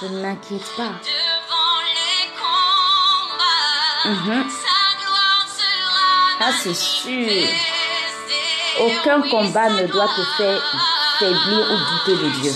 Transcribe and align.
Je 0.00 0.06
ne 0.06 0.20
m'inquiète 0.20 0.64
pas. 0.76 0.92
Devant 1.02 1.80
les 1.94 2.28
combats, 2.36 4.02
sa 4.50 4.78
gloire 5.00 5.46
sera 5.48 6.48
Ah, 6.48 6.52
c'est 6.62 6.74
sûr. 6.74 7.48
Aucun 8.80 9.22
combat 9.22 9.70
ne 9.70 9.86
doit 9.86 10.08
te 10.08 10.22
faire 10.36 10.62
faiblir 11.18 11.66
ou 11.70 11.76
douter 12.10 12.22
de 12.24 12.28
Dieu. 12.40 12.52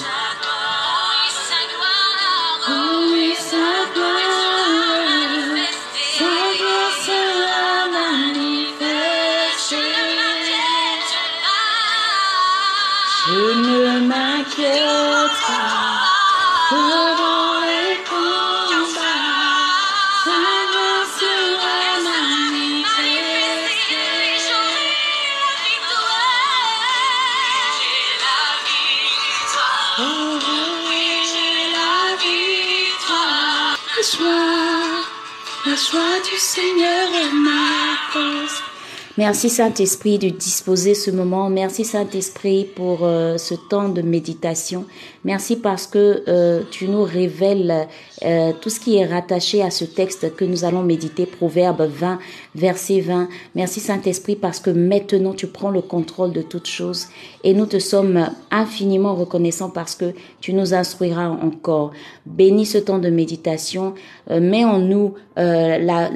Merci 39.21 39.51
Saint-Esprit 39.51 40.19
de 40.19 40.31
disposer 40.31 40.95
ce 40.95 41.11
moment. 41.11 41.51
Merci 41.51 41.85
Saint-Esprit 41.85 42.65
pour 42.65 43.01
euh, 43.03 43.37
ce 43.37 43.55
temps 43.55 43.91
de 43.91 44.01
méditation. 44.01 44.87
Merci 45.25 45.57
parce 45.57 45.87
que 45.87 46.25
euh, 46.27 46.63
tu 46.71 46.89
nous 46.89 47.03
révèles 47.03 47.87
euh, 48.25 48.53
tout 48.61 48.71
ce 48.71 48.81
qui 48.81 48.97
est 48.97 49.07
rattaché 49.07 49.63
à 49.63 49.71
ce 49.71 49.85
texte 49.85 50.35
que 50.35 50.45
nous 50.45 50.65
allons 50.65 50.83
méditer, 50.83 51.27
Proverbe 51.27 51.89
20, 51.89 52.19
verset 52.55 53.01
20. 53.01 53.29
Merci 53.55 53.81
Saint-Esprit 53.81 54.37
parce 54.37 54.61
que 54.61 54.71
maintenant 54.71 55.33
tu 55.33 55.47
prends 55.47 55.71
le 55.71 55.81
contrôle 55.81 56.33
de 56.33 56.43
toutes 56.43 56.67
choses 56.67 57.07
et 57.45 57.55
nous 57.55 57.67
te 57.67 57.79
sommes 57.79 58.31
infiniment 58.51 59.15
reconnaissants 59.15 59.71
parce 59.71 59.95
que 59.95 60.13
tu 60.41 60.53
nous 60.53 60.75
instruiras 60.75 61.29
encore. 61.29 61.93
Bénis 62.27 62.67
ce 62.67 62.79
temps 62.79 62.99
de 62.99 63.09
méditation. 63.09 63.95
Euh, 64.31 64.41
mets 64.41 64.65
en 64.65 64.79
nous 64.79 65.15
euh, 65.39 65.79
la, 65.79 66.11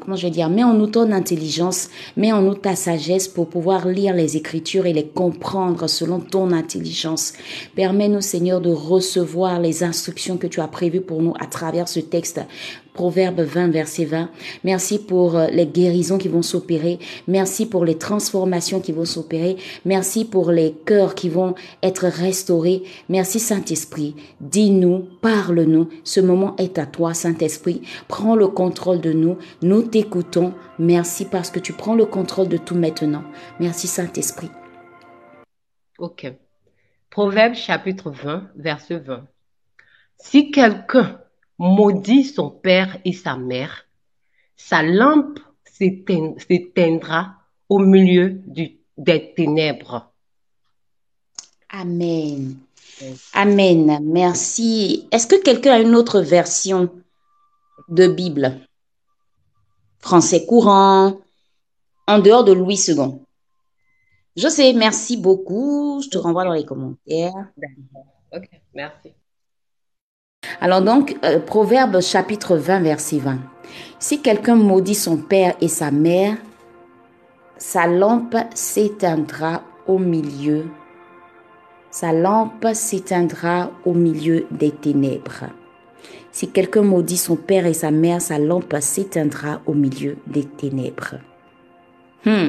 comment 0.00 0.16
je 0.16 0.22
vais 0.22 0.30
dire, 0.30 0.48
mets 0.48 0.64
en 0.64 0.72
nous 0.72 0.86
ton 0.86 1.12
intelligence, 1.12 1.90
mets 2.16 2.32
en 2.32 2.40
nous 2.40 2.54
ta 2.54 2.74
sagesse 2.74 3.28
pour 3.28 3.48
pouvoir 3.48 3.86
lire 3.86 4.14
les 4.14 4.36
Écritures 4.36 4.86
et 4.86 4.92
les 4.92 5.06
comprendre 5.06 5.86
selon 5.86 6.20
ton 6.20 6.50
intelligence. 6.50 7.34
Permets-nous, 7.74 8.22
Seigneur, 8.22 8.60
de 8.60 8.70
recevoir 8.70 9.60
les 9.60 9.84
instructions 9.84 10.38
que 10.38 10.46
tu 10.46 10.60
as 10.60 10.68
prévues 10.68 11.02
pour 11.02 11.20
nous 11.20 11.33
à 11.40 11.46
travers 11.46 11.88
ce 11.88 12.00
texte. 12.00 12.40
Proverbe 12.94 13.40
20, 13.40 13.68
verset 13.70 14.04
20. 14.04 14.30
Merci 14.62 15.00
pour 15.00 15.36
euh, 15.36 15.48
les 15.48 15.66
guérisons 15.66 16.16
qui 16.16 16.28
vont 16.28 16.42
s'opérer. 16.42 17.00
Merci 17.26 17.66
pour 17.66 17.84
les 17.84 17.98
transformations 17.98 18.80
qui 18.80 18.92
vont 18.92 19.04
s'opérer. 19.04 19.56
Merci 19.84 20.24
pour 20.24 20.52
les 20.52 20.72
cœurs 20.72 21.16
qui 21.16 21.28
vont 21.28 21.56
être 21.82 22.06
restaurés. 22.06 22.84
Merci 23.08 23.40
Saint-Esprit. 23.40 24.14
Dis-nous, 24.40 25.08
parle-nous. 25.20 25.88
Ce 26.04 26.20
moment 26.20 26.54
est 26.56 26.78
à 26.78 26.86
toi, 26.86 27.14
Saint-Esprit. 27.14 27.82
Prends 28.06 28.36
le 28.36 28.46
contrôle 28.46 29.00
de 29.00 29.12
nous. 29.12 29.38
Nous 29.62 29.82
t'écoutons. 29.82 30.54
Merci 30.78 31.24
parce 31.24 31.50
que 31.50 31.58
tu 31.58 31.72
prends 31.72 31.96
le 31.96 32.06
contrôle 32.06 32.48
de 32.48 32.58
tout 32.58 32.76
maintenant. 32.76 33.24
Merci 33.58 33.88
Saint-Esprit. 33.88 34.50
Ok. 35.98 36.32
Proverbe 37.10 37.54
chapitre 37.54 38.10
20, 38.10 38.50
verset 38.56 38.98
20. 38.98 39.26
Si 40.18 40.50
quelqu'un 40.50 41.20
maudit 41.58 42.24
son 42.24 42.50
père 42.50 42.98
et 43.04 43.12
sa 43.12 43.36
mère, 43.36 43.86
sa 44.56 44.82
lampe 44.82 45.38
s'éteindra 45.64 47.34
au 47.68 47.78
milieu 47.78 48.30
du- 48.30 48.78
des 48.96 49.32
ténèbres. 49.34 50.12
Amen. 51.70 52.56
Amen. 53.32 53.98
Merci. 54.04 55.08
Est-ce 55.10 55.26
que 55.26 55.42
quelqu'un 55.42 55.72
a 55.72 55.80
une 55.80 55.96
autre 55.96 56.20
version 56.20 56.90
de 57.88 58.06
Bible? 58.06 58.60
Français 59.98 60.46
courant, 60.46 61.18
en 62.06 62.18
dehors 62.18 62.44
de 62.44 62.52
Louis 62.52 62.78
II. 62.88 63.18
Je 64.36 64.48
sais, 64.48 64.72
merci 64.72 65.16
beaucoup. 65.16 66.00
Je 66.04 66.08
te 66.10 66.18
renvoie 66.18 66.44
dans 66.44 66.52
les 66.52 66.64
commentaires. 66.64 67.32
Ok, 68.32 68.48
merci. 68.74 69.14
Alors 70.60 70.82
donc, 70.82 71.16
euh, 71.24 71.38
Proverbe 71.38 72.00
chapitre 72.00 72.56
20, 72.56 72.80
verset 72.80 73.18
20. 73.18 73.38
Si 73.98 74.20
quelqu'un 74.20 74.56
maudit 74.56 74.94
son 74.94 75.16
père 75.16 75.54
et 75.60 75.68
sa 75.68 75.90
mère, 75.90 76.36
sa 77.56 77.86
lampe 77.86 78.36
s'éteindra 78.54 79.62
au 79.86 79.98
milieu. 79.98 80.66
Sa 81.90 82.12
lampe 82.12 82.66
s'éteindra 82.72 83.70
au 83.84 83.92
milieu 83.94 84.46
des 84.50 84.70
ténèbres. 84.72 85.44
Si 86.32 86.50
quelqu'un 86.50 86.82
maudit 86.82 87.16
son 87.16 87.36
père 87.36 87.66
et 87.66 87.74
sa 87.74 87.90
mère, 87.92 88.20
sa 88.20 88.38
lampe 88.38 88.74
s'éteindra 88.80 89.60
au 89.66 89.74
milieu 89.74 90.16
des 90.26 90.44
ténèbres. 90.44 91.14
Hmm, 92.26 92.48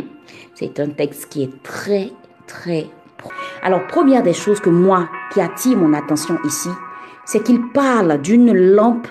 C'est 0.55 0.79
un 0.79 0.87
texte 0.89 1.27
qui 1.29 1.43
est 1.43 1.61
très, 1.63 2.09
très... 2.47 2.87
pro- 3.17 3.29
Alors, 3.61 3.85
première 3.87 4.23
des 4.23 4.33
choses 4.33 4.59
que 4.59 4.69
moi, 4.71 5.07
qui 5.31 5.41
attire 5.41 5.77
mon 5.77 5.93
attention 5.93 6.37
ici, 6.45 6.69
c'est 7.25 7.43
qu'il 7.43 7.69
parle 7.69 8.21
d'une 8.21 8.53
lampe 8.53 9.07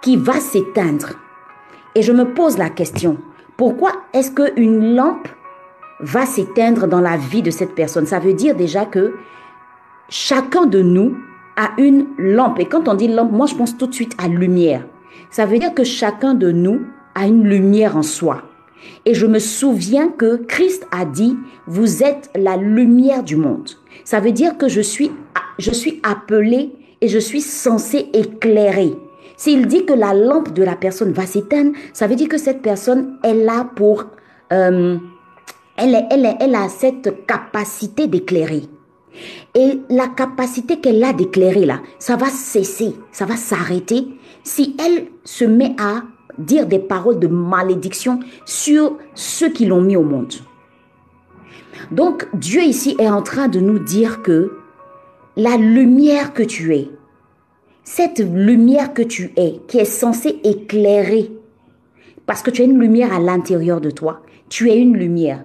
qui 0.00 0.16
va 0.16 0.34
s'éteindre. 0.34 1.10
Et 1.94 2.02
je 2.02 2.12
me 2.12 2.32
pose 2.32 2.58
la 2.58 2.70
question, 2.70 3.18
pourquoi 3.56 3.92
est-ce 4.12 4.30
qu'une 4.30 4.94
lampe 4.94 5.28
va 6.00 6.26
s'éteindre 6.26 6.86
dans 6.86 7.00
la 7.00 7.16
vie 7.16 7.42
de 7.42 7.50
cette 7.50 7.74
personne? 7.74 8.06
Ça 8.06 8.20
veut 8.20 8.34
dire 8.34 8.54
déjà 8.54 8.84
que 8.84 9.14
chacun 10.08 10.66
de 10.66 10.80
nous 10.80 11.16
a 11.56 11.70
une 11.78 12.06
lampe. 12.18 12.60
Et 12.60 12.66
quand 12.66 12.86
on 12.86 12.94
dit 12.94 13.08
lampe, 13.08 13.32
moi 13.32 13.46
je 13.46 13.54
pense 13.54 13.76
tout 13.76 13.88
de 13.88 13.94
suite 13.94 14.14
à 14.22 14.28
lumière. 14.28 14.84
Ça 15.30 15.44
veut 15.44 15.58
dire 15.58 15.74
que 15.74 15.84
chacun 15.84 16.34
de 16.34 16.52
nous 16.52 16.82
a 17.14 17.26
une 17.26 17.48
lumière 17.48 17.96
en 17.96 18.02
soi. 18.02 18.42
Et 19.04 19.14
je 19.14 19.26
me 19.26 19.40
souviens 19.40 20.08
que 20.08 20.36
Christ 20.36 20.86
a 20.92 21.04
dit, 21.04 21.36
vous 21.66 22.04
êtes 22.04 22.30
la 22.36 22.56
lumière 22.56 23.24
du 23.24 23.36
monde. 23.36 23.70
Ça 24.04 24.20
veut 24.20 24.30
dire 24.30 24.56
que 24.56 24.68
je 24.68 24.80
suis, 24.80 25.10
je 25.58 25.72
suis 25.72 26.00
appelé 26.04 26.72
et 27.00 27.08
je 27.08 27.18
suis 27.18 27.40
censé 27.40 28.08
éclairer. 28.12 28.92
S'il 29.36 29.66
dit 29.66 29.84
que 29.84 29.92
la 29.92 30.14
lampe 30.14 30.52
de 30.52 30.64
la 30.64 30.74
personne 30.74 31.12
va 31.12 31.26
s'éteindre, 31.26 31.72
ça 31.92 32.06
veut 32.06 32.16
dire 32.16 32.28
que 32.28 32.38
cette 32.38 32.62
personne 32.62 33.18
est 33.22 33.34
là 33.34 33.70
pour... 33.76 34.04
euh, 34.52 34.98
elle, 35.76 36.06
elle, 36.10 36.36
elle 36.40 36.54
a 36.56 36.68
cette 36.68 37.24
capacité 37.26 38.08
d'éclairer. 38.08 38.62
Et 39.54 39.80
la 39.88 40.08
capacité 40.08 40.80
qu'elle 40.80 41.02
a 41.04 41.12
d'éclairer 41.12 41.66
là, 41.66 41.80
ça 41.98 42.16
va 42.16 42.26
cesser, 42.26 42.94
ça 43.12 43.24
va 43.24 43.36
s'arrêter 43.36 44.08
si 44.42 44.76
elle 44.78 45.06
se 45.24 45.44
met 45.44 45.76
à 45.78 46.02
dire 46.38 46.66
des 46.66 46.78
paroles 46.78 47.18
de 47.18 47.28
malédiction 47.28 48.20
sur 48.44 48.96
ceux 49.14 49.50
qui 49.50 49.66
l'ont 49.66 49.82
mis 49.82 49.96
au 49.96 50.02
monde. 50.02 50.34
Donc 51.90 52.28
Dieu 52.34 52.62
ici 52.62 52.96
est 52.98 53.08
en 53.08 53.22
train 53.22 53.48
de 53.48 53.60
nous 53.60 53.78
dire 53.78 54.22
que 54.22 54.58
la 55.38 55.56
lumière 55.56 56.34
que 56.34 56.42
tu 56.42 56.74
es, 56.74 56.90
cette 57.84 58.18
lumière 58.18 58.92
que 58.92 59.02
tu 59.02 59.30
es, 59.36 59.60
qui 59.68 59.78
est 59.78 59.84
censée 59.84 60.40
éclairer, 60.42 61.30
parce 62.26 62.42
que 62.42 62.50
tu 62.50 62.60
as 62.60 62.64
une 62.64 62.80
lumière 62.80 63.12
à 63.12 63.20
l'intérieur 63.20 63.80
de 63.80 63.92
toi, 63.92 64.22
tu 64.48 64.68
es 64.68 64.76
une 64.76 64.96
lumière. 64.96 65.44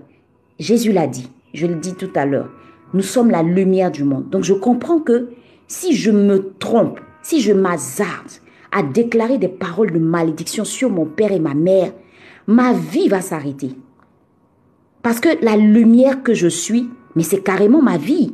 Jésus 0.57 0.93
l'a 0.93 1.05
dit, 1.05 1.29
je 1.53 1.67
le 1.67 1.75
dis 1.75 1.93
tout 1.93 2.09
à 2.15 2.25
l'heure, 2.25 2.49
nous 2.95 3.03
sommes 3.03 3.29
la 3.29 3.43
lumière 3.43 3.91
du 3.91 4.03
monde. 4.03 4.29
Donc 4.31 4.43
je 4.43 4.55
comprends 4.55 4.99
que 4.99 5.29
si 5.67 5.95
je 5.95 6.09
me 6.09 6.53
trompe, 6.57 6.99
si 7.21 7.39
je 7.39 7.53
m'hazarde 7.53 8.31
à 8.71 8.81
déclarer 8.81 9.37
des 9.37 9.47
paroles 9.47 9.91
de 9.91 9.99
malédiction 9.99 10.65
sur 10.65 10.89
mon 10.89 11.05
père 11.05 11.31
et 11.31 11.39
ma 11.39 11.53
mère, 11.53 11.93
ma 12.47 12.73
vie 12.73 13.09
va 13.09 13.21
s'arrêter. 13.21 13.75
Parce 15.03 15.19
que 15.19 15.29
la 15.45 15.55
lumière 15.55 16.23
que 16.23 16.33
je 16.33 16.47
suis, 16.47 16.89
mais 17.15 17.23
c'est 17.23 17.43
carrément 17.43 17.83
ma 17.83 17.97
vie. 17.97 18.33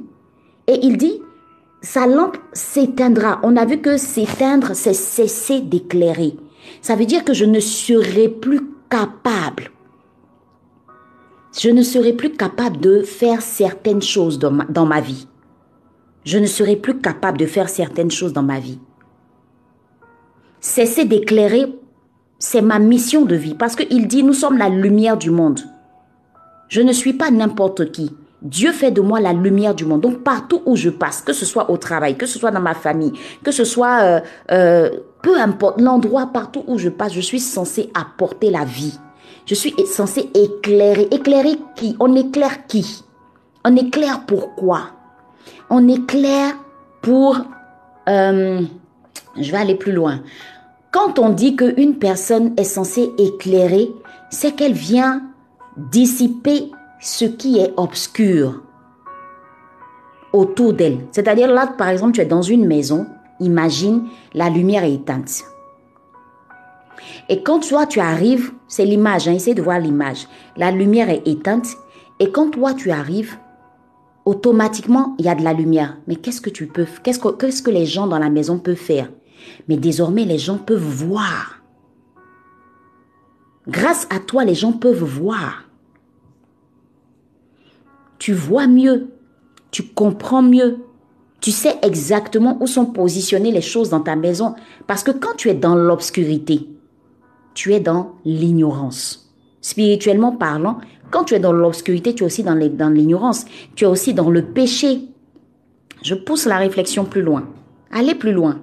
Et 0.68 0.80
il 0.84 0.96
dit, 0.96 1.20
sa 1.82 2.08
lampe 2.08 2.38
s'éteindra. 2.54 3.40
On 3.44 3.56
a 3.56 3.66
vu 3.66 3.80
que 3.80 3.98
s'éteindre, 3.98 4.72
c'est 4.74 4.94
cesser 4.94 5.62
d'éclairer. 5.62 6.36
Ça 6.82 6.96
veut 6.96 7.06
dire 7.06 7.24
que 7.24 7.34
je 7.34 7.46
ne 7.46 7.60
serai 7.60 8.30
plus 8.30 8.62
capable. 8.90 9.72
Je 11.58 11.70
ne 11.70 11.82
serai 11.82 12.14
plus 12.14 12.32
capable 12.32 12.80
de 12.80 13.02
faire 13.02 13.42
certaines 13.42 14.02
choses 14.02 14.40
dans 14.40 14.52
ma, 14.52 14.66
dans 14.66 14.86
ma 14.86 15.02
vie. 15.02 15.28
Je 16.26 16.38
ne 16.38 16.46
serai 16.46 16.76
plus 16.76 17.00
capable 17.00 17.38
de 17.38 17.46
faire 17.46 17.70
certaines 17.70 18.12
choses 18.12 18.34
dans 18.34 18.44
ma 18.44 18.60
vie. 18.60 18.80
Cesser 20.60 21.06
d'éclairer, 21.06 21.74
c'est 22.38 22.62
ma 22.62 22.80
mission 22.80 23.26
de 23.26 23.36
vie. 23.36 23.56
Parce 23.56 23.76
qu'il 23.76 24.08
dit, 24.08 24.24
nous 24.24 24.34
sommes 24.34 24.58
la 24.58 24.70
lumière 24.70 25.18
du 25.18 25.32
monde. 25.32 25.62
Je 26.68 26.82
ne 26.82 26.92
suis 26.92 27.14
pas 27.14 27.32
n'importe 27.32 27.92
qui. 27.92 28.12
Dieu 28.42 28.72
fait 28.72 28.92
de 28.92 29.02
moi 29.02 29.20
la 29.20 29.34
lumière 29.34 29.76
du 29.76 29.86
monde. 29.86 30.02
Donc 30.02 30.24
partout 30.24 30.62
où 30.66 30.76
je 30.76 30.90
passe, 30.90 31.22
que 31.22 31.34
ce 31.34 31.46
soit 31.46 31.70
au 31.70 31.78
travail, 31.78 32.16
que 32.16 32.26
ce 32.26 32.40
soit 32.40 32.52
dans 32.52 32.62
ma 32.62 32.74
famille, 32.74 33.14
que 33.44 33.52
ce 33.52 33.66
soit 33.66 34.02
euh, 34.02 34.20
euh, 34.52 34.90
peu 35.22 35.40
importe 35.40 35.82
l'endroit, 35.82 36.28
partout 36.28 36.64
où 36.68 36.78
je 36.78 36.90
passe, 36.90 37.14
je 37.14 37.22
suis 37.22 37.40
censé 37.40 37.92
apporter 37.94 38.50
la 38.50 38.64
vie. 38.64 38.98
Je 39.46 39.56
suis 39.56 39.74
censé 39.88 40.30
éclairer. 40.34 41.08
Éclairer 41.12 41.58
qui? 41.76 41.96
On 42.00 42.16
éclaire 42.16 42.68
qui? 42.68 43.04
On 43.66 43.76
éclaire 43.76 44.26
pourquoi 44.26 44.92
On 45.70 45.88
éclaire 45.88 46.54
pour... 47.02 47.38
euh, 48.08 48.62
je 49.38 49.52
vais 49.52 49.58
aller 49.58 49.76
plus 49.76 49.92
loin. 49.92 50.22
Quand 50.92 51.20
on 51.20 51.30
dit 51.30 51.56
qu'une 51.56 51.98
personne 52.00 52.54
est 52.58 52.64
censée 52.64 53.12
éclairer, 53.18 53.92
c'est 54.30 54.56
qu'elle 54.56 54.74
vient 54.74 55.24
dissiper 55.78 56.72
ce 57.00 57.26
qui 57.26 57.60
est 57.60 57.74
obscur 57.78 58.62
autour 60.34 60.74
d'elle. 60.74 61.08
C'est-à-dire 61.12 61.52
là, 61.52 61.68
par 61.68 61.90
exemple, 61.90 62.14
tu 62.14 62.22
es 62.22 62.26
dans 62.26 62.42
une 62.42 62.66
maison, 62.66 63.08
imagine, 63.40 64.08
la 64.34 64.50
lumière 64.50 64.84
est 64.84 64.94
éteinte. 64.94 65.44
Et 67.30 67.44
quand 67.44 67.60
toi, 67.68 67.86
tu 67.86 68.00
arrives, 68.00 68.52
c'est 68.68 68.86
l'image, 68.86 69.28
hein, 69.28 69.34
essaye 69.34 69.56
de 69.56 69.62
voir 69.62 69.80
l'image. 69.80 70.28
La 70.58 70.72
lumière 70.72 71.10
est 71.10 71.28
éteinte. 71.28 71.68
Et 72.20 72.32
quand 72.32 72.50
toi, 72.50 72.74
tu 72.74 72.92
arrives, 72.92 73.38
automatiquement, 74.26 75.16
il 75.18 75.26
y 75.26 75.30
a 75.30 75.36
de 75.36 75.44
la 75.44 75.54
lumière. 75.54 75.98
Mais 76.08 76.16
qu'est-ce 76.16 76.42
que 76.42 76.50
tu 76.50 76.68
peux, 76.68 76.86
qu'est-ce 77.04 77.20
que, 77.20 77.30
qu'est-ce 77.30 77.64
que 77.64 77.72
les 77.72 77.86
gens 77.86 78.08
dans 78.08 78.20
la 78.20 78.30
maison 78.30 78.60
peuvent 78.60 78.76
faire? 78.76 79.10
Mais 79.68 79.78
désormais, 79.78 80.26
les 80.26 80.38
gens 80.38 80.58
peuvent 80.58 80.82
voir. 80.82 81.62
Grâce 83.68 84.08
à 84.10 84.20
toi, 84.20 84.44
les 84.44 84.56
gens 84.56 84.74
peuvent 84.74 85.04
voir. 85.04 85.69
Tu 88.20 88.34
vois 88.34 88.68
mieux. 88.68 89.08
Tu 89.72 89.84
comprends 89.84 90.42
mieux. 90.42 90.80
Tu 91.42 91.52
sais 91.52 91.78
exactement 91.82 92.58
où 92.60 92.68
sont 92.68 92.86
positionnées 92.86 93.52
les 93.52 93.62
choses 93.62 93.90
dans 93.90 94.02
ta 94.02 94.16
maison. 94.18 94.56
Parce 94.88 95.04
que 95.04 95.12
quand 95.12 95.36
tu 95.38 95.50
es 95.50 95.54
dans 95.54 95.76
l'obscurité, 95.76 96.68
tu 97.54 97.74
es 97.74 97.80
dans 97.80 98.16
l'ignorance. 98.26 99.34
Spirituellement 99.62 100.34
parlant, 100.34 100.80
quand 101.12 101.24
tu 101.24 101.34
es 101.34 101.40
dans 101.40 101.54
l'obscurité, 101.54 102.14
tu 102.14 102.24
es 102.24 102.26
aussi 102.26 102.44
dans 102.44 102.56
l'ignorance. 102.56 103.46
Tu 103.76 103.86
es 103.86 103.88
aussi 103.88 104.14
dans 104.14 104.30
le 104.30 104.44
péché. 104.44 105.02
Je 106.04 106.16
pousse 106.16 106.46
la 106.46 106.58
réflexion 106.58 107.06
plus 107.06 107.22
loin. 107.22 107.48
Allez 107.92 108.16
plus 108.16 108.34
loin. 108.34 108.62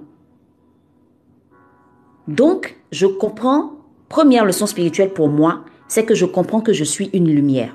Donc, 2.29 2.77
je 2.93 3.07
comprends, 3.07 3.73
première 4.09 4.45
leçon 4.45 4.67
spirituelle 4.67 5.13
pour 5.13 5.29
moi, 5.29 5.65
c'est 5.89 6.05
que 6.05 6.15
je 6.15 6.27
comprends 6.27 6.61
que 6.61 6.73
je 6.73 6.85
suis 6.85 7.11
une 7.13 7.29
lumière 7.29 7.75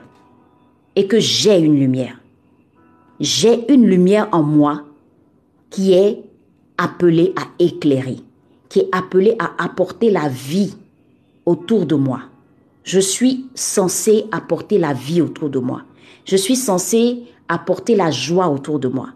et 0.96 1.08
que 1.08 1.20
j'ai 1.20 1.60
une 1.60 1.80
lumière. 1.80 2.20
J'ai 3.20 3.72
une 3.72 3.86
lumière 3.86 4.28
en 4.32 4.44
moi 4.44 4.84
qui 5.70 5.94
est 5.94 6.24
appelée 6.78 7.34
à 7.36 7.44
éclairer, 7.60 8.18
qui 8.70 8.80
est 8.80 8.90
appelée 8.92 9.36
à 9.40 9.64
apporter 9.64 10.10
la 10.10 10.28
vie 10.28 10.76
autour 11.46 11.86
de 11.86 11.96
moi. 11.96 12.22
Je 12.84 13.00
suis 13.00 13.46
censé 13.54 14.26
apporter 14.32 14.78
la 14.78 14.94
vie 14.94 15.22
autour 15.22 15.50
de 15.50 15.60
moi. 15.60 15.84
Je 16.26 16.36
suis 16.36 16.56
censé 16.56 17.24
apporter 17.48 17.96
la 17.96 18.12
joie 18.12 18.50
autour 18.50 18.80
de 18.80 18.88
moi. 18.88 19.10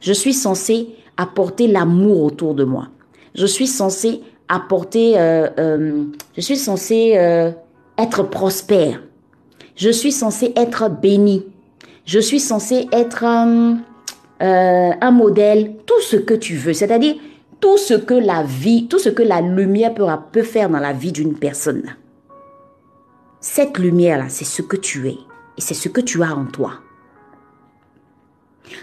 Je 0.00 0.12
suis 0.12 0.34
censé 0.34 0.88
apporter 1.16 1.66
l'amour 1.66 2.22
autour 2.22 2.54
de 2.54 2.64
moi. 2.64 2.88
Je 3.34 3.46
suis 3.46 3.66
censé 3.66 4.20
apporter, 4.48 5.18
euh, 5.18 5.48
euh, 5.58 6.04
je 6.36 6.40
suis 6.40 6.56
censé 6.56 7.14
euh, 7.16 7.50
être 7.98 8.22
prospère. 8.22 9.02
Je 9.76 9.90
suis 9.90 10.12
censé 10.12 10.52
être 10.56 10.88
béni. 10.88 11.44
Je 12.06 12.18
suis 12.18 12.40
censé 12.40 12.88
être 12.92 13.24
euh, 13.24 13.74
euh, 14.42 14.90
un 15.00 15.10
modèle, 15.10 15.76
tout 15.86 16.00
ce 16.00 16.16
que 16.16 16.34
tu 16.34 16.56
veux. 16.56 16.72
C'est-à-dire 16.72 17.14
tout 17.60 17.76
ce 17.76 17.94
que 17.94 18.14
la 18.14 18.42
vie, 18.42 18.88
tout 18.88 18.98
ce 18.98 19.10
que 19.10 19.22
la 19.22 19.40
lumière 19.40 19.94
peut, 19.94 20.06
peut 20.32 20.42
faire 20.42 20.70
dans 20.70 20.78
la 20.78 20.92
vie 20.92 21.12
d'une 21.12 21.34
personne. 21.34 21.96
Cette 23.40 23.78
lumière-là, 23.78 24.26
c'est 24.28 24.44
ce 24.44 24.62
que 24.62 24.76
tu 24.76 25.08
es 25.08 25.18
et 25.56 25.60
c'est 25.60 25.74
ce 25.74 25.88
que 25.88 26.00
tu 26.00 26.22
as 26.22 26.34
en 26.34 26.46
toi. 26.46 26.72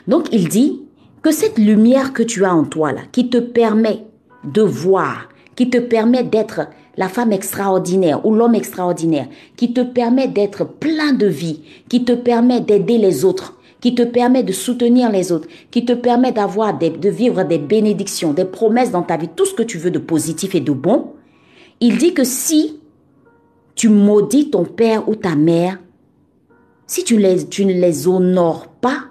Donc 0.07 0.28
il 0.31 0.48
dit 0.48 0.84
que 1.22 1.31
cette 1.31 1.57
lumière 1.57 2.13
que 2.13 2.24
tu 2.24 2.46
as 2.46 2.54
en 2.54 2.63
toi 2.63 2.92
là, 2.92 3.01
qui 3.12 3.30
te 3.30 3.38
permet 3.38 4.06
de 4.44 4.62
voir, 4.62 5.30
qui 5.56 5.69
te 5.69 5.78
permet 5.78 6.24
d'être 6.24 6.68
la 6.95 7.10
femme 7.10 7.31
extraordinaire 7.31 8.25
ou 8.25 8.34
l'homme 8.34 8.56
extraordinaire, 8.56 9.28
qui 9.56 9.74
te 9.74 9.81
permet 9.81 10.28
d'être 10.28 10.66
plein 10.66 11.13
de 11.13 11.25
vie, 11.25 11.62
qui 11.90 12.06
te 12.06 12.13
permet 12.13 12.62
d'aider 12.62 12.98
les 12.98 13.25
autres, 13.25 13.57
qui 13.81 13.95
te 13.95 14.04
permet 14.04 14.44
de 14.44 14.54
soutenir 14.54 15.12
les 15.12 15.31
autres, 15.31 15.48
qui 15.72 15.86
te 15.86 15.94
permet 15.94 16.31
d'avoir 16.31 16.78
de 16.78 17.10
vivre 17.10 17.44
des 17.44 17.57
bénédictions, 17.57 18.34
des 18.34 18.45
promesses 18.45 18.92
dans 18.92 19.01
ta 19.01 19.18
vie, 19.18 19.28
tout 19.36 19.45
ce 19.45 19.54
que 19.54 19.63
tu 19.63 19.78
veux 19.78 19.92
de 19.92 20.00
positif 20.00 20.56
et 20.56 20.62
de 20.62 20.72
bon. 20.72 21.13
Il 21.81 21.98
dit 21.98 22.13
que 22.13 22.24
si 22.24 22.80
tu 23.75 23.89
maudis 23.89 24.51
ton 24.51 24.63
père 24.63 25.10
ou 25.10 25.16
ta 25.16 25.36
mère, 25.36 25.80
si 26.88 27.04
tu 27.04 27.18
ne 27.18 27.74
les 27.74 28.07
honores 28.07 28.68
pas, 28.68 29.06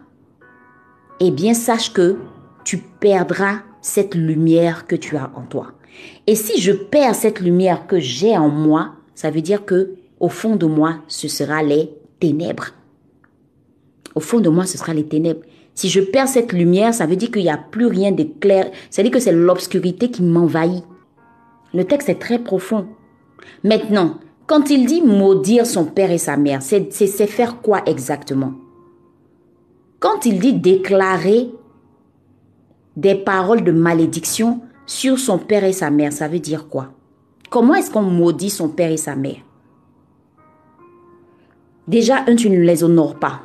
eh 1.21 1.31
bien 1.31 1.53
sache 1.53 1.93
que 1.93 2.17
tu 2.65 2.79
perdras 2.79 3.59
cette 3.81 4.15
lumière 4.15 4.87
que 4.87 4.97
tu 4.97 5.17
as 5.17 5.31
en 5.35 5.43
toi. 5.43 5.73
Et 6.27 6.35
si 6.35 6.61
je 6.61 6.73
perds 6.73 7.15
cette 7.15 7.41
lumière 7.41 7.87
que 7.87 7.99
j'ai 7.99 8.37
en 8.37 8.49
moi, 8.49 8.93
ça 9.15 9.31
veut 9.31 9.41
dire 9.41 9.65
que 9.65 9.95
au 10.21 10.29
fond 10.29 10.57
de 10.57 10.67
moi, 10.67 10.99
ce 11.09 11.29
sera 11.29 11.63
les 11.63 11.91
ténèbres. 12.21 12.69
Au 14.15 14.21
fond 14.21 14.41
de 14.41 14.49
moi, 14.49 14.67
ce 14.67 14.79
sera 14.79 14.95
les 14.95 15.07
ténèbres. 15.07 15.43
Si 15.75 15.89
je 15.89 16.01
perds 16.01 16.29
cette 16.29 16.53
lumière, 16.53 16.95
ça 16.95 17.07
veut 17.07 17.17
dire 17.17 17.31
qu'il 17.31 17.43
n'y 17.43 17.51
a 17.51 17.57
plus 17.57 17.87
rien 17.87 18.13
de 18.13 18.25
clair. 18.25 18.71
Ça 18.91 19.03
veut 19.03 19.09
dire 19.09 19.19
que 19.19 19.25
c'est 19.25 19.33
l'obscurité 19.33 20.11
qui 20.11 20.23
m'envahit. 20.23 20.85
Le 21.75 21.85
texte 21.85 22.09
est 22.09 22.21
très 22.21 22.39
profond. 22.39 22.87
Maintenant, 23.65 24.19
quand 24.47 24.71
il 24.71 24.87
dit 24.87 25.03
maudire 25.03 25.67
son 25.67 25.87
père 25.87 26.11
et 26.11 26.19
sa 26.19 26.37
mère, 26.37 26.63
c'est 26.63 26.87
faire 27.27 27.61
quoi 27.63 27.83
exactement? 27.87 28.53
Quand 29.99 30.27
il 30.27 30.39
dit 30.39 30.53
déclarer 30.53 31.49
des 32.97 33.15
paroles 33.15 33.65
de 33.65 33.73
malédiction 33.73 34.61
sur 34.87 35.19
son 35.19 35.39
père 35.39 35.65
et 35.65 35.73
sa 35.73 35.91
mère, 35.91 36.13
ça 36.13 36.29
veut 36.29 36.39
dire 36.39 36.69
quoi? 36.69 36.89
Comment 37.51 37.75
est-ce 37.75 37.91
qu'on 37.91 38.03
maudit 38.03 38.51
son 38.51 38.69
père 38.69 38.91
et 38.91 38.97
sa 38.97 39.15
mère? 39.15 39.43
Déjà, 41.89 42.25
un, 42.27 42.37
tu 42.37 42.49
ne 42.49 42.61
les 42.61 42.85
honores 42.85 43.17
pas. 43.17 43.41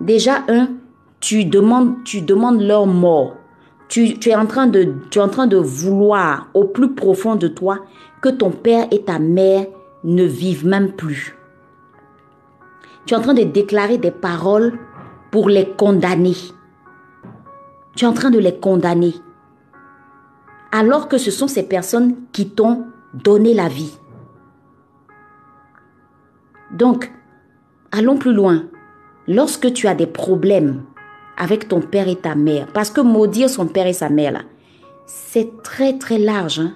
Déjà, 0.00 0.44
un, 0.48 0.68
tu 1.20 1.44
demandes, 1.44 2.02
tu 2.04 2.22
demandes 2.22 2.60
leur 2.60 2.86
mort. 2.86 3.36
Tu, 3.88 4.16
es 4.26 4.34
en 4.34 4.46
train 4.46 4.66
de, 4.66 4.94
tu 5.10 5.18
es 5.18 5.22
en 5.22 5.28
train 5.28 5.46
de 5.46 5.58
vouloir 5.58 6.48
au 6.54 6.64
plus 6.64 6.94
profond 6.94 7.36
de 7.36 7.46
toi 7.46 7.80
que 8.22 8.30
ton 8.30 8.50
père 8.50 8.86
et 8.90 9.02
ta 9.02 9.18
mère 9.18 9.66
ne 10.02 10.24
vivent 10.24 10.66
même 10.66 10.92
plus. 10.92 11.36
Tu 13.04 13.14
es 13.14 13.16
en 13.16 13.20
train 13.20 13.34
de 13.34 13.42
déclarer 13.42 13.98
des 13.98 14.10
paroles 14.10 14.78
pour 15.30 15.48
les 15.48 15.68
condamner. 15.68 16.36
Tu 17.94 18.04
es 18.04 18.08
en 18.08 18.14
train 18.14 18.30
de 18.30 18.38
les 18.38 18.58
condamner. 18.58 19.14
Alors 20.72 21.06
que 21.06 21.18
ce 21.18 21.30
sont 21.30 21.48
ces 21.48 21.62
personnes 21.62 22.16
qui 22.32 22.48
t'ont 22.48 22.86
donné 23.12 23.52
la 23.52 23.68
vie. 23.68 23.92
Donc, 26.72 27.12
allons 27.92 28.16
plus 28.16 28.32
loin. 28.32 28.64
Lorsque 29.28 29.72
tu 29.72 29.86
as 29.86 29.94
des 29.94 30.06
problèmes 30.06 30.82
avec 31.36 31.68
ton 31.68 31.80
père 31.80 32.08
et 32.08 32.16
ta 32.16 32.34
mère, 32.34 32.66
parce 32.72 32.90
que 32.90 33.02
maudire 33.02 33.50
son 33.50 33.66
père 33.66 33.86
et 33.86 33.92
sa 33.92 34.08
mère, 34.08 34.44
c'est 35.06 35.62
très 35.62 35.98
très 35.98 36.18
large. 36.18 36.60
Hein? 36.60 36.72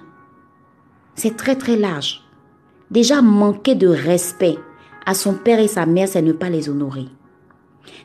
C'est 1.15 1.35
très 1.35 1.55
très 1.55 1.75
large. 1.75 2.23
Déjà, 2.91 3.21
manquer 3.21 3.73
de 3.73 3.87
respect 3.87 4.57
à 5.05 5.15
son 5.15 5.33
père 5.33 5.59
et 5.59 5.67
sa 5.67 5.85
mère, 5.87 6.07
c'est 6.07 6.21
ne 6.21 6.31
pas 6.31 6.49
les 6.49 6.69
honorer. 6.69 7.07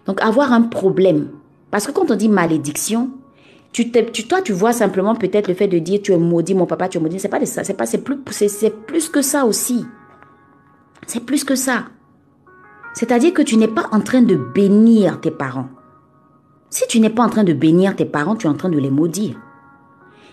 Donc, 0.07 0.23
avoir 0.23 0.53
un 0.53 0.63
problème. 0.63 1.29
Parce 1.71 1.87
que 1.87 1.93
quand 1.93 2.11
on 2.11 2.17
dit 2.17 2.29
malédiction, 2.29 3.11
tu, 3.73 3.91
toi, 3.91 4.43
tu 4.43 4.53
vois 4.53 4.73
simplement 4.73 5.15
peut-être 5.15 5.49
le 5.49 5.55
fait 5.55 5.69
de 5.69 5.79
dire 5.79 6.01
tu 6.03 6.13
es 6.13 6.19
maudit, 6.19 6.55
mon 6.55 6.67
papa, 6.67 6.89
tu 6.89 6.99
es 6.99 7.01
maudit. 7.01 7.19
C'est 7.19 7.29
pas 7.29 7.41
c'est 7.87 8.05
plus 8.05 9.09
que 9.09 9.23
ça 9.23 9.47
aussi. 9.47 9.85
C'est 11.07 11.25
plus 11.25 11.43
que 11.43 11.55
ça. 11.55 11.87
C'est-à-dire 12.95 13.33
que 13.33 13.43
tu 13.43 13.57
n'es 13.57 13.69
pas 13.69 13.89
en 13.93 14.01
train 14.01 14.21
de 14.21 14.37
bénir 14.37 15.21
tes 15.21 15.31
parents. 15.31 15.69
Si 16.69 16.87
tu 16.87 17.01
n'es 17.01 17.11
pas 17.11 17.25
en 17.25 17.29
train 17.31 17.45
de 17.45 17.55
bénir 17.55 17.97
tes 17.97 18.05
parents, 18.05 18.37
tu 18.37 18.47
es 18.47 18.51
en 18.51 18.55
train 18.55 18.69
de 18.69 18.79
les 18.79 18.91
maudire. 18.91 19.37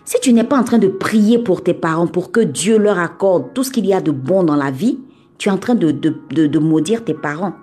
Si 0.03 0.19
tu 0.21 0.33
n'es 0.33 0.43
pas 0.43 0.57
en 0.57 0.63
train 0.63 0.77
de 0.77 0.87
prier 0.87 1.39
pour 1.39 1.63
tes 1.63 1.73
parents, 1.73 2.07
pour 2.07 2.31
que 2.31 2.39
Dieu 2.41 2.77
leur 2.77 2.99
accorde 2.99 3.53
tout 3.53 3.63
ce 3.63 3.71
qu'il 3.71 3.85
y 3.85 3.93
a 3.93 4.01
de 4.01 4.11
bon 4.11 4.43
dans 4.43 4.55
la 4.55 4.71
vie, 4.71 4.99
tu 5.37 5.49
es 5.49 5.51
en 5.51 5.57
train 5.57 5.75
de, 5.75 5.91
de, 5.91 6.13
de, 6.31 6.47
de 6.47 6.59
maudire 6.59 7.05
tes 7.05 7.13
parents. 7.13 7.53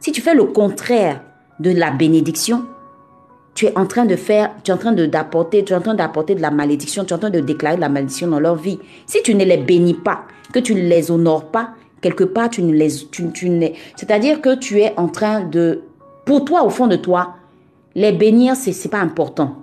Si 0.00 0.12
tu 0.12 0.22
fais 0.22 0.34
le 0.34 0.44
contraire 0.44 1.22
de 1.60 1.70
la 1.70 1.90
bénédiction, 1.90 2.64
tu 3.54 3.66
es 3.66 3.78
en 3.78 3.86
train 3.86 4.04
de 4.04 4.16
faire, 4.16 4.50
tu 4.64 4.70
es 4.70 4.74
en 4.74 4.78
train 4.78 4.92
d'apporter, 4.92 5.64
tu 5.64 5.72
es 5.72 5.76
en 5.76 5.80
train 5.80 5.94
d'apporter 5.94 6.34
de 6.34 6.40
la 6.40 6.50
malédiction, 6.50 7.04
tu 7.04 7.10
es 7.12 7.16
en 7.16 7.18
train 7.18 7.30
de 7.30 7.40
déclarer 7.40 7.76
de 7.76 7.80
la 7.80 7.88
malédiction 7.88 8.28
dans 8.28 8.40
leur 8.40 8.56
vie. 8.56 8.78
Si 9.06 9.22
tu 9.22 9.34
ne 9.34 9.44
les 9.44 9.58
bénis 9.58 9.94
pas, 9.94 10.24
que 10.52 10.58
tu 10.58 10.74
ne 10.74 10.80
les 10.80 11.10
honores 11.10 11.50
pas, 11.50 11.70
quelque 12.00 12.24
part 12.24 12.50
tu 12.50 12.62
ne 12.62 12.72
les, 12.72 12.90
tu, 13.10 13.30
tu 13.32 13.50
ne, 13.50 13.68
c'est-à-dire 13.96 14.40
que 14.40 14.54
tu 14.54 14.80
es 14.80 14.94
en 14.96 15.08
train 15.08 15.40
de 15.42 15.82
Pour 16.24 16.44
toi, 16.44 16.64
au 16.64 16.70
fond 16.70 16.86
de 16.86 16.96
toi, 16.96 17.34
les 17.94 18.12
bénir, 18.12 18.56
c'est 18.56 18.72
c'est 18.72 18.88
pas 18.88 19.00
important. 19.00 19.56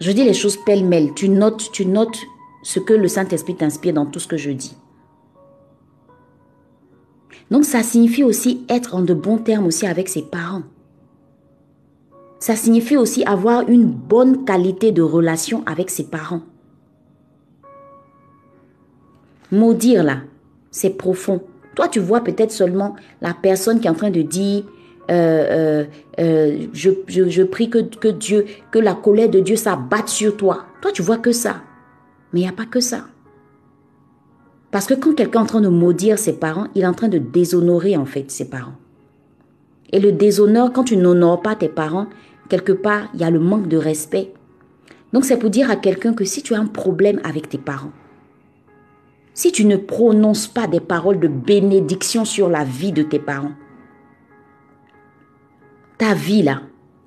Je 0.00 0.12
dis 0.12 0.24
les 0.24 0.34
choses 0.34 0.56
pêle-mêle. 0.64 1.12
Tu 1.14 1.28
notes, 1.28 1.70
tu 1.72 1.84
notes 1.84 2.18
ce 2.62 2.80
que 2.80 2.94
le 2.94 3.06
Saint-Esprit 3.06 3.54
t'inspire 3.54 3.92
dans 3.92 4.06
tout 4.06 4.18
ce 4.18 4.26
que 4.26 4.38
je 4.38 4.50
dis. 4.50 4.74
Donc 7.50 7.64
ça 7.64 7.82
signifie 7.82 8.22
aussi 8.22 8.64
être 8.68 8.94
en 8.94 9.02
de 9.02 9.14
bons 9.14 9.38
termes 9.38 9.66
aussi 9.66 9.86
avec 9.86 10.08
ses 10.08 10.22
parents. 10.22 10.62
Ça 12.38 12.56
signifie 12.56 12.96
aussi 12.96 13.22
avoir 13.24 13.68
une 13.68 13.86
bonne 13.86 14.44
qualité 14.44 14.92
de 14.92 15.02
relation 15.02 15.62
avec 15.66 15.90
ses 15.90 16.04
parents. 16.04 16.42
Maudire 19.52 20.04
là, 20.04 20.18
c'est 20.70 20.90
profond. 20.90 21.42
Toi, 21.74 21.88
tu 21.88 21.98
vois 21.98 22.22
peut-être 22.22 22.52
seulement 22.52 22.94
la 23.20 23.34
personne 23.34 23.80
qui 23.80 23.88
est 23.88 23.90
en 23.90 23.94
train 23.94 24.10
de 24.10 24.22
dire, 24.22 24.64
euh, 25.10 25.84
euh, 25.84 25.84
euh, 26.20 26.66
je, 26.72 27.42
prie 27.42 27.68
que, 27.68 27.78
que 27.78 28.08
Dieu, 28.08 28.46
que 28.70 28.78
la 28.78 28.94
colère 28.94 29.28
de 29.28 29.40
Dieu 29.40 29.56
s'abatte 29.56 30.08
sur 30.08 30.36
toi. 30.36 30.66
Toi, 30.80 30.92
tu 30.92 31.02
vois 31.02 31.18
que 31.18 31.32
ça. 31.32 31.62
Mais 32.32 32.40
il 32.40 32.42
n'y 32.44 32.48
a 32.48 32.52
pas 32.52 32.66
que 32.66 32.80
ça. 32.80 33.06
Parce 34.70 34.86
que 34.86 34.94
quand 34.94 35.14
quelqu'un 35.14 35.40
est 35.40 35.42
en 35.42 35.46
train 35.46 35.60
de 35.60 35.68
maudire 35.68 36.18
ses 36.18 36.34
parents, 36.34 36.68
il 36.74 36.82
est 36.82 36.86
en 36.86 36.94
train 36.94 37.08
de 37.08 37.18
déshonorer 37.18 37.96
en 37.96 38.06
fait 38.06 38.30
ses 38.30 38.48
parents. 38.48 38.76
Et 39.92 39.98
le 39.98 40.12
déshonneur, 40.12 40.72
quand 40.72 40.84
tu 40.84 40.96
n'honores 40.96 41.42
pas 41.42 41.56
tes 41.56 41.68
parents, 41.68 42.06
quelque 42.48 42.72
part, 42.72 43.08
il 43.14 43.20
y 43.20 43.24
a 43.24 43.30
le 43.30 43.40
manque 43.40 43.66
de 43.66 43.76
respect. 43.76 44.32
Donc 45.12 45.24
c'est 45.24 45.38
pour 45.38 45.50
dire 45.50 45.70
à 45.70 45.76
quelqu'un 45.76 46.14
que 46.14 46.24
si 46.24 46.42
tu 46.42 46.54
as 46.54 46.60
un 46.60 46.66
problème 46.66 47.20
avec 47.24 47.48
tes 47.48 47.58
parents, 47.58 47.92
si 49.34 49.50
tu 49.50 49.64
ne 49.64 49.76
prononces 49.76 50.46
pas 50.46 50.66
des 50.66 50.80
paroles 50.80 51.18
de 51.18 51.28
bénédiction 51.28 52.24
sur 52.24 52.48
la 52.48 52.62
vie 52.62 52.92
de 52.92 53.02
tes 53.02 53.18
parents, 53.18 53.54
ta 55.98 56.14
vie 56.14 56.42
là, 56.42 56.62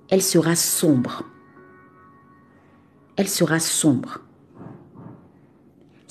elle 0.09 0.21
sera 0.21 0.55
sombre. 0.55 1.23
Elle 3.15 3.29
sera 3.29 3.59
sombre. 3.59 4.22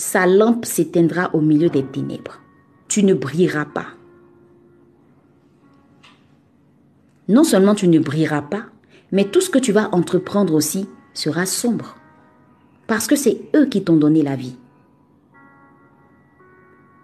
Sa 0.04 0.26
lampe 0.26 0.64
s'éteindra 0.64 1.30
au 1.32 1.40
milieu 1.40 1.68
des 1.68 1.85
ténèbres. 1.85 2.40
Tu 2.88 3.04
ne 3.04 3.14
brilleras 3.14 3.66
pas. 3.66 3.87
Non 7.28 7.44
seulement 7.44 7.76
tu 7.76 7.87
ne 7.87 8.00
brilleras 8.00 8.42
pas, 8.42 8.64
mais 9.12 9.26
tout 9.26 9.40
ce 9.40 9.49
que 9.49 9.61
tu 9.61 9.71
vas 9.71 9.94
entreprendre 9.94 10.54
aussi 10.54 10.88
sera 11.14 11.47
sombre. 11.47 11.94
Parce 12.88 13.06
que 13.06 13.14
c'est 13.14 13.42
eux 13.54 13.66
qui 13.66 13.85
t'ont 13.85 13.97
donné 13.97 14.23
la 14.23 14.35
vie. 14.35 14.56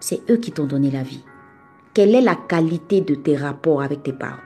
C'est 0.00 0.28
eux 0.28 0.36
qui 0.36 0.50
t'ont 0.50 0.66
donné 0.66 0.90
la 0.90 1.04
vie. 1.04 1.22
Quelle 1.94 2.16
est 2.16 2.20
la 2.20 2.34
qualité 2.34 3.00
de 3.00 3.14
tes 3.14 3.36
rapports 3.36 3.80
avec 3.80 4.02
tes 4.02 4.12
parents? 4.12 4.42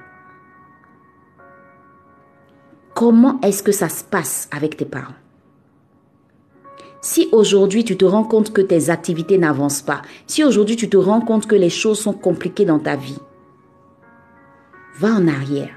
Comment 2.92 3.40
est-ce 3.40 3.62
que 3.62 3.72
ça 3.72 3.88
se 3.88 4.04
passe 4.04 4.46
avec 4.52 4.76
tes 4.76 4.84
parents? 4.84 5.21
Si 7.02 7.28
aujourd'hui 7.32 7.84
tu 7.84 7.96
te 7.96 8.04
rends 8.04 8.22
compte 8.22 8.52
que 8.52 8.60
tes 8.60 8.88
activités 8.88 9.36
n'avancent 9.36 9.82
pas, 9.82 10.02
si 10.28 10.44
aujourd'hui 10.44 10.76
tu 10.76 10.88
te 10.88 10.96
rends 10.96 11.20
compte 11.20 11.48
que 11.48 11.56
les 11.56 11.68
choses 11.68 11.98
sont 11.98 12.12
compliquées 12.12 12.64
dans 12.64 12.78
ta 12.78 12.94
vie, 12.94 13.18
va 14.98 15.08
en 15.08 15.26
arrière. 15.26 15.74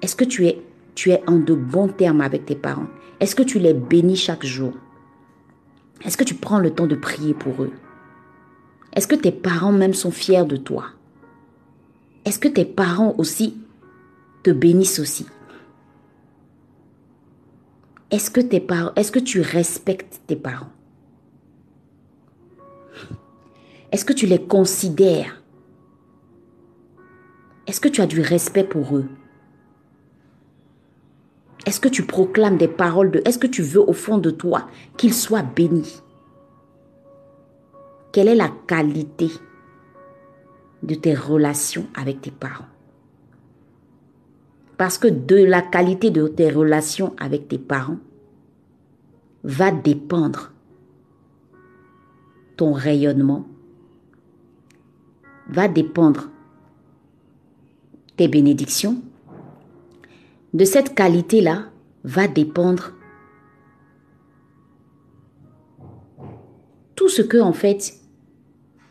Est-ce 0.00 0.14
que 0.14 0.24
tu 0.24 0.46
es, 0.46 0.62
tu 0.94 1.10
es 1.10 1.22
en 1.26 1.38
de 1.38 1.54
bons 1.54 1.88
termes 1.88 2.20
avec 2.20 2.46
tes 2.46 2.54
parents? 2.54 2.86
Est-ce 3.18 3.34
que 3.34 3.42
tu 3.42 3.58
les 3.58 3.74
bénis 3.74 4.16
chaque 4.16 4.46
jour? 4.46 4.74
Est-ce 6.04 6.16
que 6.16 6.24
tu 6.24 6.36
prends 6.36 6.60
le 6.60 6.70
temps 6.70 6.86
de 6.86 6.94
prier 6.94 7.34
pour 7.34 7.60
eux? 7.60 7.72
Est-ce 8.94 9.08
que 9.08 9.16
tes 9.16 9.32
parents 9.32 9.72
même 9.72 9.94
sont 9.94 10.12
fiers 10.12 10.44
de 10.44 10.56
toi? 10.56 10.84
Est-ce 12.24 12.38
que 12.38 12.46
tes 12.48 12.64
parents 12.64 13.16
aussi 13.18 13.56
te 14.44 14.50
bénissent 14.50 15.00
aussi? 15.00 15.26
Est-ce 18.14 18.30
que 18.30 18.40
tes 18.40 18.60
parents, 18.60 18.92
est-ce 18.94 19.10
que 19.10 19.18
tu 19.18 19.40
respectes 19.40 20.20
tes 20.28 20.36
parents? 20.36 20.70
Est-ce 23.90 24.04
que 24.04 24.12
tu 24.12 24.26
les 24.26 24.46
considères? 24.46 25.42
Est-ce 27.66 27.80
que 27.80 27.88
tu 27.88 28.00
as 28.00 28.06
du 28.06 28.20
respect 28.20 28.62
pour 28.62 28.96
eux? 28.96 29.08
Est-ce 31.66 31.80
que 31.80 31.88
tu 31.88 32.04
proclames 32.06 32.56
des 32.56 32.68
paroles 32.68 33.10
de... 33.10 33.20
Est-ce 33.24 33.40
que 33.40 33.48
tu 33.48 33.62
veux 33.62 33.82
au 33.82 33.92
fond 33.92 34.18
de 34.18 34.30
toi 34.30 34.68
qu'ils 34.96 35.12
soient 35.12 35.42
bénis? 35.42 36.00
Quelle 38.12 38.28
est 38.28 38.36
la 38.36 38.52
qualité 38.68 39.32
de 40.84 40.94
tes 40.94 41.16
relations 41.16 41.88
avec 41.96 42.20
tes 42.20 42.30
parents? 42.30 42.73
Parce 44.76 44.98
que 44.98 45.08
de 45.08 45.36
la 45.36 45.62
qualité 45.62 46.10
de 46.10 46.26
tes 46.26 46.50
relations 46.50 47.14
avec 47.18 47.48
tes 47.48 47.58
parents 47.58 47.98
va 49.44 49.70
dépendre 49.70 50.52
ton 52.56 52.72
rayonnement, 52.72 53.46
va 55.48 55.68
dépendre 55.68 56.30
tes 58.16 58.28
bénédictions. 58.28 59.02
De 60.52 60.64
cette 60.64 60.94
qualité-là 60.94 61.70
va 62.04 62.28
dépendre 62.28 62.92
tout 66.94 67.08
ce 67.08 67.22
que, 67.22 67.38
en 67.38 67.52
fait, 67.52 67.94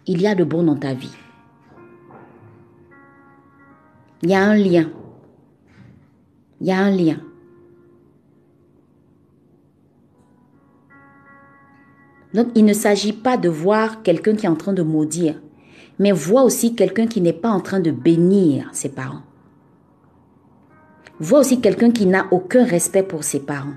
il 0.08 0.22
y 0.22 0.28
a 0.28 0.36
de 0.36 0.44
bon 0.44 0.64
dans 0.64 0.76
ta 0.76 0.94
vie. 0.94 1.16
Il 4.22 4.30
y 4.30 4.36
a 4.36 4.44
un 4.44 4.56
lien. 4.56 4.90
Il 6.64 6.70
y 6.70 6.72
a 6.72 6.80
un 6.80 6.92
lien. 6.92 7.18
Donc, 12.34 12.48
il 12.56 12.64
ne 12.64 12.72
s'agit 12.72 13.12
pas 13.12 13.36
de 13.36 13.50
voir 13.50 14.02
quelqu'un 14.02 14.34
qui 14.34 14.46
est 14.46 14.50
en 14.50 14.56
train 14.56 14.72
de 14.72 14.82
maudire, 14.82 15.42
mais 16.00 16.14
vois 16.14 16.44
aussi 16.44 16.74
quelqu'un 16.74 17.06
qui 17.06 17.20
n'est 17.20 17.34
pas 17.34 17.50
en 17.50 17.60
train 17.60 17.82
de 17.82 17.92
bénir 17.92 18.70
ses 18.72 18.88
parents. 18.88 19.24
Vois 21.20 21.40
aussi 21.40 21.60
quelqu'un 21.60 21.92
qui 21.92 22.06
n'a 22.06 22.28
aucun 22.32 22.64
respect 22.64 23.04
pour 23.04 23.26
ses 23.26 23.42
parents. 23.42 23.76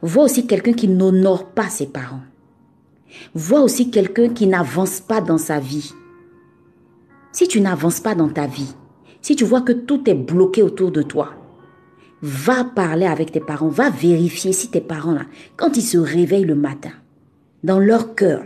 Vois 0.00 0.24
aussi 0.24 0.46
quelqu'un 0.46 0.72
qui 0.72 0.88
n'honore 0.88 1.50
pas 1.50 1.68
ses 1.68 1.88
parents. 1.88 2.22
Vois 3.34 3.60
aussi 3.60 3.90
quelqu'un 3.90 4.30
qui 4.30 4.46
n'avance 4.46 5.00
pas 5.00 5.20
dans 5.20 5.36
sa 5.36 5.60
vie. 5.60 5.92
Si 7.32 7.46
tu 7.48 7.60
n'avances 7.60 8.00
pas 8.00 8.14
dans 8.14 8.30
ta 8.30 8.46
vie, 8.46 8.74
si 9.20 9.36
tu 9.36 9.44
vois 9.44 9.60
que 9.60 9.72
tout 9.72 10.08
est 10.08 10.14
bloqué 10.14 10.62
autour 10.62 10.90
de 10.90 11.02
toi, 11.02 11.34
va 12.22 12.64
parler 12.64 13.06
avec 13.06 13.32
tes 13.32 13.40
parents, 13.40 13.68
va 13.68 13.90
vérifier 13.90 14.52
si 14.52 14.70
tes 14.70 14.80
parents, 14.80 15.12
là, 15.12 15.26
quand 15.56 15.76
ils 15.76 15.82
se 15.82 15.98
réveillent 15.98 16.44
le 16.44 16.54
matin, 16.54 16.92
dans 17.64 17.80
leur 17.80 18.14
cœur, 18.14 18.44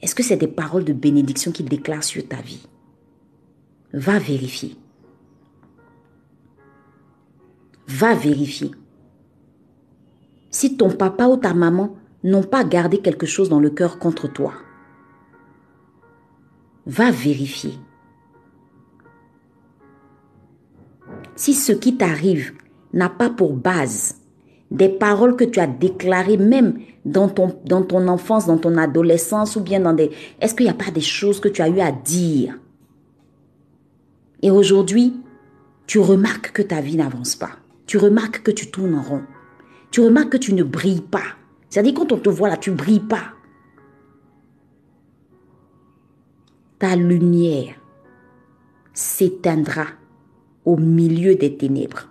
est-ce 0.00 0.14
que 0.14 0.22
c'est 0.22 0.36
des 0.36 0.46
paroles 0.46 0.84
de 0.84 0.92
bénédiction 0.92 1.52
qu'ils 1.52 1.68
déclarent 1.68 2.04
sur 2.04 2.26
ta 2.26 2.40
vie? 2.40 2.66
Va 3.92 4.18
vérifier. 4.18 4.76
Va 7.88 8.14
vérifier. 8.14 8.70
Si 10.50 10.76
ton 10.76 10.90
papa 10.90 11.26
ou 11.26 11.36
ta 11.36 11.52
maman 11.52 11.96
n'ont 12.22 12.44
pas 12.44 12.64
gardé 12.64 12.98
quelque 12.98 13.26
chose 13.26 13.48
dans 13.48 13.60
le 13.60 13.70
cœur 13.70 13.98
contre 13.98 14.28
toi, 14.32 14.54
va 16.86 17.10
vérifier. 17.10 17.74
Si 21.34 21.54
ce 21.54 21.72
qui 21.72 21.96
t'arrive 21.96 22.52
n'a 22.92 23.08
pas 23.08 23.30
pour 23.30 23.54
base 23.54 24.16
des 24.70 24.88
paroles 24.88 25.36
que 25.36 25.44
tu 25.44 25.58
as 25.58 25.66
déclarées 25.66 26.36
même 26.36 26.78
dans 27.04 27.28
ton, 27.28 27.58
dans 27.64 27.82
ton 27.82 28.06
enfance, 28.08 28.46
dans 28.46 28.58
ton 28.58 28.76
adolescence 28.76 29.56
ou 29.56 29.60
bien 29.60 29.80
dans 29.80 29.92
des... 29.92 30.10
Est-ce 30.40 30.54
qu'il 30.54 30.66
n'y 30.66 30.70
a 30.70 30.74
pas 30.74 30.90
des 30.90 31.00
choses 31.00 31.40
que 31.40 31.48
tu 31.48 31.62
as 31.62 31.68
eu 31.68 31.80
à 31.80 31.90
dire? 31.90 32.58
Et 34.42 34.50
aujourd'hui, 34.50 35.14
tu 35.86 35.98
remarques 35.98 36.52
que 36.52 36.62
ta 36.62 36.80
vie 36.80 36.96
n'avance 36.96 37.34
pas. 37.34 37.50
Tu 37.86 37.98
remarques 37.98 38.42
que 38.42 38.50
tu 38.52 38.70
tournes 38.70 38.94
en 38.94 39.02
rond. 39.02 39.22
Tu 39.90 40.00
remarques 40.00 40.30
que 40.30 40.36
tu 40.36 40.54
ne 40.54 40.62
brilles 40.62 41.00
pas. 41.00 41.36
C'est-à-dire 41.68 41.94
quand 41.94 42.12
on 42.12 42.18
te 42.18 42.30
voit 42.30 42.48
là, 42.48 42.56
tu 42.56 42.70
brilles 42.70 43.00
pas. 43.00 43.32
Ta 46.78 46.94
lumière 46.94 47.74
s'éteindra 48.94 49.86
au 50.64 50.76
milieu 50.76 51.34
des 51.34 51.56
ténèbres. 51.56 52.09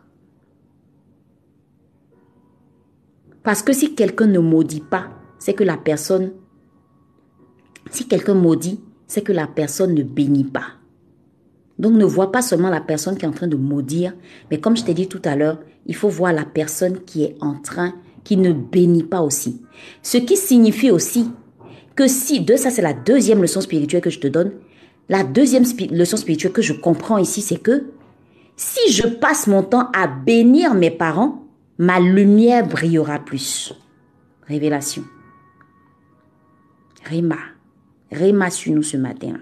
Parce 3.49 3.63
que 3.63 3.73
si 3.73 3.95
quelqu'un 3.95 4.27
ne 4.27 4.37
maudit 4.37 4.79
pas, 4.79 5.07
c'est 5.39 5.55
que 5.55 5.63
la 5.63 5.75
personne, 5.75 6.33
si 7.89 8.07
quelqu'un 8.07 8.35
maudit, 8.35 8.79
c'est 9.07 9.23
que 9.23 9.31
la 9.31 9.47
personne 9.47 9.95
ne 9.95 10.03
bénit 10.03 10.43
pas. 10.43 10.67
Donc 11.79 11.93
ne 11.93 12.05
vois 12.05 12.31
pas 12.31 12.43
seulement 12.43 12.69
la 12.69 12.79
personne 12.79 13.17
qui 13.17 13.25
est 13.25 13.27
en 13.27 13.31
train 13.31 13.47
de 13.47 13.55
maudire, 13.57 14.13
mais 14.51 14.59
comme 14.59 14.77
je 14.77 14.83
t'ai 14.83 14.93
dit 14.93 15.07
tout 15.07 15.21
à 15.25 15.35
l'heure, 15.35 15.57
il 15.87 15.95
faut 15.95 16.09
voir 16.09 16.31
la 16.31 16.45
personne 16.45 16.99
qui 17.05 17.23
est 17.23 17.37
en 17.41 17.55
train, 17.55 17.95
qui 18.23 18.37
ne 18.37 18.53
bénit 18.53 19.01
pas 19.01 19.21
aussi. 19.21 19.63
Ce 20.03 20.19
qui 20.19 20.37
signifie 20.37 20.91
aussi 20.91 21.31
que 21.95 22.07
si, 22.07 22.41
de 22.41 22.55
ça 22.55 22.69
c'est 22.69 22.83
la 22.83 22.93
deuxième 22.93 23.41
leçon 23.41 23.61
spirituelle 23.61 24.03
que 24.03 24.11
je 24.11 24.19
te 24.19 24.27
donne, 24.27 24.51
La 25.09 25.23
deuxième 25.23 25.63
leçon 25.89 26.17
spirituelle 26.17 26.53
que 26.53 26.61
je 26.61 26.73
comprends 26.73 27.17
ici, 27.17 27.41
c'est 27.41 27.57
que 27.57 27.87
si 28.55 28.91
je 28.91 29.07
passe 29.07 29.47
mon 29.47 29.63
temps 29.63 29.89
à 29.91 30.05
bénir 30.05 30.75
mes 30.75 30.91
parents, 30.91 31.48
ma 31.79 31.99
lumière 31.99 32.67
brillera 32.67 33.17
plus. 33.19 33.73
Révélation. 34.47 35.03
Réma. 37.05 37.37
Réma 38.11 38.49
sur 38.51 38.73
nous 38.73 38.83
ce 38.83 38.97
matin. 38.97 39.33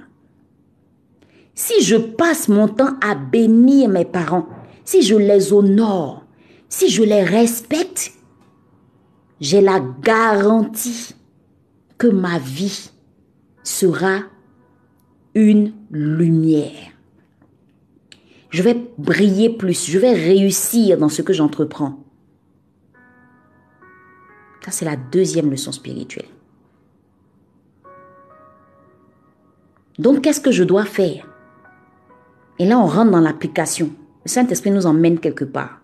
Si 1.55 1.81
je 1.81 1.95
passe 1.95 2.47
mon 2.47 2.67
temps 2.67 2.95
à 3.01 3.15
bénir 3.15 3.89
mes 3.89 4.05
parents, 4.05 4.47
si 4.85 5.01
je 5.01 5.15
les 5.15 5.51
honore, 5.51 6.23
si 6.69 6.89
je 6.89 7.01
les 7.01 7.23
respecte, 7.23 8.13
j'ai 9.41 9.61
la 9.61 9.79
garantie 10.01 11.15
que 11.97 12.07
ma 12.07 12.37
vie 12.37 12.91
sera 13.63 14.19
une 15.33 15.73
lumière. 15.89 16.91
Je 18.51 18.61
vais 18.61 18.77
briller 18.97 19.49
plus, 19.49 19.89
je 19.89 19.97
vais 19.97 20.13
réussir 20.13 20.97
dans 20.97 21.09
ce 21.09 21.21
que 21.21 21.33
j'entreprends. 21.33 22.06
Ça, 24.67 24.71
c'est 24.71 24.85
la 24.85 24.97
deuxième 24.97 25.49
leçon 25.49 25.71
spirituelle. 25.71 26.27
Donc, 29.97 30.21
qu'est-ce 30.21 30.41
que 30.41 30.51
je 30.51 30.65
dois 30.65 30.83
faire? 30.83 31.25
Et 32.59 32.65
là, 32.65 32.77
on 32.77 32.85
rentre 32.85 33.11
dans 33.11 33.21
l'application. 33.21 33.91
Le 34.25 34.29
Saint-Esprit 34.29 34.71
nous 34.71 34.85
emmène 34.85 35.19
quelque 35.19 35.45
part. 35.45 35.79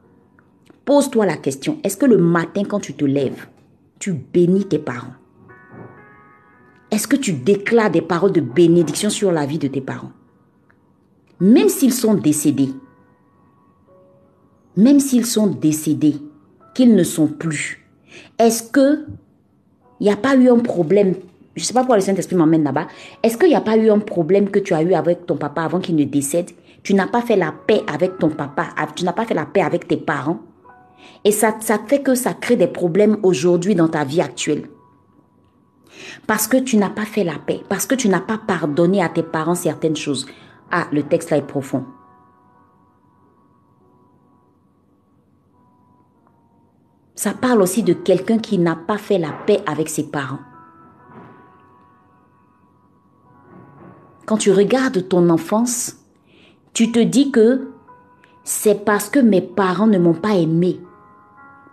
Pose-toi 0.83 1.25
la 1.25 1.37
question, 1.37 1.79
est-ce 1.85 1.95
que 1.95 2.05
le 2.05 2.17
matin, 2.17 2.63
quand 2.65 2.81
tu 2.81 2.93
te 2.93 3.05
lèves, 3.05 3.47
tu 3.99 4.11
bénis 4.11 4.67
tes 4.67 4.79
parents? 4.79 5.15
Est-ce 6.91 7.07
que 7.07 7.15
tu 7.15 7.31
déclares 7.31 7.89
des 7.89 8.01
paroles 8.01 8.33
de 8.33 8.41
bénédiction 8.41 9.09
sur 9.09 9.31
la 9.31 9.45
vie 9.45 9.59
de 9.59 9.69
tes 9.69 9.79
parents? 9.79 10.11
Même 11.39 11.69
s'ils 11.69 11.93
sont 11.93 12.15
décédés, 12.15 12.73
même 14.75 14.99
s'ils 14.99 15.25
sont 15.25 15.47
décédés, 15.47 16.17
qu'ils 16.75 16.95
ne 16.95 17.03
sont 17.03 17.27
plus, 17.27 17.82
est-ce 18.39 18.63
que 18.63 19.05
il 19.99 20.07
n'y 20.07 20.11
a 20.11 20.17
pas 20.17 20.35
eu 20.35 20.49
un 20.49 20.59
problème? 20.59 21.15
Je 21.55 21.61
ne 21.61 21.65
sais 21.65 21.73
pas 21.73 21.81
pourquoi 21.81 21.97
le 21.97 22.01
Saint-Esprit 22.01 22.35
m'emmène 22.35 22.63
là-bas. 22.63 22.87
Est-ce 23.21 23.37
qu'il 23.37 23.49
n'y 23.49 23.55
a 23.55 23.61
pas 23.61 23.77
eu 23.77 23.89
un 23.89 23.99
problème 23.99 24.49
que 24.49 24.59
tu 24.59 24.73
as 24.73 24.81
eu 24.81 24.93
avec 24.93 25.25
ton 25.25 25.37
papa 25.37 25.61
avant 25.61 25.79
qu'il 25.79 25.95
ne 25.95 26.03
décède? 26.03 26.49
Tu 26.81 26.93
n'as 26.93 27.07
pas 27.07 27.21
fait 27.21 27.35
la 27.35 27.53
paix 27.65 27.83
avec 27.87 28.17
ton 28.17 28.29
papa, 28.29 28.69
tu 28.95 29.05
n'as 29.05 29.13
pas 29.13 29.25
fait 29.25 29.33
la 29.33 29.45
paix 29.45 29.61
avec 29.61 29.87
tes 29.87 29.97
parents? 29.97 30.39
Et 31.23 31.31
ça, 31.31 31.55
ça 31.61 31.79
fait 31.87 32.01
que 32.01 32.15
ça 32.15 32.33
crée 32.33 32.57
des 32.57 32.67
problèmes 32.67 33.17
aujourd'hui 33.23 33.75
dans 33.75 33.87
ta 33.87 34.03
vie 34.03 34.19
actuelle. 34.19 34.67
Parce 36.27 36.47
que 36.47 36.57
tu 36.57 36.75
n'as 36.75 36.89
pas 36.89 37.05
fait 37.05 37.23
la 37.23 37.37
paix, 37.37 37.61
parce 37.69 37.85
que 37.85 37.95
tu 37.95 38.09
n'as 38.09 38.19
pas 38.19 38.39
pardonné 38.45 39.01
à 39.01 39.09
tes 39.09 39.23
parents 39.23 39.55
certaines 39.55 39.95
choses. 39.95 40.25
Ah, 40.71 40.87
le 40.91 41.03
texte 41.03 41.29
là 41.29 41.37
est 41.37 41.47
profond. 41.47 41.85
Ça 47.15 47.33
parle 47.33 47.61
aussi 47.61 47.83
de 47.83 47.93
quelqu'un 47.93 48.39
qui 48.39 48.57
n'a 48.57 48.75
pas 48.75 48.97
fait 48.97 49.17
la 49.17 49.31
paix 49.31 49.61
avec 49.65 49.89
ses 49.89 50.09
parents. 50.09 50.39
Quand 54.25 54.37
tu 54.37 54.51
regardes 54.51 55.07
ton 55.07 55.29
enfance, 55.29 55.97
tu 56.73 56.91
te 56.91 56.99
dis 56.99 57.31
que 57.31 57.69
c'est 58.43 58.83
parce 58.83 59.09
que 59.09 59.19
mes 59.19 59.41
parents 59.41 59.87
ne 59.87 59.99
m'ont 59.99 60.13
pas 60.13 60.35
aimé. 60.35 60.81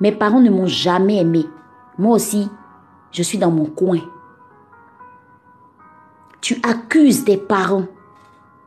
Mes 0.00 0.12
parents 0.12 0.40
ne 0.40 0.50
m'ont 0.50 0.66
jamais 0.66 1.18
aimé. 1.18 1.46
Moi 1.98 2.16
aussi, 2.16 2.48
je 3.12 3.22
suis 3.22 3.38
dans 3.38 3.50
mon 3.50 3.66
coin. 3.66 4.00
Tu 6.40 6.60
accuses 6.62 7.24
tes 7.24 7.36
parents. 7.36 7.86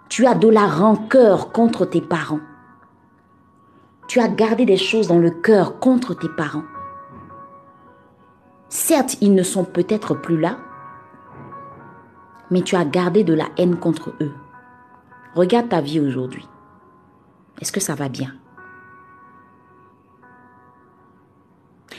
Tu 0.09 0.25
as 0.25 0.35
de 0.35 0.47
la 0.47 0.67
rancœur 0.67 1.51
contre 1.51 1.85
tes 1.85 2.01
parents. 2.01 2.39
Tu 4.07 4.19
as 4.19 4.27
gardé 4.27 4.65
des 4.65 4.77
choses 4.77 5.07
dans 5.07 5.19
le 5.19 5.31
cœur 5.31 5.79
contre 5.79 6.13
tes 6.13 6.29
parents. 6.29 6.65
Certes, 8.69 9.17
ils 9.21 9.33
ne 9.33 9.43
sont 9.43 9.65
peut-être 9.65 10.15
plus 10.15 10.39
là, 10.39 10.57
mais 12.51 12.61
tu 12.61 12.75
as 12.75 12.85
gardé 12.85 13.23
de 13.23 13.33
la 13.33 13.47
haine 13.57 13.77
contre 13.77 14.13
eux. 14.21 14.31
Regarde 15.35 15.69
ta 15.69 15.81
vie 15.81 15.99
aujourd'hui. 15.99 16.47
Est-ce 17.61 17.71
que 17.71 17.79
ça 17.79 17.95
va 17.95 18.09
bien? 18.09 18.33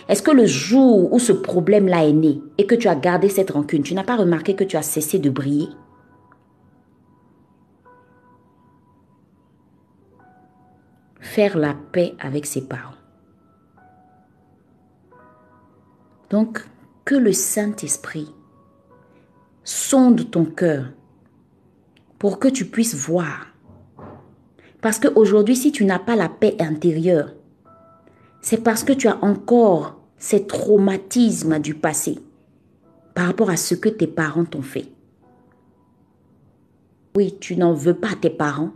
Est-ce 0.08 0.22
que 0.22 0.30
le 0.30 0.46
jour 0.46 1.12
où 1.12 1.18
ce 1.18 1.32
problème-là 1.32 2.06
est 2.06 2.12
né 2.12 2.42
et 2.58 2.66
que 2.66 2.74
tu 2.74 2.88
as 2.88 2.94
gardé 2.94 3.28
cette 3.28 3.52
rancune, 3.52 3.82
tu 3.82 3.94
n'as 3.94 4.04
pas 4.04 4.16
remarqué 4.16 4.54
que 4.54 4.64
tu 4.64 4.76
as 4.76 4.82
cessé 4.82 5.18
de 5.18 5.30
briller? 5.30 5.68
Faire 11.24 11.56
la 11.56 11.74
paix 11.74 12.14
avec 12.20 12.44
ses 12.44 12.68
parents. 12.68 12.94
Donc, 16.28 16.64
que 17.06 17.14
le 17.14 17.32
Saint-Esprit 17.32 18.30
sonde 19.64 20.30
ton 20.30 20.44
cœur 20.44 20.92
pour 22.18 22.38
que 22.38 22.46
tu 22.46 22.66
puisses 22.66 22.94
voir. 22.94 23.46
Parce 24.82 25.00
qu'aujourd'hui, 25.00 25.56
si 25.56 25.72
tu 25.72 25.86
n'as 25.86 25.98
pas 25.98 26.14
la 26.14 26.28
paix 26.28 26.56
intérieure, 26.60 27.32
c'est 28.42 28.62
parce 28.62 28.84
que 28.84 28.92
tu 28.92 29.08
as 29.08 29.16
encore 29.24 29.98
ces 30.18 30.46
traumatismes 30.46 31.58
du 31.58 31.74
passé 31.74 32.18
par 33.14 33.26
rapport 33.26 33.48
à 33.48 33.56
ce 33.56 33.74
que 33.74 33.88
tes 33.88 34.06
parents 34.06 34.44
t'ont 34.44 34.62
fait. 34.62 34.92
Oui, 37.16 37.34
tu 37.40 37.56
n'en 37.56 37.72
veux 37.72 37.94
pas 37.94 38.12
à 38.12 38.16
tes 38.16 38.30
parents, 38.30 38.72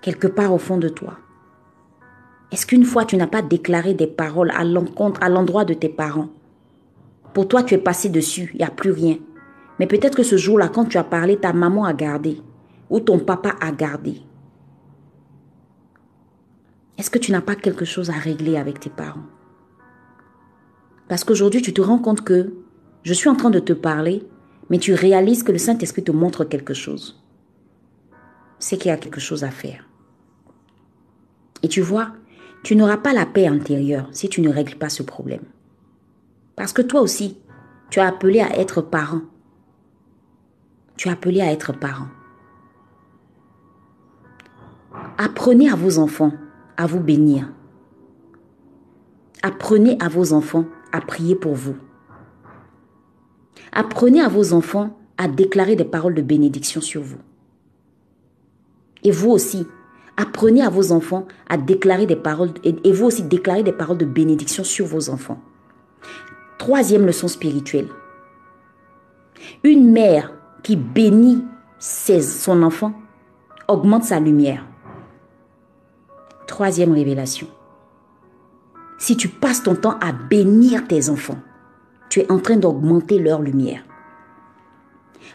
quelque 0.00 0.26
part 0.26 0.52
au 0.52 0.58
fond 0.58 0.78
de 0.78 0.88
toi. 0.88 1.18
Est-ce 2.52 2.66
qu'une 2.66 2.84
fois 2.84 3.04
tu 3.04 3.16
n'as 3.16 3.26
pas 3.26 3.42
déclaré 3.42 3.94
des 3.94 4.06
paroles 4.06 4.50
à 4.56 4.64
l'encontre, 4.64 5.22
à 5.22 5.28
l'endroit 5.28 5.64
de 5.64 5.74
tes 5.74 5.88
parents? 5.88 6.30
Pour 7.32 7.46
toi, 7.46 7.62
tu 7.62 7.74
es 7.74 7.78
passé 7.78 8.08
dessus, 8.08 8.50
il 8.54 8.58
n'y 8.58 8.64
a 8.64 8.70
plus 8.70 8.90
rien. 8.90 9.18
Mais 9.78 9.86
peut-être 9.86 10.16
que 10.16 10.22
ce 10.22 10.36
jour-là, 10.36 10.68
quand 10.68 10.86
tu 10.86 10.98
as 10.98 11.04
parlé, 11.04 11.36
ta 11.36 11.52
maman 11.52 11.84
a 11.84 11.92
gardé 11.92 12.42
ou 12.90 13.00
ton 13.00 13.18
papa 13.18 13.54
a 13.60 13.70
gardé. 13.70 14.20
Est-ce 16.98 17.10
que 17.10 17.18
tu 17.18 17.32
n'as 17.32 17.40
pas 17.40 17.54
quelque 17.54 17.84
chose 17.84 18.10
à 18.10 18.14
régler 18.14 18.56
avec 18.56 18.80
tes 18.80 18.90
parents? 18.90 19.24
Parce 21.08 21.24
qu'aujourd'hui, 21.24 21.62
tu 21.62 21.72
te 21.72 21.80
rends 21.80 21.98
compte 21.98 22.22
que 22.22 22.52
je 23.04 23.14
suis 23.14 23.28
en 23.28 23.36
train 23.36 23.50
de 23.50 23.58
te 23.58 23.72
parler, 23.72 24.22
mais 24.68 24.78
tu 24.78 24.92
réalises 24.92 25.42
que 25.42 25.52
le 25.52 25.58
Saint-Esprit 25.58 26.04
te 26.04 26.12
montre 26.12 26.44
quelque 26.44 26.74
chose. 26.74 27.24
C'est 28.58 28.76
qu'il 28.76 28.90
y 28.90 28.94
a 28.94 28.98
quelque 28.98 29.20
chose 29.20 29.44
à 29.44 29.50
faire. 29.50 29.89
Et 31.62 31.68
tu 31.68 31.80
vois, 31.80 32.12
tu 32.62 32.76
n'auras 32.76 32.98
pas 32.98 33.12
la 33.12 33.26
paix 33.26 33.46
intérieure 33.46 34.08
si 34.12 34.28
tu 34.28 34.40
ne 34.40 34.50
règles 34.50 34.76
pas 34.76 34.88
ce 34.88 35.02
problème. 35.02 35.44
Parce 36.56 36.72
que 36.72 36.82
toi 36.82 37.00
aussi, 37.00 37.38
tu 37.90 38.00
as 38.00 38.06
appelé 38.06 38.40
à 38.40 38.58
être 38.58 38.82
parent. 38.82 39.22
Tu 40.96 41.08
as 41.08 41.12
appelé 41.12 41.40
à 41.40 41.50
être 41.50 41.72
parent. 41.72 42.08
Apprenez 45.16 45.70
à 45.70 45.74
vos 45.74 45.98
enfants 45.98 46.32
à 46.76 46.86
vous 46.86 47.00
bénir. 47.00 47.52
Apprenez 49.42 49.96
à 50.00 50.08
vos 50.08 50.32
enfants 50.32 50.64
à 50.92 51.00
prier 51.00 51.34
pour 51.34 51.54
vous. 51.54 51.76
Apprenez 53.72 54.20
à 54.20 54.28
vos 54.28 54.52
enfants 54.52 54.98
à 55.18 55.28
déclarer 55.28 55.76
des 55.76 55.84
paroles 55.84 56.14
de 56.14 56.22
bénédiction 56.22 56.80
sur 56.80 57.02
vous. 57.02 57.18
Et 59.02 59.10
vous 59.10 59.30
aussi, 59.30 59.66
apprenez 60.16 60.62
à 60.62 60.68
vos 60.68 60.92
enfants 60.92 61.26
à 61.48 61.56
déclarer 61.56 62.06
des 62.06 62.16
paroles, 62.16 62.50
et 62.64 62.92
vous 62.92 63.06
aussi 63.06 63.22
déclarer 63.22 63.62
des 63.62 63.72
paroles 63.72 63.98
de 63.98 64.04
bénédiction 64.04 64.64
sur 64.64 64.86
vos 64.86 65.10
enfants. 65.10 65.40
Troisième 66.58 67.06
leçon 67.06 67.28
spirituelle. 67.28 67.88
Une 69.64 69.90
mère 69.92 70.32
qui 70.62 70.76
bénit 70.76 71.42
ses, 71.78 72.20
son 72.20 72.62
enfant 72.62 72.92
augmente 73.68 74.04
sa 74.04 74.20
lumière. 74.20 74.66
Troisième 76.46 76.92
révélation. 76.92 77.46
Si 78.98 79.16
tu 79.16 79.28
passes 79.28 79.62
ton 79.62 79.74
temps 79.74 79.98
à 80.00 80.12
bénir 80.12 80.86
tes 80.86 81.08
enfants, 81.08 81.38
tu 82.10 82.20
es 82.20 82.30
en 82.30 82.38
train 82.38 82.56
d'augmenter 82.56 83.18
leur 83.18 83.40
lumière. 83.40 83.82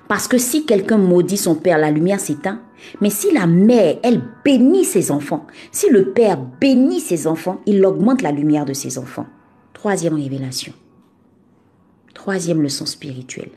Parce 0.08 0.28
que 0.28 0.38
si 0.38 0.66
quelqu'un 0.66 0.98
maudit 0.98 1.38
son 1.38 1.56
père, 1.56 1.78
la 1.78 1.92
lumière 1.92 2.20
s'éteint. 2.20 2.62
Mais 3.02 3.10
si 3.10 3.32
la 3.32 3.48
mère, 3.48 3.98
elle 4.04 4.22
bénit 4.44 4.86
ses 4.86 5.12
enfants, 5.12 5.48
si 5.72 5.90
le 5.90 6.12
père 6.12 6.38
bénit 6.38 7.00
ses 7.00 7.28
enfants, 7.28 7.62
il 7.66 7.84
augmente 7.86 8.22
la 8.22 8.32
lumière 8.32 8.66
de 8.66 8.74
ses 8.74 8.98
enfants. 8.98 9.28
Troisième 9.74 10.16
révélation. 10.16 10.74
Troisième 12.14 12.62
leçon 12.62 12.86
spirituelle. 12.86 13.52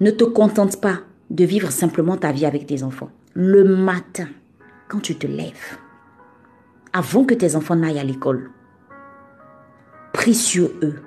Ne 0.00 0.10
te 0.10 0.24
contente 0.24 0.80
pas 0.80 1.00
de 1.30 1.44
vivre 1.44 1.70
simplement 1.70 2.16
ta 2.16 2.32
vie 2.32 2.46
avec 2.46 2.66
tes 2.66 2.82
enfants. 2.82 3.10
Le 3.34 3.64
matin, 3.64 4.28
quand 4.88 5.00
tu 5.00 5.16
te 5.16 5.26
lèves, 5.26 5.78
avant 6.92 7.24
que 7.24 7.34
tes 7.34 7.56
enfants 7.56 7.76
n'aillent 7.76 7.98
à 7.98 8.04
l'école, 8.04 8.50
prie 10.12 10.34
sur 10.34 10.70
eux. 10.82 11.02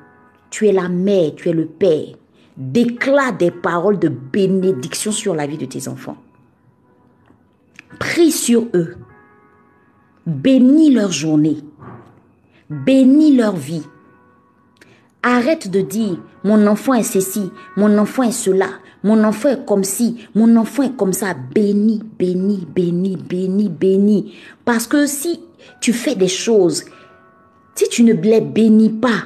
Tu 0.51 0.67
es 0.67 0.71
la 0.71 0.89
mère, 0.89 1.31
tu 1.35 1.49
es 1.49 1.53
le 1.53 1.65
père. 1.65 2.15
déclare 2.57 3.35
des 3.37 3.49
paroles 3.49 3.97
de 3.97 4.09
bénédiction 4.09 5.11
sur 5.11 5.33
la 5.33 5.47
vie 5.47 5.57
de 5.57 5.65
tes 5.65 5.87
enfants. 5.87 6.17
Prie 7.99 8.31
sur 8.31 8.67
eux. 8.73 8.97
Bénis 10.27 10.91
leur 10.91 11.11
journée. 11.11 11.57
Bénis 12.69 13.35
leur 13.35 13.55
vie. 13.55 13.83
Arrête 15.23 15.71
de 15.71 15.81
dire, 15.81 16.17
mon 16.43 16.67
enfant 16.67 16.93
est 16.93 17.03
ceci, 17.03 17.51
mon 17.77 17.97
enfant 17.97 18.23
est 18.23 18.31
cela, 18.31 18.67
mon 19.03 19.23
enfant 19.23 19.49
est 19.49 19.65
comme 19.65 19.83
ci, 19.83 20.27
mon 20.33 20.55
enfant 20.55 20.83
est 20.83 20.95
comme 20.95 21.13
ça. 21.13 21.33
Bénis, 21.33 22.01
bénis, 22.17 22.67
bénis, 22.67 23.17
bénis, 23.17 23.69
bénis. 23.69 24.33
Parce 24.65 24.87
que 24.87 25.05
si 25.05 25.39
tu 25.79 25.93
fais 25.93 26.15
des 26.15 26.27
choses, 26.27 26.85
si 27.75 27.87
tu 27.89 28.03
ne 28.03 28.13
les 28.13 28.41
bénis 28.41 28.89
pas, 28.89 29.25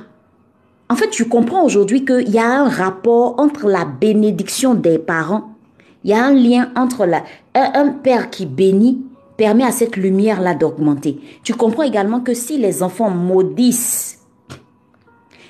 en 0.89 0.95
fait, 0.95 1.09
tu 1.09 1.27
comprends 1.27 1.63
aujourd'hui 1.63 2.05
qu'il 2.05 2.29
y 2.29 2.37
a 2.37 2.61
un 2.61 2.69
rapport 2.69 3.39
entre 3.39 3.67
la 3.67 3.85
bénédiction 3.85 4.75
des 4.75 4.99
parents, 4.99 5.55
il 6.03 6.11
y 6.11 6.13
a 6.13 6.23
un 6.23 6.33
lien 6.33 6.71
entre 6.75 7.07
un 7.55 7.87
père 7.89 8.29
qui 8.29 8.45
bénit 8.45 9.01
permet 9.37 9.63
à 9.63 9.71
cette 9.71 9.97
lumière-là 9.97 10.53
d'augmenter. 10.53 11.19
Tu 11.43 11.53
comprends 11.53 11.83
également 11.83 12.21
que 12.21 12.33
si 12.33 12.57
les 12.57 12.83
enfants 12.83 13.09
maudissent, 13.09 14.19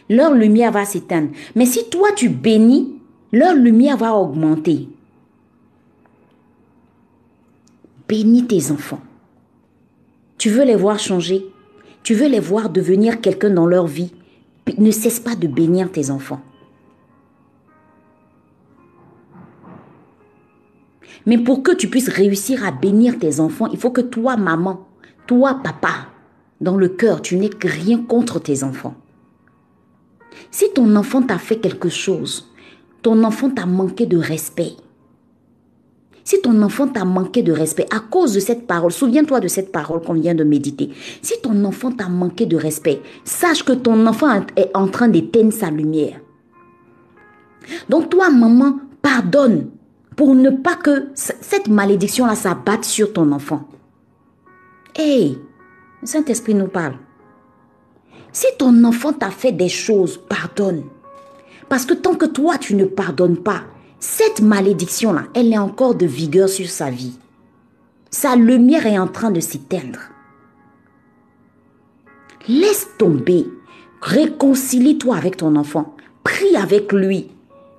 leur 0.09 0.33
lumière 0.33 0.71
va 0.71 0.85
s'éteindre. 0.85 1.29
Mais 1.55 1.65
si 1.65 1.89
toi 1.89 2.09
tu 2.15 2.29
bénis, 2.29 2.93
leur 3.31 3.53
lumière 3.53 3.97
va 3.97 4.13
augmenter. 4.13 4.87
Bénis 8.07 8.45
tes 8.45 8.71
enfants. 8.71 9.01
Tu 10.37 10.49
veux 10.49 10.63
les 10.63 10.75
voir 10.75 10.99
changer. 10.99 11.45
Tu 12.03 12.13
veux 12.13 12.27
les 12.27 12.39
voir 12.39 12.69
devenir 12.69 13.19
quelqu'un 13.19 13.49
dans 13.49 13.65
leur 13.65 13.87
vie. 13.87 14.13
Ne 14.77 14.91
cesse 14.91 15.19
pas 15.19 15.35
de 15.35 15.47
bénir 15.47 15.91
tes 15.91 16.09
enfants. 16.09 16.41
Mais 21.25 21.37
pour 21.37 21.63
que 21.63 21.71
tu 21.71 21.87
puisses 21.87 22.09
réussir 22.09 22.65
à 22.65 22.71
bénir 22.71 23.17
tes 23.17 23.39
enfants, 23.39 23.67
il 23.71 23.79
faut 23.79 23.91
que 23.91 24.01
toi, 24.01 24.37
maman, 24.37 24.87
toi, 25.27 25.59
papa, 25.63 26.07
dans 26.61 26.77
le 26.77 26.89
cœur, 26.89 27.21
tu 27.21 27.37
n'aies 27.37 27.49
rien 27.61 28.03
contre 28.03 28.39
tes 28.39 28.63
enfants. 28.63 28.95
Si 30.51 30.71
ton 30.73 30.95
enfant 30.95 31.21
t'a 31.21 31.37
fait 31.37 31.57
quelque 31.57 31.89
chose, 31.89 32.51
ton 33.01 33.23
enfant 33.23 33.49
t'a 33.49 33.65
manqué 33.65 34.05
de 34.05 34.17
respect, 34.17 34.73
si 36.25 36.41
ton 36.41 36.59
enfant 36.63 36.87
t'a 36.87 37.05
manqué 37.05 37.43
de 37.43 37.51
respect 37.51 37.85
à 37.91 37.99
cause 37.99 38.33
de 38.33 38.39
cette 38.39 38.65
parole, 38.65 38.91
souviens-toi 38.91 39.39
de 39.39 39.47
cette 39.47 39.71
parole 39.71 40.01
qu'on 40.01 40.13
vient 40.13 40.33
de 40.33 40.43
méditer. 40.43 40.89
Si 41.21 41.39
ton 41.39 41.63
enfant 41.63 41.91
t'a 41.91 42.09
manqué 42.09 42.47
de 42.47 42.57
respect, 42.57 42.99
sache 43.23 43.63
que 43.63 43.73
ton 43.73 44.07
enfant 44.07 44.41
est 44.55 44.71
en 44.73 44.87
train 44.87 45.07
d'éteindre 45.07 45.53
sa 45.53 45.69
lumière. 45.69 46.19
Donc 47.89 48.09
toi, 48.09 48.31
maman, 48.31 48.79
pardonne 49.03 49.69
pour 50.15 50.33
ne 50.33 50.49
pas 50.49 50.75
que 50.75 51.09
cette 51.15 51.67
malédiction-là 51.67 52.33
s'abatte 52.33 52.85
sur 52.85 53.13
ton 53.13 53.31
enfant. 53.31 53.67
Hey, 54.95 55.37
le 56.01 56.07
Saint-Esprit 56.07 56.55
nous 56.55 56.69
parle. 56.69 56.95
Si 58.31 58.47
ton 58.57 58.83
enfant 58.83 59.13
t'a 59.13 59.29
fait 59.29 59.51
des 59.51 59.69
choses, 59.69 60.17
pardonne. 60.27 60.85
Parce 61.69 61.85
que 61.85 61.93
tant 61.93 62.15
que 62.15 62.25
toi, 62.25 62.57
tu 62.57 62.73
ne 62.73 62.85
pardonnes 62.85 63.37
pas, 63.37 63.61
cette 64.05 64.41
malédiction-là, 64.41 65.23
elle 65.33 65.51
est 65.51 65.57
encore 65.57 65.95
de 65.95 66.05
vigueur 66.05 66.47
sur 66.47 66.69
sa 66.69 66.91
vie. 66.91 67.17
Sa 68.11 68.35
lumière 68.35 68.85
est 68.85 68.99
en 68.99 69.07
train 69.07 69.31
de 69.31 69.39
s'éteindre. 69.39 69.99
Laisse 72.47 72.87
tomber. 72.99 73.47
Réconcilie-toi 74.01 75.15
avec 75.15 75.37
ton 75.37 75.55
enfant. 75.55 75.95
Prie 76.23 76.55
avec 76.55 76.93
lui. 76.93 77.31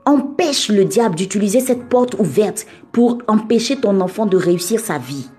Empêche 0.04 0.68
le 0.68 0.84
diable 0.84 1.14
d'utiliser 1.14 1.60
cette 1.60 1.88
porte 1.88 2.16
ouverte 2.18 2.66
pour 2.90 3.18
empêcher 3.28 3.76
ton 3.76 4.00
enfant 4.00 4.26
de 4.26 4.36
réussir 4.36 4.80
sa 4.80 4.98
vie. 4.98 5.30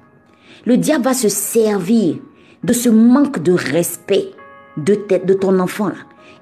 Le 0.66 0.78
diable 0.78 1.04
va 1.04 1.14
se 1.14 1.28
servir 1.28 2.16
de 2.64 2.72
ce 2.72 2.88
manque 2.88 3.44
de 3.44 3.52
respect 3.52 4.32
de, 4.78 4.98
de 5.26 5.34
ton 5.34 5.60
enfant 5.60 5.90
là 5.90 5.96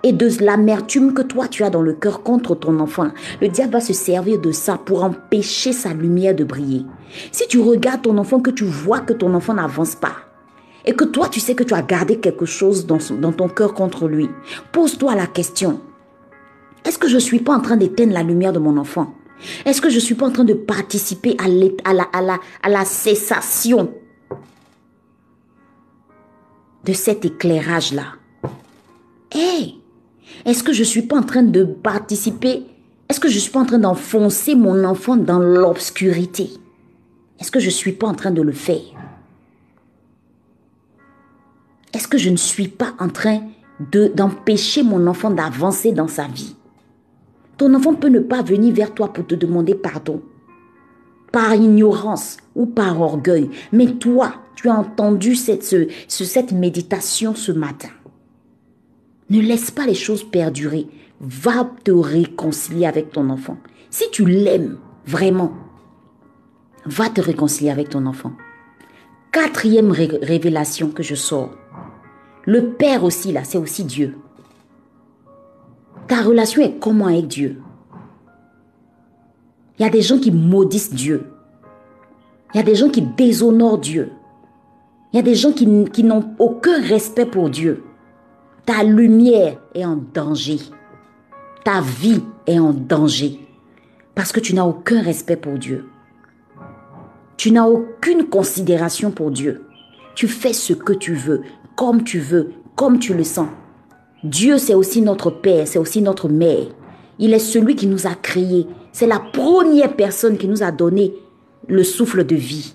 et 0.06 0.14
de 0.14 0.30
l'amertume 0.40 1.16
que 1.16 1.24
toi 1.24 1.48
tu 1.48 1.64
as 1.64 1.72
dans 1.72 1.82
le 1.82 1.94
cœur 1.94 2.22
contre 2.22 2.54
ton 2.54 2.80
enfant. 2.80 3.08
Le 3.42 3.48
diable 3.48 3.74
va 3.74 3.82
se 3.82 3.92
servir 3.92 4.40
de 4.40 4.52
ça 4.52 4.78
pour 4.78 5.04
empêcher 5.04 5.74
sa 5.74 5.94
lumière 5.94 6.36
de 6.36 6.44
briller. 6.44 6.86
Si 7.32 7.48
tu 7.48 7.60
regardes 7.60 8.04
ton 8.04 8.20
enfant, 8.20 8.40
que 8.40 8.52
tu 8.52 8.66
vois 8.66 9.00
que 9.00 9.14
ton 9.14 9.34
enfant 9.34 9.56
n'avance 9.56 9.96
pas, 9.96 10.16
et 10.86 10.94
que 10.94 11.06
toi 11.06 11.28
tu 11.28 11.40
sais 11.40 11.56
que 11.56 11.64
tu 11.64 11.74
as 11.74 11.82
gardé 11.82 12.20
quelque 12.20 12.46
chose 12.46 12.86
dans, 12.86 13.00
ton 13.32 13.50
cœur 13.50 13.74
contre 13.74 14.08
lui, 14.08 14.30
pose-toi 14.72 15.16
la 15.16 15.26
question. 15.26 15.82
Est-ce 16.86 17.00
que 17.00 17.08
je 17.08 17.16
ne 17.16 17.20
suis 17.20 17.40
pas 17.40 17.56
en 17.56 17.62
train 17.62 17.76
d'éteindre 17.76 18.14
la 18.14 18.22
lumière 18.22 18.54
de 18.54 18.60
mon 18.60 18.78
enfant? 18.78 19.16
Est-ce 19.66 19.82
que 19.82 19.90
je 19.90 19.96
ne 19.96 20.02
suis 20.02 20.14
pas 20.14 20.28
en 20.28 20.32
train 20.32 20.44
de 20.44 20.54
participer 20.54 21.36
à 21.40 22.70
la 22.70 22.86
cessation 22.86 23.92
de 26.84 26.94
cet 26.94 27.26
éclairage-là? 27.26 28.06
Hé 29.34 29.80
est-ce 30.44 30.64
que 30.64 30.74
je 30.74 30.80
ne 30.80 30.86
suis 30.86 31.04
pas 31.04 31.18
en 31.18 31.24
train 31.24 31.44
de 31.44 31.64
participer? 31.64 32.64
Est-ce 33.08 33.20
que 33.20 33.30
je 33.30 33.36
ne 33.36 33.40
suis 33.40 33.52
pas 33.52 33.62
en 33.62 33.66
train 33.66 33.80
d'enfoncer 33.80 34.56
mon 34.56 34.84
enfant 34.84 35.16
dans 35.16 35.40
l'obscurité? 35.40 36.50
Est-ce 37.40 37.52
que 37.52 37.60
je 37.60 37.68
ne 37.68 37.72
suis 37.72 37.94
pas 37.94 38.08
en 38.08 38.14
train 38.14 38.32
de 38.32 38.42
le 38.42 38.52
faire? 38.52 38.82
Est-ce 41.94 42.08
que 42.08 42.18
je 42.18 42.30
ne 42.30 42.38
suis 42.38 42.68
pas 42.68 42.94
en 43.00 43.10
train 43.10 43.42
d'empêcher 43.90 44.84
mon 44.84 45.08
enfant 45.08 45.30
d'avancer 45.30 45.92
dans 45.92 46.08
sa 46.08 46.28
vie? 46.28 46.56
Ton 47.58 47.74
enfant 47.74 47.94
peut 47.94 48.10
ne 48.10 48.20
pas 48.20 48.42
venir 48.42 48.74
vers 48.74 48.94
toi 48.94 49.14
pour 49.14 49.26
te 49.26 49.36
demander 49.36 49.76
pardon, 49.76 50.22
par 51.32 51.54
ignorance 51.54 52.38
ou 52.54 52.66
par 52.66 53.00
orgueil, 53.00 53.50
mais 53.72 53.94
toi, 53.94 54.34
tu 54.56 54.70
as 54.70 54.76
entendu 54.76 55.36
cette, 55.36 55.64
cette 56.08 56.52
méditation 56.52 57.34
ce 57.36 57.52
matin. 57.52 57.90
Ne 59.30 59.42
laisse 59.42 59.72
pas 59.72 59.86
les 59.86 59.96
choses 59.96 60.24
perdurer. 60.24 60.88
Va 61.20 61.70
te 61.84 61.92
réconcilier 61.92 62.86
avec 62.86 63.12
ton 63.12 63.30
enfant. 63.30 63.58
Si 63.90 64.10
tu 64.12 64.26
l'aimes 64.26 64.78
vraiment, 65.06 65.54
va 66.86 67.10
te 67.10 67.22
réconcilier 67.22 67.72
avec 67.72 67.90
ton 67.90 68.06
enfant. 68.06 68.34
Quatrième 69.32 69.92
révélation 69.92 70.90
que 70.90 71.04
je 71.04 71.16
sors. 71.16 71.52
Le 72.46 72.70
Père 72.72 73.04
aussi, 73.04 73.32
là, 73.32 73.44
c'est 73.44 73.58
aussi 73.58 73.84
Dieu. 73.84 74.18
Ta 76.08 76.22
relation 76.22 76.62
est 76.62 76.80
comment 76.80 77.08
avec 77.08 77.28
Dieu? 77.28 77.62
Il 79.78 79.84
y 79.84 79.86
a 79.86 79.92
des 79.92 80.02
gens 80.02 80.20
qui 80.20 80.32
maudissent 80.32 80.94
Dieu. 80.94 81.26
Il 82.54 82.58
y 82.58 82.60
a 82.60 82.64
des 82.64 82.76
gens 82.76 82.90
qui 82.90 83.02
déshonorent 83.02 83.80
Dieu. 83.80 84.12
Il 85.12 85.18
y 85.18 85.20
a 85.20 85.24
des 85.24 85.36
gens 85.36 85.52
qui, 85.52 85.68
qui 85.92 86.04
n'ont 86.04 86.36
aucun 86.40 86.82
respect 86.82 87.26
pour 87.26 87.50
Dieu. 87.50 87.84
Ta 88.66 88.84
lumière 88.84 89.58
est 89.76 89.86
en 89.86 89.98
danger. 90.14 90.60
Ta 91.64 91.82
vie 91.82 92.24
est 92.48 92.58
en 92.58 92.74
danger. 92.74 93.40
Parce 94.16 94.32
que 94.32 94.40
tu 94.40 94.56
n'as 94.56 94.66
aucun 94.66 95.02
respect 95.02 95.36
pour 95.36 95.60
Dieu. 95.60 95.86
Tu 97.38 97.52
n'as 97.52 97.68
aucune 97.68 98.28
considération 98.28 99.12
pour 99.12 99.30
Dieu. 99.30 99.66
Tu 100.16 100.28
fais 100.28 100.54
ce 100.54 100.74
que 100.74 100.94
tu 100.94 101.14
veux, 101.14 101.42
comme 101.76 102.04
tu 102.04 102.20
veux, 102.20 102.54
comme 102.76 102.98
tu 102.98 103.14
le 103.14 103.24
sens. 103.24 103.50
Dieu, 104.24 104.58
c'est 104.58 104.74
aussi 104.74 105.02
notre 105.02 105.30
Père, 105.30 105.68
c'est 105.68 105.78
aussi 105.78 106.02
notre 106.02 106.28
Mère. 106.28 106.66
Il 107.20 107.34
est 107.34 107.40
celui 107.40 107.76
qui 107.76 107.86
nous 107.86 108.08
a 108.08 108.16
créés. 108.16 108.66
C'est 108.92 109.06
la 109.06 109.20
première 109.20 109.96
personne 109.96 110.38
qui 110.38 110.48
nous 110.48 110.64
a 110.64 110.72
donné 110.72 111.14
le 111.68 111.84
souffle 111.84 112.24
de 112.26 112.36
vie. 112.36 112.74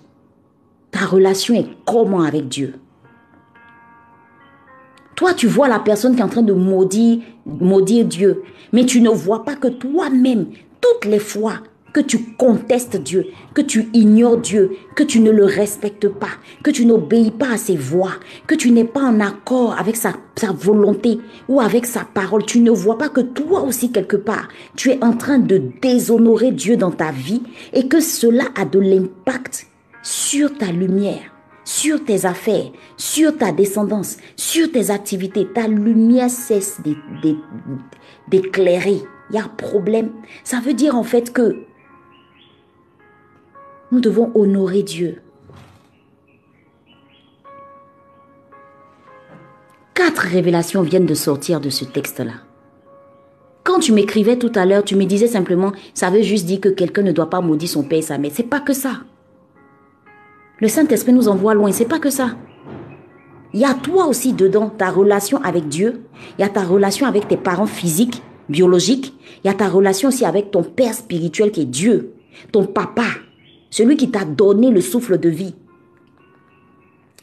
Ta 0.92 1.06
relation 1.06 1.54
est 1.54 1.68
comment 1.84 2.22
avec 2.22 2.48
Dieu? 2.48 2.74
Toi, 5.20 5.34
tu 5.34 5.48
vois 5.48 5.68
la 5.68 5.80
personne 5.80 6.14
qui 6.14 6.22
est 6.22 6.24
en 6.24 6.30
train 6.30 6.40
de 6.40 6.54
maudire, 6.54 7.18
maudire 7.44 8.06
Dieu, 8.06 8.42
mais 8.72 8.86
tu 8.86 9.02
ne 9.02 9.10
vois 9.10 9.44
pas 9.44 9.54
que 9.54 9.68
toi-même, 9.68 10.46
toutes 10.80 11.04
les 11.04 11.18
fois 11.18 11.56
que 11.92 12.00
tu 12.00 12.32
contestes 12.38 12.96
Dieu, 12.96 13.26
que 13.52 13.60
tu 13.60 13.90
ignores 13.92 14.38
Dieu, 14.38 14.70
que 14.96 15.02
tu 15.02 15.20
ne 15.20 15.30
le 15.30 15.44
respectes 15.44 16.08
pas, 16.08 16.30
que 16.64 16.70
tu 16.70 16.86
n'obéis 16.86 17.32
pas 17.32 17.50
à 17.50 17.56
ses 17.58 17.76
voix, 17.76 18.12
que 18.46 18.54
tu 18.54 18.70
n'es 18.70 18.86
pas 18.86 19.02
en 19.02 19.20
accord 19.20 19.78
avec 19.78 19.96
sa, 19.96 20.14
sa, 20.36 20.52
volonté 20.52 21.18
ou 21.50 21.60
avec 21.60 21.84
sa 21.84 22.04
parole, 22.04 22.46
tu 22.46 22.60
ne 22.60 22.70
vois 22.70 22.96
pas 22.96 23.10
que 23.10 23.20
toi 23.20 23.60
aussi 23.60 23.92
quelque 23.92 24.16
part, 24.16 24.48
tu 24.74 24.88
es 24.88 25.04
en 25.04 25.12
train 25.12 25.38
de 25.38 25.60
déshonorer 25.82 26.50
Dieu 26.50 26.78
dans 26.78 26.92
ta 26.92 27.12
vie 27.12 27.42
et 27.74 27.88
que 27.88 28.00
cela 28.00 28.44
a 28.54 28.64
de 28.64 28.78
l'impact 28.78 29.66
sur 30.02 30.56
ta 30.56 30.72
lumière 30.72 31.29
sur 31.70 32.04
tes 32.04 32.26
affaires, 32.26 32.72
sur 32.96 33.36
ta 33.36 33.52
descendance, 33.52 34.16
sur 34.34 34.72
tes 34.72 34.90
activités. 34.90 35.46
Ta 35.46 35.68
lumière 35.68 36.28
cesse 36.28 36.80
d'éclairer. 38.28 39.02
Il 39.30 39.36
y 39.36 39.38
a 39.38 39.48
problème. 39.56 40.10
Ça 40.42 40.58
veut 40.58 40.74
dire 40.74 40.96
en 40.96 41.04
fait 41.04 41.32
que 41.32 41.62
nous 43.92 44.00
devons 44.00 44.32
honorer 44.34 44.82
Dieu. 44.82 45.22
Quatre 49.94 50.22
révélations 50.22 50.82
viennent 50.82 51.06
de 51.06 51.14
sortir 51.14 51.60
de 51.60 51.70
ce 51.70 51.84
texte-là. 51.84 52.32
Quand 53.62 53.78
tu 53.78 53.92
m'écrivais 53.92 54.38
tout 54.38 54.52
à 54.56 54.66
l'heure, 54.66 54.82
tu 54.82 54.96
me 54.96 55.04
disais 55.04 55.28
simplement, 55.28 55.70
ça 55.94 56.10
veut 56.10 56.22
juste 56.22 56.46
dire 56.46 56.60
que 56.60 56.68
quelqu'un 56.68 57.02
ne 57.02 57.12
doit 57.12 57.30
pas 57.30 57.40
maudire 57.40 57.68
son 57.68 57.84
père 57.84 58.00
et 58.00 58.02
sa 58.02 58.18
mère. 58.18 58.32
C'est 58.34 58.42
pas 58.42 58.60
que 58.60 58.72
ça. 58.72 59.02
Le 60.60 60.68
Saint-Esprit 60.68 61.12
nous 61.12 61.28
envoie 61.28 61.54
loin, 61.54 61.72
c'est 61.72 61.88
pas 61.88 61.98
que 61.98 62.10
ça. 62.10 62.36
Il 63.52 63.60
y 63.60 63.64
a 63.64 63.74
toi 63.74 64.06
aussi 64.06 64.32
dedans, 64.32 64.68
ta 64.68 64.90
relation 64.90 65.42
avec 65.42 65.68
Dieu. 65.68 66.02
Il 66.38 66.42
y 66.42 66.44
a 66.44 66.48
ta 66.48 66.62
relation 66.62 67.06
avec 67.06 67.26
tes 67.26 67.36
parents 67.36 67.66
physiques, 67.66 68.22
biologiques. 68.48 69.14
Il 69.42 69.48
y 69.48 69.50
a 69.50 69.54
ta 69.54 69.68
relation 69.68 70.08
aussi 70.08 70.24
avec 70.24 70.50
ton 70.50 70.62
Père 70.62 70.94
spirituel 70.94 71.50
qui 71.50 71.62
est 71.62 71.66
Dieu. 71.66 72.14
Ton 72.52 72.66
papa. 72.66 73.06
Celui 73.70 73.96
qui 73.96 74.10
t'a 74.10 74.24
donné 74.24 74.70
le 74.70 74.80
souffle 74.80 75.18
de 75.18 75.28
vie. 75.28 75.54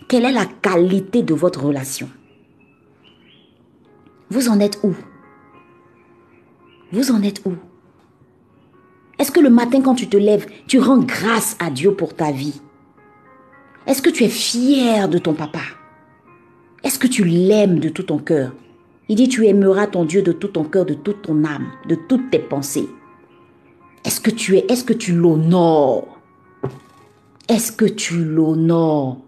Quelle 0.09 0.25
est 0.25 0.31
la 0.31 0.45
qualité 0.45 1.21
de 1.21 1.33
votre 1.33 1.63
relation? 1.63 2.09
Vous 4.29 4.49
en 4.49 4.59
êtes 4.59 4.79
où? 4.83 4.93
Vous 6.91 7.11
en 7.11 7.21
êtes 7.21 7.41
où? 7.45 7.53
Est-ce 9.19 9.31
que 9.31 9.39
le 9.39 9.49
matin 9.49 9.81
quand 9.81 9.95
tu 9.95 10.07
te 10.07 10.17
lèves, 10.17 10.47
tu 10.67 10.79
rends 10.79 10.99
grâce 10.99 11.55
à 11.59 11.69
Dieu 11.69 11.93
pour 11.93 12.13
ta 12.13 12.31
vie? 12.31 12.61
Est-ce 13.87 14.01
que 14.01 14.09
tu 14.09 14.25
es 14.25 14.29
fier 14.29 15.07
de 15.07 15.17
ton 15.17 15.33
papa? 15.33 15.61
Est-ce 16.83 16.99
que 16.99 17.07
tu 17.07 17.23
l'aimes 17.23 17.79
de 17.79 17.87
tout 17.87 18.03
ton 18.03 18.17
cœur? 18.17 18.53
Il 19.07 19.15
dit, 19.15 19.29
tu 19.29 19.47
aimeras 19.47 19.87
ton 19.87 20.03
Dieu 20.03 20.21
de 20.21 20.33
tout 20.33 20.49
ton 20.49 20.65
cœur, 20.65 20.85
de 20.85 20.93
toute 20.93 21.21
ton 21.21 21.45
âme, 21.45 21.67
de 21.87 21.95
toutes 21.95 22.29
tes 22.29 22.39
pensées. 22.39 22.89
Est-ce 24.03 24.19
que 24.19 24.29
tu 24.29 24.57
es, 24.57 24.65
est-ce 24.67 24.83
que 24.83 24.91
tu 24.91 25.13
l'honores? 25.13 26.19
Est-ce 27.47 27.71
que 27.71 27.85
tu 27.85 28.25
l'honores? 28.25 29.19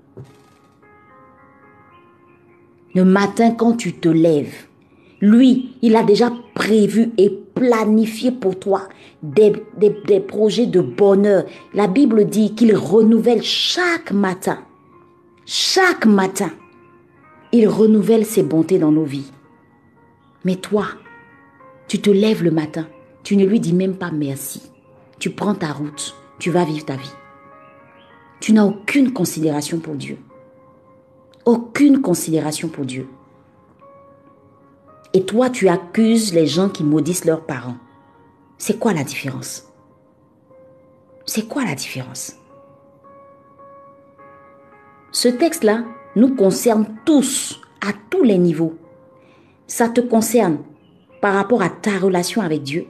Le 2.94 3.06
matin 3.06 3.52
quand 3.52 3.78
tu 3.78 3.94
te 3.94 4.10
lèves, 4.10 4.68
lui, 5.22 5.78
il 5.82 5.96
a 5.96 6.04
déjà 6.04 6.34
prévu 6.54 7.12
et 7.18 7.30
planifié 7.60 8.32
pour 8.32 8.58
toi 8.58 8.88
des, 9.22 9.52
des, 9.78 9.96
des 10.08 10.22
projets 10.22 10.66
de 10.66 10.80
bonheur. 10.80 11.44
La 11.74 11.88
Bible 11.88 12.26
dit 12.26 12.56
qu'il 12.56 12.74
renouvelle 12.76 13.44
chaque 13.44 14.14
matin. 14.14 14.60
Chaque 15.46 16.06
matin. 16.06 16.52
Il 17.52 17.68
renouvelle 17.68 18.26
ses 18.26 18.44
bontés 18.44 18.80
dans 18.80 18.94
nos 18.94 19.04
vies. 19.04 19.32
Mais 20.46 20.56
toi, 20.56 20.86
tu 21.90 22.00
te 22.00 22.10
lèves 22.10 22.44
le 22.44 22.52
matin, 22.52 22.88
tu 23.24 23.36
ne 23.36 23.46
lui 23.46 23.60
dis 23.60 23.74
même 23.74 23.96
pas 23.96 24.12
merci. 24.12 24.62
Tu 25.20 25.32
prends 25.32 25.56
ta 25.56 25.74
route, 25.74 26.16
tu 26.40 26.50
vas 26.50 26.64
vivre 26.64 26.86
ta 26.86 26.96
vie. 26.96 27.12
Tu 28.40 28.54
n'as 28.54 28.64
aucune 28.64 29.12
considération 29.12 29.80
pour 29.80 29.96
Dieu. 29.96 30.18
Aucune 31.44 32.02
considération 32.02 32.70
pour 32.70 32.86
Dieu. 32.86 33.08
Et 35.14 35.26
toi, 35.26 35.50
tu 35.50 35.68
accuses 35.68 36.34
les 36.34 36.46
gens 36.46 36.70
qui 36.70 36.84
maudissent 36.84 37.26
leurs 37.26 37.46
parents. 37.46 37.78
C'est 38.58 38.78
quoi 38.78 38.94
la 38.94 39.04
différence? 39.04 39.68
C'est 41.26 41.48
quoi 41.48 41.66
la 41.66 41.76
différence? 41.76 42.36
Ce 45.12 45.28
texte-là, 45.28 45.84
nous 46.16 46.36
concerne 46.36 46.86
tous, 47.06 47.60
à 47.82 47.94
tous 48.10 48.24
les 48.24 48.38
niveaux. 48.38 48.78
Ça 49.68 49.90
te 49.90 50.02
concerne 50.02 50.60
par 51.22 51.34
rapport 51.34 51.62
à 51.62 51.70
ta 51.70 51.98
relation 51.98 52.42
avec 52.42 52.64
Dieu. 52.64 52.88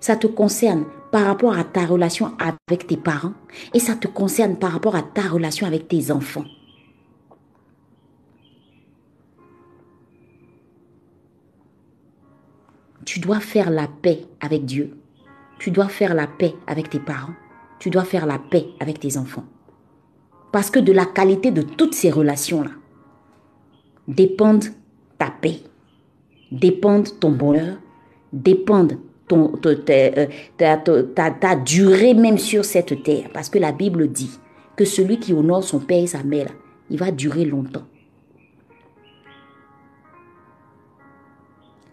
Ça 0.00 0.16
te 0.16 0.26
concerne 0.26 0.84
par 1.10 1.24
rapport 1.26 1.56
à 1.56 1.64
ta 1.64 1.84
relation 1.86 2.32
avec 2.38 2.86
tes 2.86 2.96
parents. 2.96 3.34
Et 3.74 3.78
ça 3.78 3.94
te 3.94 4.08
concerne 4.08 4.56
par 4.56 4.72
rapport 4.72 4.96
à 4.96 5.02
ta 5.02 5.22
relation 5.22 5.66
avec 5.66 5.88
tes 5.88 6.10
enfants. 6.10 6.44
Tu 13.06 13.20
dois 13.20 13.38
faire 13.38 13.70
la 13.70 13.86
paix 13.86 14.26
avec 14.40 14.64
Dieu. 14.64 14.98
Tu 15.60 15.70
dois 15.70 15.88
faire 15.88 16.12
la 16.12 16.26
paix 16.26 16.54
avec 16.66 16.90
tes 16.90 16.98
parents. 16.98 17.34
Tu 17.78 17.88
dois 17.88 18.02
faire 18.02 18.26
la 18.26 18.38
paix 18.38 18.66
avec 18.80 18.98
tes 18.98 19.16
enfants. 19.16 19.44
Parce 20.50 20.70
que 20.70 20.80
de 20.80 20.92
la 20.92 21.06
qualité 21.06 21.52
de 21.52 21.62
toutes 21.62 21.94
ces 21.94 22.10
relations-là 22.10 22.72
dépendent 24.08 24.66
ta 25.18 25.30
paix, 25.30 25.60
dépendent 26.50 27.18
ton 27.20 27.30
bonheur, 27.30 27.78
dépendent 28.32 28.98
euh, 29.32 30.26
ta, 30.56 30.76
ta, 31.30 31.56
durée 31.56 32.14
même 32.14 32.38
sur 32.38 32.64
cette 32.64 33.04
terre. 33.04 33.28
Parce 33.32 33.48
que 33.48 33.58
la 33.60 33.70
Bible 33.70 34.08
dit 34.08 34.38
que 34.74 34.84
celui 34.84 35.20
qui 35.20 35.32
honore 35.32 35.62
son 35.62 35.78
père 35.78 36.02
et 36.02 36.08
sa 36.08 36.24
mère, 36.24 36.48
il 36.90 36.98
va 36.98 37.12
durer 37.12 37.44
longtemps. 37.44 37.86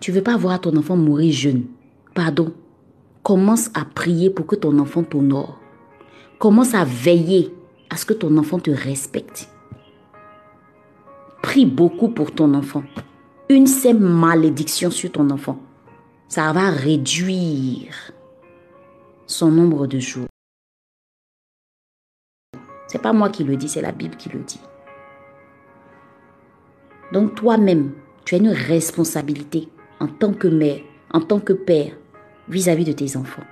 Tu 0.03 0.11
veux 0.11 0.21
pas 0.21 0.35
voir 0.35 0.59
ton 0.59 0.75
enfant 0.75 0.97
mourir 0.97 1.31
jeune. 1.31 1.63
Pardon. 2.13 2.51
Commence 3.23 3.69
à 3.73 3.85
prier 3.85 4.29
pour 4.29 4.45
que 4.45 4.57
ton 4.57 4.77
enfant 4.79 5.01
t'honore. 5.01 5.57
Commence 6.39 6.73
à 6.73 6.83
veiller 6.83 7.53
à 7.89 7.95
ce 7.95 8.03
que 8.05 8.13
ton 8.13 8.35
enfant 8.35 8.59
te 8.59 8.69
respecte. 8.69 9.47
Prie 11.41 11.65
beaucoup 11.65 12.09
pour 12.09 12.33
ton 12.33 12.53
enfant. 12.53 12.83
Une 13.47 13.65
simple 13.65 14.03
malédiction 14.03 14.91
sur 14.91 15.09
ton 15.09 15.29
enfant, 15.29 15.57
ça 16.27 16.51
va 16.51 16.69
réduire 16.69 18.11
son 19.25 19.51
nombre 19.51 19.87
de 19.87 19.99
jours. 19.99 20.27
C'est 22.87 23.01
pas 23.01 23.13
moi 23.13 23.29
qui 23.29 23.45
le 23.45 23.55
dis, 23.55 23.69
c'est 23.69 23.81
la 23.81 23.93
Bible 23.93 24.17
qui 24.17 24.27
le 24.27 24.39
dit. 24.39 24.59
Donc 27.13 27.35
toi-même, 27.35 27.93
tu 28.25 28.35
as 28.35 28.39
une 28.39 28.49
responsabilité 28.49 29.69
en 30.03 30.07
tant 30.07 30.33
que 30.33 30.49
mère, 30.49 30.81
en 31.11 31.21
tant 31.21 31.39
que 31.39 31.53
père, 31.53 31.93
vis-à-vis 32.49 32.83
-vis 32.83 32.87
de 32.87 32.91
tes 32.91 33.15
enfants. 33.17 33.47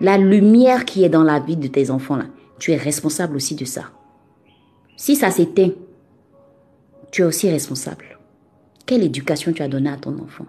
La 0.00 0.16
lumière 0.18 0.84
qui 0.84 1.02
est 1.04 1.08
dans 1.08 1.24
la 1.24 1.40
vie 1.40 1.56
de 1.56 1.68
tes 1.68 1.90
enfants 1.90 2.16
là, 2.16 2.26
tu 2.60 2.70
es 2.70 2.76
responsable 2.76 3.36
aussi 3.36 3.56
de 3.56 3.64
ça. 3.64 3.84
Si 4.96 5.16
ça 5.16 5.30
s'éteint, 5.30 5.72
tu 7.10 7.22
es 7.22 7.24
aussi 7.24 7.50
responsable. 7.50 8.06
Quelle 8.86 9.02
éducation 9.02 9.52
tu 9.52 9.62
as 9.62 9.68
donnée 9.68 9.90
à 9.90 9.96
ton 9.96 10.16
enfant? 10.20 10.46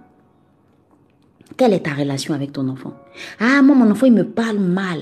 Quelle 1.57 1.73
est 1.73 1.85
ta 1.85 1.93
relation 1.93 2.33
avec 2.33 2.51
ton 2.51 2.67
enfant? 2.69 2.93
Ah, 3.39 3.61
moi, 3.61 3.75
mon 3.75 3.89
enfant, 3.89 4.05
il 4.05 4.13
me 4.13 4.27
parle 4.41 4.59
mal. 4.59 4.99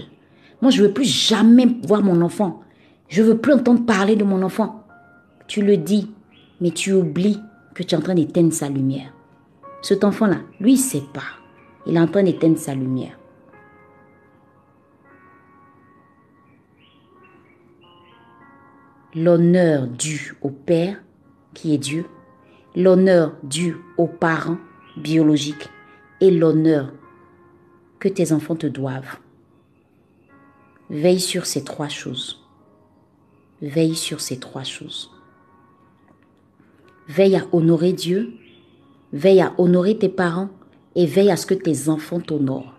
Moi, 0.61 0.71
je 0.71 0.81
ne 0.81 0.87
veux 0.87 0.93
plus 0.93 1.09
jamais 1.29 1.67
voir 1.83 2.01
mon 2.03 2.21
enfant. 2.21 2.61
Je 3.09 3.21
ne 3.21 3.27
veux 3.27 3.37
plus 3.37 3.53
entendre 3.53 3.85
parler 3.85 4.15
de 4.15 4.23
mon 4.23 4.41
enfant. 4.43 4.83
Tu 5.47 5.61
le 5.61 5.77
dis, 5.77 6.09
mais 6.61 6.71
tu 6.71 6.93
oublies 6.93 7.39
que 7.73 7.83
tu 7.83 7.95
es 7.95 7.97
en 7.97 8.01
train 8.01 8.15
d'éteindre 8.15 8.53
sa 8.53 8.69
lumière. 8.69 9.11
Cet 9.83 10.03
enfant-là, 10.03 10.39
lui, 10.59 10.73
il 10.73 10.77
ne 10.77 10.81
sait 10.81 11.03
pas. 11.13 11.21
Il 11.85 11.95
est 11.95 11.99
en 11.99 12.07
train 12.07 12.23
d'éteindre 12.23 12.57
sa 12.57 12.73
lumière. 12.73 13.19
l'honneur 19.15 19.87
dû 19.87 20.35
au 20.41 20.49
Père, 20.49 21.01
qui 21.53 21.73
est 21.73 21.77
Dieu, 21.77 22.05
l'honneur 22.75 23.35
dû 23.43 23.77
aux 23.97 24.07
parents 24.07 24.57
biologiques 24.97 25.69
et 26.19 26.31
l'honneur 26.31 26.91
que 27.99 28.07
tes 28.07 28.31
enfants 28.31 28.55
te 28.55 28.67
doivent. 28.67 29.17
Veille 30.89 31.19
sur 31.19 31.45
ces 31.45 31.63
trois 31.63 31.89
choses. 31.89 32.43
Veille 33.61 33.95
sur 33.95 34.19
ces 34.19 34.39
trois 34.39 34.63
choses. 34.63 35.11
Veille 37.07 37.35
à 37.35 37.45
honorer 37.51 37.93
Dieu, 37.93 38.33
veille 39.13 39.41
à 39.41 39.53
honorer 39.59 39.97
tes 39.97 40.09
parents 40.09 40.49
et 40.95 41.05
veille 41.05 41.31
à 41.31 41.37
ce 41.37 41.45
que 41.45 41.53
tes 41.53 41.87
enfants 41.87 42.19
t'honorent. 42.19 42.73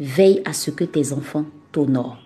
Veille 0.00 0.42
à 0.44 0.52
ce 0.52 0.72
que 0.72 0.84
tes 0.84 1.12
enfants 1.12 1.46
t'honorent. 1.72 2.18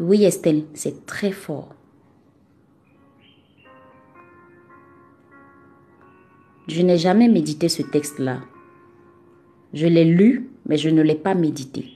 Oui, 0.00 0.24
Estelle, 0.24 0.64
c'est 0.72 1.04
très 1.04 1.30
fort. 1.30 1.74
Je 6.66 6.80
n'ai 6.82 6.96
jamais 6.96 7.28
médité 7.28 7.68
ce 7.68 7.82
texte-là. 7.82 8.40
Je 9.74 9.86
l'ai 9.86 10.04
lu, 10.04 10.50
mais 10.66 10.78
je 10.78 10.88
ne 10.88 11.02
l'ai 11.02 11.14
pas 11.14 11.34
médité. 11.34 11.90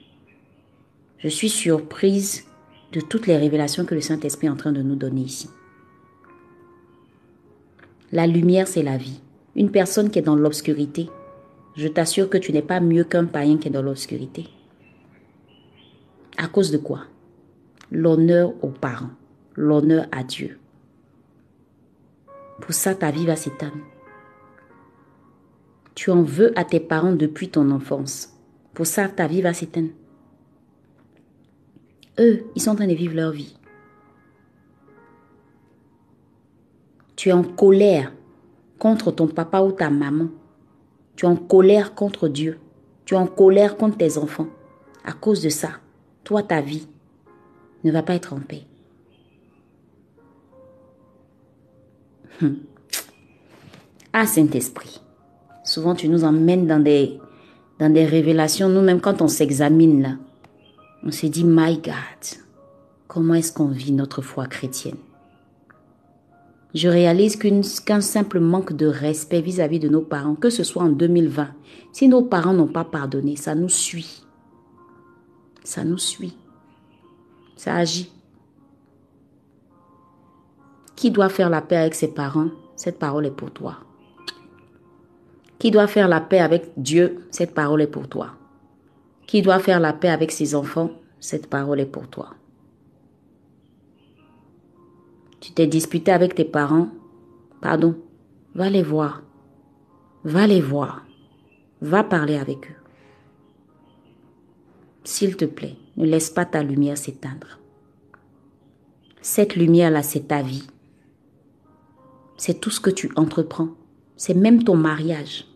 Je 1.18 1.28
suis 1.28 1.48
surprise 1.48 2.44
de 2.92 3.00
toutes 3.00 3.26
les 3.26 3.38
révélations 3.38 3.86
que 3.86 3.94
le 3.94 4.00
Saint-Esprit 4.02 4.48
est 4.48 4.50
en 4.50 4.56
train 4.56 4.72
de 4.72 4.82
nous 4.82 4.96
donner 4.96 5.22
ici. 5.22 5.48
La 8.14 8.28
lumière, 8.28 8.68
c'est 8.68 8.84
la 8.84 8.96
vie. 8.96 9.20
Une 9.56 9.72
personne 9.72 10.08
qui 10.08 10.20
est 10.20 10.22
dans 10.22 10.36
l'obscurité, 10.36 11.10
je 11.74 11.88
t'assure 11.88 12.30
que 12.30 12.38
tu 12.38 12.52
n'es 12.52 12.62
pas 12.62 12.78
mieux 12.78 13.02
qu'un 13.02 13.24
païen 13.24 13.58
qui 13.58 13.66
est 13.66 13.72
dans 13.72 13.82
l'obscurité. 13.82 14.46
À 16.36 16.46
cause 16.46 16.70
de 16.70 16.78
quoi? 16.78 17.00
L'honneur 17.90 18.54
aux 18.62 18.70
parents, 18.70 19.10
l'honneur 19.56 20.06
à 20.12 20.22
Dieu. 20.22 20.60
Pour 22.60 22.72
ça, 22.72 22.94
ta 22.94 23.10
vie 23.10 23.26
va 23.26 23.34
s'éteindre. 23.34 23.82
Tu 25.96 26.12
en 26.12 26.22
veux 26.22 26.56
à 26.56 26.64
tes 26.64 26.78
parents 26.78 27.16
depuis 27.16 27.48
ton 27.48 27.68
enfance. 27.72 28.32
Pour 28.74 28.86
ça, 28.86 29.08
ta 29.08 29.26
vie 29.26 29.42
va 29.42 29.52
s'éteindre. 29.52 29.90
Eux, 32.20 32.44
ils 32.54 32.62
sont 32.62 32.70
en 32.70 32.76
train 32.76 32.86
de 32.86 32.94
vivre 32.94 33.16
leur 33.16 33.32
vie. 33.32 33.56
Tu 37.16 37.28
es 37.28 37.32
en 37.32 37.44
colère 37.44 38.12
contre 38.78 39.10
ton 39.12 39.26
papa 39.26 39.60
ou 39.60 39.72
ta 39.72 39.90
maman 39.90 40.28
Tu 41.16 41.26
es 41.26 41.28
en 41.28 41.36
colère 41.36 41.94
contre 41.94 42.28
Dieu. 42.28 42.58
Tu 43.04 43.14
es 43.14 43.18
en 43.18 43.26
colère 43.26 43.76
contre 43.76 43.98
tes 43.98 44.18
enfants. 44.18 44.48
À 45.04 45.12
cause 45.12 45.42
de 45.42 45.48
ça, 45.48 45.70
toi, 46.24 46.42
ta 46.42 46.60
vie 46.60 46.88
ne 47.84 47.92
va 47.92 48.02
pas 48.02 48.14
être 48.14 48.32
en 48.32 48.40
paix. 48.40 48.62
Hum. 52.42 52.56
Ah, 54.12 54.26
Saint-Esprit, 54.26 55.00
souvent 55.64 55.94
tu 55.94 56.08
nous 56.08 56.24
emmènes 56.24 56.66
dans 56.66 56.80
des, 56.80 57.18
dans 57.78 57.92
des 57.92 58.04
révélations, 58.04 58.68
nous-mêmes 58.68 59.00
quand 59.00 59.22
on 59.22 59.28
s'examine 59.28 60.02
là, 60.02 60.16
on 61.04 61.10
se 61.10 61.26
dit, 61.26 61.44
My 61.44 61.76
God, 61.76 61.94
comment 63.06 63.34
est-ce 63.34 63.52
qu'on 63.52 63.68
vit 63.68 63.92
notre 63.92 64.22
foi 64.22 64.46
chrétienne? 64.46 64.96
Je 66.74 66.88
réalise 66.88 67.36
qu'un 67.36 68.00
simple 68.00 68.40
manque 68.40 68.72
de 68.72 68.86
respect 68.86 69.40
vis-à-vis 69.40 69.78
de 69.78 69.88
nos 69.88 70.02
parents, 70.02 70.34
que 70.34 70.50
ce 70.50 70.64
soit 70.64 70.82
en 70.82 70.88
2020, 70.88 71.48
si 71.92 72.08
nos 72.08 72.22
parents 72.22 72.52
n'ont 72.52 72.66
pas 72.66 72.84
pardonné, 72.84 73.36
ça 73.36 73.54
nous 73.54 73.68
suit. 73.68 74.24
Ça 75.62 75.84
nous 75.84 75.98
suit. 75.98 76.36
Ça 77.54 77.76
agit. 77.76 78.10
Qui 80.96 81.12
doit 81.12 81.28
faire 81.28 81.48
la 81.48 81.62
paix 81.62 81.76
avec 81.76 81.94
ses 81.94 82.08
parents 82.08 82.48
Cette 82.74 82.98
parole 82.98 83.26
est 83.26 83.30
pour 83.30 83.52
toi. 83.52 83.78
Qui 85.60 85.70
doit 85.70 85.86
faire 85.86 86.08
la 86.08 86.20
paix 86.20 86.40
avec 86.40 86.72
Dieu 86.76 87.26
Cette 87.30 87.54
parole 87.54 87.82
est 87.82 87.86
pour 87.86 88.08
toi. 88.08 88.30
Qui 89.28 89.42
doit 89.42 89.60
faire 89.60 89.78
la 89.78 89.92
paix 89.92 90.08
avec 90.08 90.32
ses 90.32 90.56
enfants 90.56 90.90
Cette 91.20 91.48
parole 91.48 91.78
est 91.78 91.86
pour 91.86 92.08
toi. 92.08 92.34
Tu 95.44 95.52
t'es 95.52 95.66
disputé 95.66 96.10
avec 96.10 96.34
tes 96.34 96.46
parents 96.46 96.88
Pardon. 97.60 97.94
Va 98.54 98.70
les 98.70 98.82
voir. 98.82 99.22
Va 100.24 100.46
les 100.46 100.62
voir. 100.62 101.04
Va 101.82 102.02
parler 102.02 102.36
avec 102.36 102.70
eux. 102.70 102.76
S'il 105.04 105.36
te 105.36 105.44
plaît, 105.44 105.76
ne 105.98 106.06
laisse 106.06 106.30
pas 106.30 106.46
ta 106.46 106.62
lumière 106.62 106.96
s'éteindre. 106.96 107.58
Cette 109.20 109.54
lumière-là, 109.54 110.02
c'est 110.02 110.28
ta 110.28 110.40
vie. 110.40 110.66
C'est 112.38 112.58
tout 112.58 112.70
ce 112.70 112.80
que 112.80 112.88
tu 112.88 113.12
entreprends. 113.14 113.68
C'est 114.16 114.32
même 114.32 114.64
ton 114.64 114.76
mariage. 114.76 115.46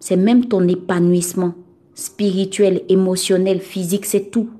C'est 0.00 0.16
même 0.16 0.48
ton 0.48 0.66
épanouissement 0.66 1.54
spirituel, 1.94 2.82
émotionnel, 2.88 3.60
physique, 3.60 4.06
c'est 4.06 4.32
tout. 4.32 4.50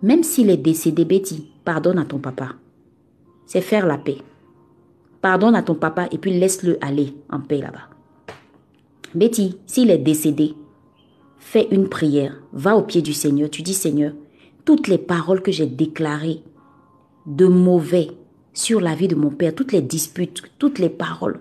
Même 0.00 0.22
s'il 0.22 0.48
est 0.48 0.56
décédé, 0.56 1.04
Betty, 1.04 1.50
pardonne 1.66 1.98
à 1.98 2.06
ton 2.06 2.18
papa. 2.18 2.50
C'est 3.44 3.60
faire 3.60 3.86
la 3.86 3.98
paix. 3.98 4.18
Pardonne 5.20 5.56
à 5.56 5.62
ton 5.62 5.74
papa 5.74 6.06
et 6.10 6.16
puis 6.16 6.38
laisse-le 6.38 6.78
aller 6.80 7.14
en 7.28 7.40
paix 7.40 7.58
là-bas. 7.58 7.90
Betty, 9.14 9.58
s'il 9.66 9.90
est 9.90 9.98
décédé, 9.98 10.54
fais 11.38 11.68
une 11.70 11.88
prière, 11.88 12.40
va 12.52 12.76
au 12.76 12.82
pied 12.82 13.02
du 13.02 13.12
Seigneur, 13.12 13.50
tu 13.50 13.62
dis 13.62 13.74
Seigneur, 13.74 14.12
toutes 14.64 14.88
les 14.88 14.98
paroles 14.98 15.42
que 15.42 15.52
j'ai 15.52 15.66
déclarées 15.66 16.42
de 17.26 17.46
mauvais 17.46 18.08
sur 18.52 18.80
la 18.80 18.94
vie 18.94 19.08
de 19.08 19.16
mon 19.16 19.30
père, 19.30 19.54
toutes 19.54 19.72
les 19.72 19.82
disputes, 19.82 20.42
toutes 20.58 20.78
les 20.78 20.88
paroles 20.88 21.40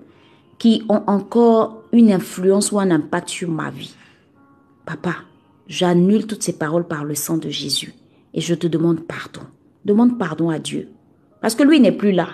qui 0.58 0.84
ont 0.90 1.04
encore 1.08 1.84
une 1.92 2.12
influence 2.12 2.72
ou 2.72 2.80
un 2.80 2.90
impact 2.90 3.30
sur 3.30 3.50
ma 3.50 3.70
vie. 3.70 3.96
Papa, 4.86 5.16
j'annule 5.68 6.26
toutes 6.26 6.44
ces 6.44 6.58
paroles 6.58 6.88
par 6.88 7.04
le 7.04 7.14
sang 7.14 7.38
de 7.38 7.50
Jésus 7.50 7.94
et 8.34 8.42
je 8.42 8.56
te 8.56 8.68
demande 8.68 9.02
pardon. 9.02 9.42
Demande 9.86 10.17
pardon 10.17 10.50
à 10.50 10.60
Dieu. 10.60 10.89
Parce 11.41 11.56
que 11.56 11.63
lui 11.63 11.80
n'est 11.80 11.91
plus 11.91 12.12
là. 12.12 12.30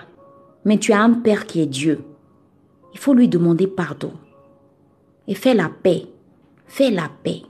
Mais 0.64 0.78
tu 0.78 0.92
as 0.92 1.02
un 1.02 1.12
Père 1.12 1.46
qui 1.46 1.60
est 1.60 1.66
Dieu. 1.66 2.04
Il 2.92 2.98
faut 2.98 3.14
lui 3.14 3.28
demander 3.28 3.66
pardon. 3.66 4.12
Et 5.28 5.34
fais 5.34 5.54
la 5.54 5.68
paix. 5.68 6.06
Fais 6.66 6.90
la 6.90 7.10
paix. 7.22 7.42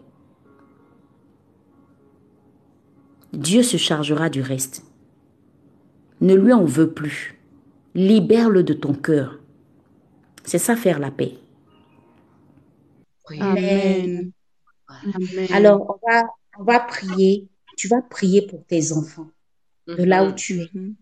Dieu 3.32 3.62
se 3.62 3.76
chargera 3.76 4.28
du 4.28 4.42
reste. 4.42 4.84
Ne 6.20 6.34
lui 6.34 6.52
en 6.52 6.64
veux 6.64 6.90
plus. 6.90 7.38
Libère-le 7.94 8.62
de 8.62 8.74
ton 8.74 8.94
cœur. 8.94 9.38
C'est 10.44 10.58
ça 10.58 10.76
faire 10.76 10.98
la 10.98 11.10
paix. 11.10 11.38
Amen. 13.40 14.32
Amen. 14.88 15.46
Alors, 15.52 15.80
on 15.88 16.10
va, 16.10 16.24
on 16.58 16.64
va 16.64 16.80
prier. 16.80 17.48
Tu 17.76 17.88
vas 17.88 18.02
prier 18.02 18.42
pour 18.46 18.64
tes 18.66 18.92
enfants, 18.92 19.30
de 19.96 20.04
là 20.04 20.24
où 20.24 20.32
tu 20.32 20.60
es. 20.60 20.70
Mhm. 20.74 20.94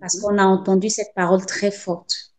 Parce 0.00 0.20
qu'on 0.20 0.38
a 0.38 0.44
entendu 0.44 0.90
cette 0.90 1.14
parole 1.14 1.44
très 1.46 1.70
forte. 1.70 2.34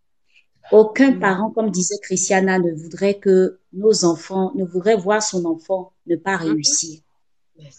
Aucun 0.71 1.13
parent, 1.17 1.49
comme 1.49 1.71
disait 1.71 1.97
Christiana, 2.01 2.59
ne 2.59 2.71
voudrait 2.73 3.17
que 3.17 3.59
nos 3.73 4.05
enfants, 4.05 4.51
ne 4.55 4.65
voudrait 4.65 4.97
voir 4.97 5.23
son 5.23 5.45
enfant 5.45 5.93
ne 6.05 6.15
pas 6.15 6.35
réussir. 6.35 6.99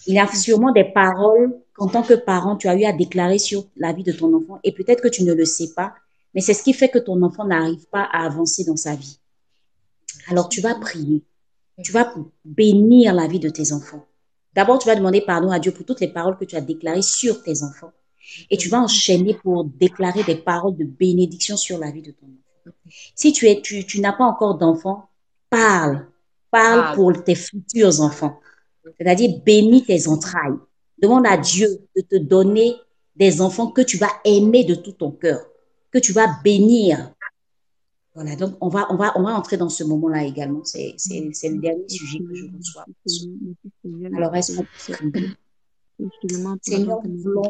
Il 0.07 0.15
y 0.15 0.19
a 0.19 0.27
sûrement 0.27 0.73
des 0.73 0.85
paroles 0.85 1.57
qu'en 1.75 1.89
tant 1.89 2.03
que 2.03 2.15
parent, 2.15 2.57
tu 2.57 2.67
as 2.67 2.77
eu 2.77 2.85
à 2.85 2.93
déclarer 2.93 3.39
sur 3.39 3.69
la 3.77 3.93
vie 3.93 4.03
de 4.03 4.13
ton 4.13 4.35
enfant 4.35 4.59
et 4.65 4.73
peut-être 4.73 5.03
que 5.03 5.09
tu 5.09 5.23
ne 5.23 5.35
le 5.35 5.45
sais 5.45 5.73
pas, 5.77 5.95
mais 6.35 6.41
c'est 6.41 6.55
ce 6.55 6.63
qui 6.63 6.73
fait 6.73 6.89
que 6.89 6.99
ton 6.99 7.23
enfant 7.23 7.45
n'arrive 7.45 7.87
pas 7.91 8.09
à 8.11 8.25
avancer 8.25 8.65
dans 8.65 8.77
sa 8.77 8.95
vie. 8.95 9.21
Alors 10.29 10.49
tu 10.49 10.61
vas 10.61 10.75
prier. 10.75 11.25
Tu 11.83 11.93
vas 11.93 12.13
bénir 12.45 13.15
la 13.15 13.29
vie 13.29 13.39
de 13.39 13.49
tes 13.49 13.73
enfants. 13.73 14.05
D'abord, 14.55 14.81
tu 14.81 14.89
vas 14.89 14.97
demander 14.97 15.21
pardon 15.21 15.51
à 15.51 15.61
Dieu 15.61 15.71
pour 15.71 15.87
toutes 15.87 16.01
les 16.01 16.13
paroles 16.13 16.37
que 16.37 16.45
tu 16.45 16.57
as 16.57 16.61
déclarées 16.61 17.03
sur 17.03 17.43
tes 17.43 17.63
enfants. 17.63 17.93
Et 18.51 18.57
tu 18.57 18.69
vas 18.69 18.81
enchaîner 18.81 19.35
pour 19.35 19.65
déclarer 19.65 20.23
des 20.25 20.37
paroles 20.37 20.77
de 20.77 20.85
bénédiction 20.85 21.57
sur 21.57 21.79
la 21.79 21.91
vie 21.91 22.03
de 22.03 22.13
ton 22.13 22.27
enfant. 22.27 22.77
Si 23.15 23.33
tu 23.33 23.47
es, 23.47 23.61
tu, 23.61 23.85
tu 23.85 24.01
n'as 24.01 24.13
pas 24.13 24.25
encore 24.25 24.57
d'enfants, 24.57 25.09
parle. 25.51 26.07
Parle 26.51 26.95
pour 26.95 27.13
tes 27.25 27.35
futurs 27.35 28.01
enfants. 28.01 28.41
C'est-à-dire, 28.99 29.41
bénis 29.45 29.85
tes 29.85 30.09
entrailles. 30.09 30.57
Demande 31.01 31.27
à 31.27 31.37
Dieu 31.37 31.69
de 31.95 32.01
te 32.01 32.17
donner 32.17 32.75
des 33.17 33.41
enfants 33.41 33.71
que 33.71 33.83
tu 33.83 33.99
vas 33.99 34.11
aimer 34.25 34.65
de 34.65 34.75
tout 34.75 34.93
ton 34.93 35.11
cœur, 35.11 35.45
que 35.91 35.99
tu 35.99 36.13
vas 36.13 36.29
bénir. 36.43 37.13
Voilà, 38.15 38.35
donc 38.35 38.57
on 38.61 38.69
va, 38.69 38.87
on 38.91 38.97
va, 38.97 39.13
on 39.17 39.23
va 39.23 39.31
entrer 39.31 39.57
dans 39.57 39.69
ce 39.69 39.85
moment-là 39.85 40.25
également. 40.25 40.65
C'est, 40.65 40.97
le 41.11 41.61
dernier 41.61 41.89
sujet 41.89 42.19
que 42.19 42.35
je 42.35 42.47
reçois. 42.57 42.85
Alors, 44.17 44.35
est-ce 44.35 44.57
qu'on 44.57 44.65
Seigneur, 46.63 47.01
nous 47.05 47.19
voulons 47.23 47.43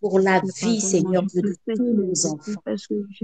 pour 0.00 0.18
la 0.18 0.40
vie, 0.40 0.80
Seigneur, 0.80 1.22
de 1.22 1.54
tous 1.64 1.92
nos 1.92 2.26
enfants. 2.26 2.60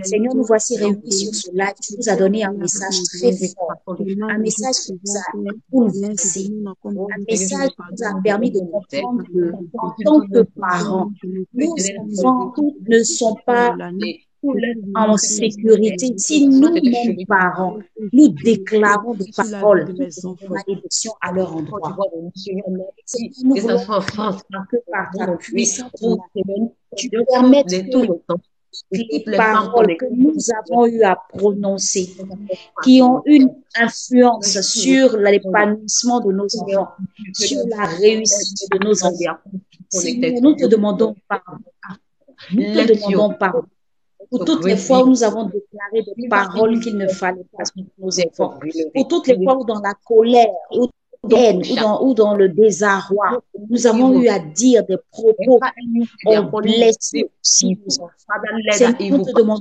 Seigneur, 0.02 0.34
nous 0.34 0.44
voici 0.44 0.76
réunis 0.76 1.10
sur 1.10 1.34
ce 1.34 1.50
live. 1.52 1.74
Tu 1.82 1.94
nous 1.96 2.08
as 2.08 2.16
donné 2.16 2.44
un 2.44 2.52
message 2.52 3.02
très 3.18 3.32
fort, 3.32 3.96
un 3.96 4.38
message 4.38 4.76
qui 4.86 4.92
nous 4.92 5.16
a 5.16 5.22
bouleversés, 5.70 6.50
un 6.64 7.24
message 7.28 7.70
qui 7.70 7.82
nous 7.90 8.04
a 8.06 8.20
permis 8.22 8.50
de 8.52 8.60
comprendre 8.60 9.24
que, 9.24 9.52
en 9.78 9.94
tant 10.04 10.20
que 10.26 10.42
parents, 10.42 11.10
nos 11.54 12.24
enfants 12.24 12.54
ne 12.88 13.02
sont 13.02 13.36
pas 13.44 13.76
en 14.94 15.16
sécurité. 15.16 16.14
Si 16.16 16.46
nous-mêmes, 16.48 17.26
parents, 17.26 17.78
nous 18.12 18.28
déclarons 18.28 19.14
des 19.14 19.30
paroles 19.36 19.94
de 19.94 20.48
malédiction 20.48 21.12
à 21.20 21.32
leur 21.32 21.54
endroit, 21.54 21.94
nous 22.14 22.30
Que 22.30 23.60
voulons 23.60 23.84
par 23.86 25.10
ta 25.16 25.36
puissance, 25.36 25.90
tu 26.96 27.10
permettes 27.10 27.70
les 28.90 29.22
paroles 29.36 29.96
que 29.96 30.06
nous 30.10 30.34
avons 30.58 30.86
eu 30.86 31.02
à 31.02 31.16
prononcer, 31.28 32.10
qui 32.82 33.02
ont 33.02 33.22
une 33.26 33.54
influence 33.76 34.60
sur 34.62 35.16
l'épanouissement 35.18 36.20
de 36.20 36.32
nos 36.32 36.46
enfants, 36.56 36.88
sur 37.34 37.60
la 37.68 37.84
réussite 37.84 38.68
de 38.72 38.84
nos 38.84 39.04
enfants. 39.04 39.38
Seigneur, 39.88 40.40
nous 40.40 40.54
te 40.56 40.66
demandons 40.66 41.14
pardon. 41.28 41.62
Nous 42.52 42.62
te 42.62 42.92
demandons 42.92 43.34
pardon 43.34 43.64
pour 44.32 44.46
toutes 44.46 44.64
les 44.64 44.78
fois 44.78 45.04
où 45.04 45.10
nous 45.10 45.22
avons 45.22 45.44
déclaré 45.44 46.02
des 46.16 46.28
paroles 46.28 46.80
qu'il 46.80 46.96
ne 46.96 47.06
fallait 47.06 47.44
pas 47.54 47.64
sur 47.66 47.84
nos 47.98 48.08
enfants, 48.08 48.58
pour 48.94 49.08
toutes 49.08 49.26
les 49.26 49.44
fois 49.44 49.58
où 49.58 49.64
dans 49.64 49.80
la 49.80 49.92
colère, 50.06 50.48
haine, 51.30 51.62
ou 51.70 51.76
dans, 51.76 52.02
ou 52.04 52.14
dans 52.14 52.34
le 52.34 52.48
désarroi, 52.48 53.42
nous 53.70 53.86
avons 53.86 54.20
eu 54.20 54.28
à 54.28 54.38
dire 54.40 54.84
des 54.84 54.96
propos 55.10 55.60
qui 56.20 56.36
ont 56.36 56.50
blessé 56.50 57.30
aussi 57.40 57.78
nos 57.86 58.04
enfants. 58.04 58.10
Nous 59.00 59.24
te 59.24 59.32
demandons 59.36 59.58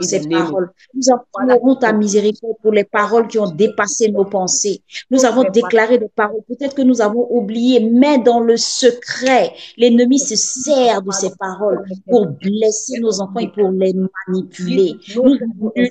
ces 0.00 0.28
paroles. 0.28 0.70
Nous 0.94 1.10
implorons 1.10 1.76
ta 1.76 1.92
miséricorde 1.92 2.56
pour 2.62 2.72
les 2.72 2.84
paroles 2.84 3.28
qui 3.28 3.38
ont 3.38 3.50
dépassé 3.50 4.10
nos 4.10 4.24
pensées. 4.24 4.82
Nous 5.10 5.24
avons 5.24 5.44
déclaré 5.44 5.98
des 5.98 6.08
paroles. 6.08 6.42
Peut-être 6.48 6.74
que 6.74 6.82
nous 6.82 7.00
avons 7.00 7.26
oublié, 7.30 7.80
mais 7.80 8.18
dans 8.18 8.40
le 8.40 8.56
secret, 8.56 9.52
l'ennemi 9.76 10.18
se 10.18 10.36
sert 10.36 11.00
de 11.02 11.12
ces 11.12 11.30
paroles 11.36 11.84
pour 12.10 12.26
blesser 12.26 13.00
nos 13.00 13.20
enfants 13.20 13.40
et 13.40 13.48
pour 13.48 13.70
les 13.70 13.94
manipuler. 14.26 14.96
Nous 15.16 15.34
avons 15.34 15.72
eu 15.76 15.90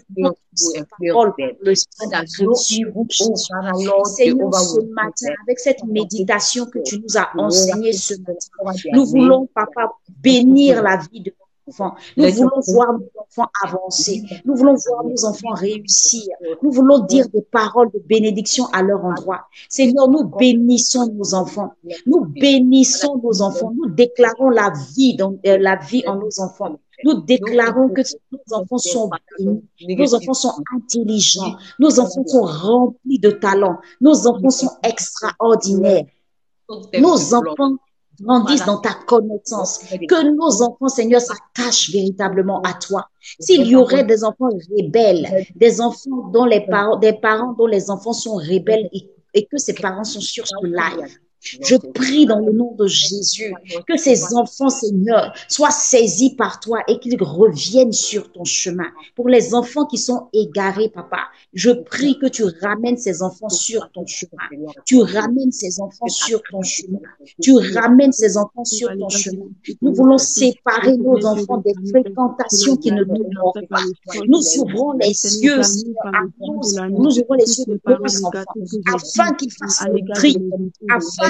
ces 0.53 0.84
paroles 0.99 1.34
pour 1.34 1.55
le 1.61 1.73
ce 4.68 4.82
matin, 4.93 5.34
avec 5.43 5.59
cette 5.59 5.84
méditation 5.84 6.65
que 6.65 6.80
tu 6.80 6.99
nous 6.99 7.18
as 7.18 7.30
enseignée 7.38 7.93
ce 7.93 8.13
matin, 8.20 8.74
nous 8.93 9.05
voulons, 9.05 9.47
papa, 9.53 9.91
bénir 10.22 10.84
la 10.84 10.97
vie 10.97 11.22
de 11.22 11.34
enfants. 11.68 11.95
Nous 12.15 12.30
voulons 12.32 12.61
voir 12.68 12.93
nos 12.93 13.09
enfants 13.22 13.49
avancer. 13.63 14.24
Nous 14.45 14.55
voulons 14.55 14.76
voir 14.76 15.03
nos 15.03 15.26
enfants 15.26 15.53
réussir. 15.53 16.28
Nous 16.61 16.72
voulons 16.72 16.99
dire 16.99 17.28
des 17.30 17.41
paroles 17.41 17.89
de 17.93 17.99
bénédiction 17.99 18.65
à 18.68 18.82
leur 18.82 19.03
endroit. 19.03 19.47
Seigneur, 19.70 20.07
nous 20.09 20.26
bénissons 20.26 21.11
nos 21.13 21.34
enfants. 21.34 21.74
Nous 22.05 22.26
bénissons 22.26 23.20
nos 23.24 23.41
enfants. 23.41 23.72
Nous 23.76 23.89
déclarons 23.89 24.49
la 24.49 24.72
vie, 24.95 25.15
dans, 25.15 25.36
euh, 25.45 25.57
la 25.57 25.76
vie 25.76 26.03
en 26.07 26.15
nos 26.15 26.39
enfants. 26.39 26.80
Nous 27.03 27.22
déclarons 27.22 27.89
que 27.89 28.01
nos 28.32 28.57
enfants 28.57 28.78
sont 28.78 29.09
bénis. 29.38 29.63
Nos 29.97 30.15
enfants 30.15 30.34
sont 30.34 30.53
intelligents. 30.76 31.55
Nos 31.80 31.99
enfants 31.99 32.26
sont 32.26 32.43
remplis 32.43 33.20
de 33.20 33.32
talent. 33.32 33.78
Nos 34.01 34.28
enfants 34.28 34.49
sont 34.49 34.72
extraordinaires. 34.84 36.05
Nos 36.99 37.34
enfants 37.34 37.78
grandissent 38.22 38.65
dans 38.65 38.78
ta 38.80 38.93
connaissance. 38.93 39.80
Que 40.07 40.36
nos 40.36 40.61
enfants, 40.61 40.88
Seigneur, 40.88 41.22
s'attachent 41.22 41.91
véritablement 41.91 42.61
à 42.61 42.74
toi. 42.74 43.07
S'il 43.39 43.68
y 43.68 43.76
aurait 43.76 44.03
des 44.03 44.24
enfants 44.24 44.49
rebelles, 44.78 45.45
des 45.55 45.82
enfants 45.82 46.30
dont 46.34 46.45
les 46.45 46.65
parents, 46.65 46.97
des 46.97 47.13
parents 47.13 47.53
dont 47.53 47.68
les 47.68 47.89
enfants 47.89 48.13
sont 48.13 48.36
rebelles 48.36 48.89
et, 48.93 49.09
et 49.34 49.45
que 49.45 49.57
ces 49.57 49.74
parents 49.74 50.03
sont 50.03 50.22
sur 50.22 50.47
ce 50.47 50.65
live, 50.65 51.18
je 51.41 51.75
prie 51.75 52.25
dans 52.25 52.39
le 52.39 52.51
nom 52.51 52.73
de 52.77 52.88
Jésus 52.88 53.53
que 53.88 53.97
ces 53.97 54.33
enfants, 54.33 54.69
Seigneur, 54.69 55.33
soient 55.47 55.71
saisis 55.71 56.35
par 56.35 56.59
toi 56.59 56.79
et 56.88 56.99
qu'ils 56.99 57.21
reviennent 57.21 57.93
sur 57.93 58.31
ton 58.31 58.43
chemin. 58.43 58.88
Pour 59.15 59.29
les 59.29 59.53
enfants 59.53 59.85
qui 59.85 59.97
sont 59.97 60.29
égarés, 60.33 60.89
papa, 60.89 61.19
je 61.53 61.71
prie 61.71 62.17
que 62.19 62.27
tu 62.27 62.43
ramènes 62.61 62.97
ces 62.97 63.21
enfants 63.21 63.49
sur 63.49 63.89
ton 63.91 64.05
chemin. 64.05 64.31
Tu 64.85 65.01
ramènes 65.01 65.51
ces 65.51 65.79
enfants 65.79 66.07
sur 66.07 66.41
ton 66.49 66.61
chemin. 66.61 66.99
Tu 67.41 67.53
ramènes 67.75 68.11
ces 68.11 68.38
enfants 68.38 68.65
sur 68.65 68.89
ton 68.97 69.09
chemin. 69.09 69.45
Nous 69.81 69.93
voulons 69.93 70.17
séparer 70.17 70.97
nos 70.97 71.25
enfants 71.25 71.57
des 71.57 71.73
fréquentations 71.89 72.75
qui 72.75 72.91
ne 72.91 73.03
nous 73.03 73.29
manquent 73.33 73.67
pas. 73.69 73.81
Nous 74.27 74.41
ouvrons 74.59 74.93
les 74.93 75.09
yeux, 75.43 75.63
Seigneur, 75.63 75.95
à 76.05 76.23
ouvrons 76.39 77.33
les 77.35 77.59
yeux 77.59 77.65
de 77.67 77.79
nos 77.85 78.25
enfants 78.25 78.31
afin 78.93 79.33
qu'ils 79.33 79.51
fassent 79.51 79.85
le 79.91 80.13
tri, 80.13 80.38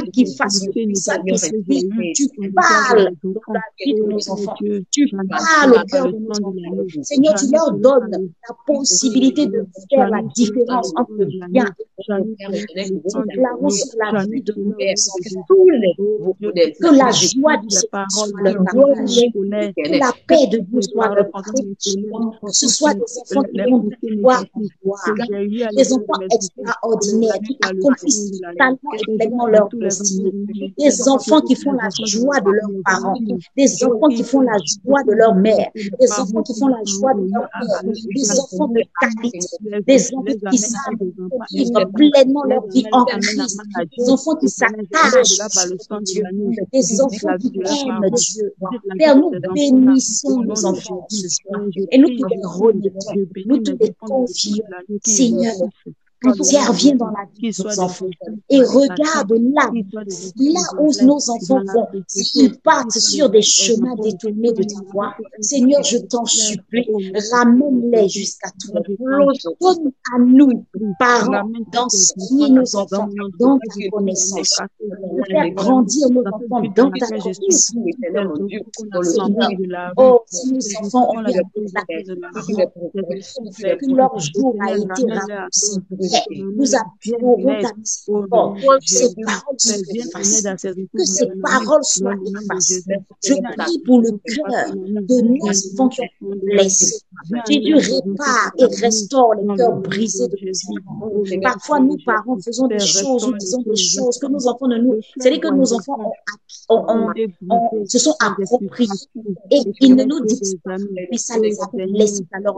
qu'ils 0.01 0.35
fassent 0.35 0.67
le 0.75 0.95
Saint-Esprit. 0.95 2.13
Tu 2.15 2.27
parles 2.53 3.11
dans 3.23 3.53
la 3.53 3.61
vie 3.79 3.93
de 3.93 4.03
nos 4.03 4.29
enfants. 4.29 4.55
Tu 4.91 5.09
parles 5.09 5.73
au 5.73 5.85
cœur 5.87 6.11
de 6.11 6.17
nos 6.17 6.31
enfants. 6.31 7.03
Seigneur, 7.03 7.35
tu 7.35 7.51
leur 7.51 7.71
donnes 7.73 8.31
la 8.47 8.55
possibilité 8.65 9.47
de 9.47 9.65
faire 9.89 10.09
la 10.09 10.21
différence 10.35 10.93
entre 10.95 11.13
le 11.13 11.25
bien 11.49 11.65
et 11.97 12.89
le 12.89 13.25
déclarons 13.25 13.69
sur 13.69 13.97
la 13.99 14.25
vie 14.25 14.41
de 14.41 14.53
nos 14.57 14.71
enfants 14.71 15.57
que 16.79 16.95
la 16.95 17.11
joie 17.11 17.57
du 17.57 17.69
Seigneur 17.69 18.05
soit 18.09 18.41
leur 18.41 18.63
partage, 18.63 19.21
que 19.33 19.99
la 19.99 20.11
paix 20.27 20.47
de 20.51 20.59
Dieu 20.59 20.81
soit 20.81 21.13
leur 21.15 21.29
partage, 21.31 21.63
que 21.63 22.51
ce 22.51 22.67
soit 22.67 22.93
des 22.93 23.01
enfants 23.01 23.43
qui 23.43 23.61
vont 23.69 23.79
de 23.79 23.93
en 24.27 24.43
gloire, 24.81 25.05
des 25.75 25.93
enfants 25.93 26.21
extraordinaires 26.31 27.39
qui 27.45 27.57
accomplissent 27.61 28.31
totalement 28.41 28.93
et 28.93 29.17
pleinement 29.17 29.47
leur 29.47 29.69
des 30.77 31.07
enfants 31.07 31.41
qui 31.41 31.55
font 31.55 31.73
la 31.73 31.89
joie 32.05 32.39
de 32.41 32.51
leurs 32.51 32.69
parents, 32.85 33.19
des 33.55 33.83
enfants 33.83 34.07
qui 34.09 34.23
font 34.23 34.41
la 34.41 34.57
joie 34.57 35.03
de 35.03 35.13
leur 35.13 35.35
mère, 35.35 35.69
des 35.75 36.11
enfants 36.11 36.43
qui 36.43 36.53
font 36.59 36.67
la 36.67 36.83
joie 36.85 37.13
de 37.13 37.29
leur 37.31 37.47
père, 37.49 37.83
des 37.83 38.39
enfants 38.39 38.67
de 38.67 38.81
qualité, 38.99 39.39
des 39.85 40.13
enfants 40.13 40.49
qui 40.49 40.57
savent 40.57 40.77
vivre 41.51 41.85
pleinement 41.93 42.43
leur 42.43 42.67
vie 42.67 42.85
en 42.91 43.05
Christ, 43.05 43.59
des 43.97 44.09
enfants 44.09 44.35
qui 44.35 44.49
s'attachent 44.49 45.39
à 45.39 45.99
Dieu, 46.01 46.23
des 46.73 47.01
enfants 47.01 47.37
qui 47.39 47.51
aiment 47.57 48.09
Dieu. 48.15 48.53
Père, 48.97 49.15
nous 49.15 49.31
bénissons 49.53 50.41
nos 50.41 50.65
enfants 50.65 51.05
ce 51.09 51.27
soir. 51.29 51.61
Et 51.91 51.97
nous 51.97 52.09
te 52.09 52.25
les 52.29 52.41
remettons, 52.43 53.27
nous 53.45 53.57
te 53.59 53.71
les 53.71 53.93
confions. 53.99 54.63
Seigneur, 55.03 55.53
interviens 56.27 56.95
dans 56.95 57.07
la 57.07 57.25
vie 57.35 57.51
de 57.51 57.63
nos 57.63 57.79
enfants. 57.79 58.05
et 58.49 58.61
regarde 58.61 59.31
là, 59.31 59.69
là 60.37 60.61
où 60.79 60.91
nos 61.03 61.29
enfants 61.29 61.61
vont. 61.73 61.87
S'ils 62.07 62.57
partent 62.59 62.91
sur 62.91 63.29
des 63.29 63.41
chemins 63.41 63.95
détournés 64.01 64.53
de 64.53 64.63
ta 64.63 64.81
voie, 64.91 65.13
Seigneur, 65.39 65.83
je 65.83 65.97
t'en 65.97 66.25
supplie, 66.25 66.87
ramène-les 67.31 68.09
jusqu'à 68.09 68.49
toi. 68.59 68.81
Donne 69.61 69.91
à 70.13 70.19
nous, 70.19 70.65
parents, 70.99 71.49
d'enseigner 71.71 72.49
nos 72.49 72.75
enfants 72.75 73.09
dans 73.39 73.57
ta 73.57 73.89
connaissance, 73.91 74.59
de 74.81 75.23
faire 75.29 75.49
grandir 75.51 76.09
nos 76.09 76.21
enfants 76.21 76.61
dans 76.75 76.91
ta 76.91 77.07
connaissance. 77.07 77.73
Oh, 79.97 80.21
si 80.27 80.53
nos 80.53 80.59
enfants 80.81 81.09
ont 81.15 81.23
bien 81.23 81.41
que 83.77 83.95
leur 83.95 84.19
jour 84.19 84.55
a 84.61 84.75
été 84.75 85.03
raccourci, 85.11 85.81
nous 86.31 86.75
appellerons 86.75 87.61
ta 87.61 87.71
ces 88.81 89.13
paroles 89.23 89.57
soient 89.57 89.75
effacées. 89.93 90.87
Que 90.93 91.03
ces 91.03 91.27
paroles 91.41 91.83
soient 91.83 92.15
effacées. 92.41 92.83
Je 93.23 93.33
prie 93.33 93.79
pour 93.85 94.01
le 94.01 94.11
cœur 94.11 94.71
de 94.75 95.21
nos 95.21 95.49
enfants 95.49 95.89
qui 95.89 96.01
ont 96.01 96.35
blessés. 96.43 96.99
Jésus 97.47 97.75
répare 97.75 98.51
et 98.57 98.65
restaure 98.81 99.33
les 99.35 99.55
cœurs 99.55 99.77
brisés 99.77 100.27
de 100.27 100.37
nos 100.45 100.51
enfants. 100.77 101.39
Parfois, 101.41 101.79
nous, 101.79 101.97
parents, 102.05 102.37
faisons 102.39 102.67
des 102.67 102.79
choses, 102.79 103.27
nous 103.27 103.37
disons 103.37 103.61
des 103.61 103.75
choses 103.75 104.17
que 104.19 104.27
nos 104.27 104.47
enfants 104.47 104.67
ne 104.67 104.77
nous... 104.77 104.95
C'est-à-dire 105.17 105.41
que 105.41 105.53
nos 105.53 105.73
enfants 105.73 105.97
ont, 106.69 106.85
ont, 106.87 107.11
ont, 107.49 107.85
se 107.85 107.99
sont 107.99 108.15
appropriés 108.19 108.87
et 109.51 109.59
ils 109.81 109.95
ne 109.95 110.03
nous 110.03 110.25
disent 110.25 110.57
pas, 110.63 110.75
mais 111.11 111.17
ça 111.17 111.37
les 111.39 111.59
a 111.59 111.67
blessés 111.73 112.25
à 112.33 112.39
leur. 112.39 112.55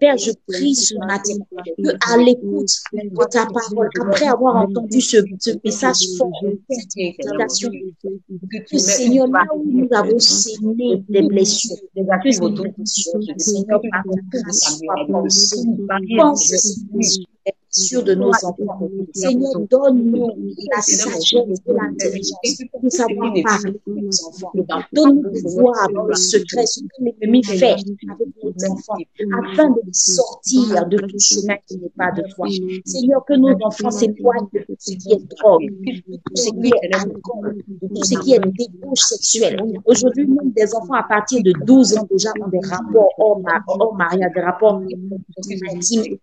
Père, 0.00 0.16
je 0.16 0.32
prie 0.46 0.74
ce 0.74 0.94
matin 0.98 1.34
que 1.54 1.90
à 2.12 2.16
l'écoute 2.34 2.72
de 2.92 3.24
ta 3.30 3.46
parole, 3.46 3.88
après 4.00 4.26
avoir 4.26 4.56
entendu 4.56 5.00
ce, 5.00 5.18
ce 5.38 5.50
message 5.64 6.16
fort, 6.18 6.30
cette 6.70 6.96
méditation, 6.96 7.70
que 8.70 8.78
Seigneur, 8.78 9.26
là 9.28 9.44
où 9.54 9.64
nous 9.64 9.88
avons 9.92 10.18
saigné 10.18 11.02
des 11.08 11.22
blessures, 11.22 11.76
que 11.94 12.30
ces 12.30 12.40
blessures, 12.40 13.20
Seigneur, 13.36 13.80
par 13.90 14.02
ta 14.04 14.40
grâce, 14.40 14.78
soient 14.78 15.06
pensées. 15.08 15.64
Pense 16.16 17.20
sur 17.72 18.04
de 18.04 18.14
nos 18.14 18.30
enfants. 18.30 18.90
Seigneur, 19.14 19.52
donne-nous 19.70 20.28
la 20.74 20.80
sagesse 20.82 21.32
et 21.32 21.72
l'intelligence 21.72 22.62
pour 22.70 22.92
savoir 22.92 23.32
parler 23.32 23.44
à 23.46 23.90
nos 23.90 24.10
enfants. 24.28 24.52
Donne-nous 24.92 25.32
dans 25.94 26.04
le 26.04 26.14
secret 26.14 26.66
ce 26.66 26.80
que 26.80 26.86
l'ennemi 27.00 27.42
fait 27.42 27.72
avec 27.72 28.28
nos 28.42 28.70
enfants 28.70 28.96
afin 29.42 29.70
de 29.70 29.80
les 29.86 29.92
sortir 29.92 30.86
de 30.86 30.98
tout 30.98 31.18
chemin 31.18 31.56
qui 31.66 31.78
n'est 31.78 31.92
pas 31.96 32.12
de 32.12 32.22
toi. 32.34 32.46
Seigneur, 32.84 33.24
que 33.24 33.34
nos 33.34 33.56
enfants 33.62 33.90
s'éloignent 33.90 34.48
de 34.52 34.60
tout 34.60 34.76
ce 34.78 34.92
qui 34.92 35.12
est 35.12 35.36
drogue, 35.38 35.62
de 35.62 36.16
tout 36.16 36.36
ce 36.36 36.50
qui 36.50 36.68
est 36.68 36.94
alcool, 36.94 37.56
de 37.66 37.88
tout 37.88 38.04
ce 38.04 38.18
qui 38.18 38.34
est 38.34 38.40
débauche 38.40 39.00
sexuelle. 39.00 39.56
Aujourd'hui, 39.86 40.26
même 40.26 40.52
des 40.52 40.74
enfants 40.74 40.94
à 40.94 41.04
partir 41.04 41.42
de 41.42 41.52
12 41.64 41.96
ans 41.96 42.06
déjà 42.10 42.30
ont 42.38 42.48
des 42.48 42.60
rapports 42.68 43.08
hors, 43.16 43.40
hors 43.66 43.94
mariage, 43.94 44.30
des 44.34 44.40
rapports 44.42 44.82
intimes. 45.70 46.18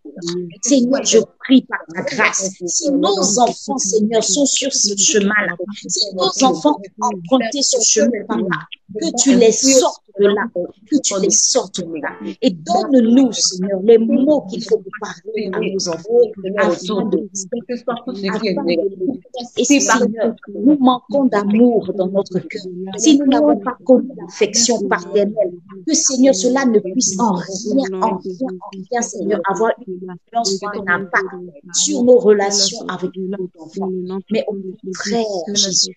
Seigneur, 0.61 1.03
je 1.03 1.20
prie 1.39 1.61
par 1.63 1.80
ta 1.93 2.01
grâce. 2.01 2.51
Si 2.65 2.91
nos 2.91 3.39
enfants, 3.39 3.78
Seigneur, 3.78 4.24
sont 4.24 4.45
sur 4.45 4.74
ce 4.74 4.95
chemin-là, 4.95 5.55
si 5.88 6.15
nos 6.15 6.45
enfants 6.45 6.80
ont 7.01 7.05
emprunté 7.05 7.61
ce 7.61 7.78
chemin 7.86 8.26
par 8.28 8.38
là, 8.38 8.57
que 8.94 9.22
tu 9.22 9.36
les 9.36 9.52
sortes 9.52 10.04
de 10.20 10.26
là, 10.28 10.46
que 10.54 10.98
tu 11.02 11.14
les 11.22 11.30
sortes 11.30 11.82
de 11.82 12.02
là. 12.02 12.12
Et 12.42 12.52
donne-nous, 12.52 13.32
Seigneur, 13.32 13.80
les 13.84 13.98
mots 13.98 14.42
qu'il 14.50 14.64
faut 14.64 14.82
parler 15.00 15.50
à 15.54 15.60
nos 15.60 15.90
enfants 15.90 16.20
afin 16.58 17.06
de 17.06 17.30
Et 19.58 19.64
si, 19.64 19.82
Seigneur, 19.82 20.36
nous 20.54 20.78
manquons 20.80 21.26
d'amour 21.26 21.92
dans 21.96 22.08
notre 22.08 22.40
cœur, 22.40 22.62
si 22.98 23.18
nous 23.20 23.28
n'avons 23.28 23.58
pas 23.60 23.78
connu 23.86 24.10
l'affection 24.18 24.80
paternelle, 24.88 25.54
que, 25.88 25.94
Seigneur, 25.94 26.36
cela 26.36 26.66
ne 26.66 26.80
puisse 26.80 27.20
en 27.20 27.34
rien, 27.34 28.02
en 28.02 28.18
rien, 28.18 28.48
en 28.50 28.70
rien, 28.72 29.02
Seigneur, 29.02 29.40
avoir 29.50 29.72
une 29.88 30.10
influence 30.10 30.60
un 30.64 30.94
impact 30.94 31.26
sur 31.74 32.04
nos 32.04 32.18
relations 32.18 32.86
avec 32.88 33.12
nos 33.16 33.50
enfants. 33.60 33.90
Mais 34.32 34.46
au 34.48 34.56
contraire, 34.84 35.26
Jésus, 35.54 35.96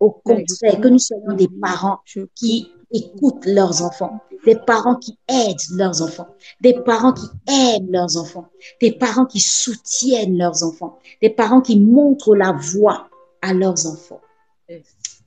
au 0.00 0.10
contraire, 0.10 0.80
que 0.80 0.88
nous 0.88 0.98
soyons 0.98 1.34
des 1.36 1.48
parents 1.60 1.98
qui 2.34 2.70
écoutent 2.92 3.46
leurs 3.46 3.82
enfants, 3.82 4.20
des 4.44 4.56
parents 4.56 4.96
qui 4.96 5.18
aident 5.28 5.70
leurs 5.72 6.02
enfants, 6.02 6.28
des 6.60 6.74
parents 6.74 7.12
qui 7.12 7.26
aiment 7.48 7.90
leurs 7.90 8.16
enfants, 8.16 8.48
des 8.80 8.92
parents 8.92 9.26
qui 9.26 9.40
soutiennent 9.40 10.38
leurs 10.38 10.62
enfants, 10.62 10.98
des 11.20 11.30
parents 11.30 11.60
qui 11.60 11.80
montrent 11.80 12.36
la 12.36 12.52
voie 12.52 13.08
à 13.42 13.52
leurs 13.52 13.86
enfants. 13.86 14.20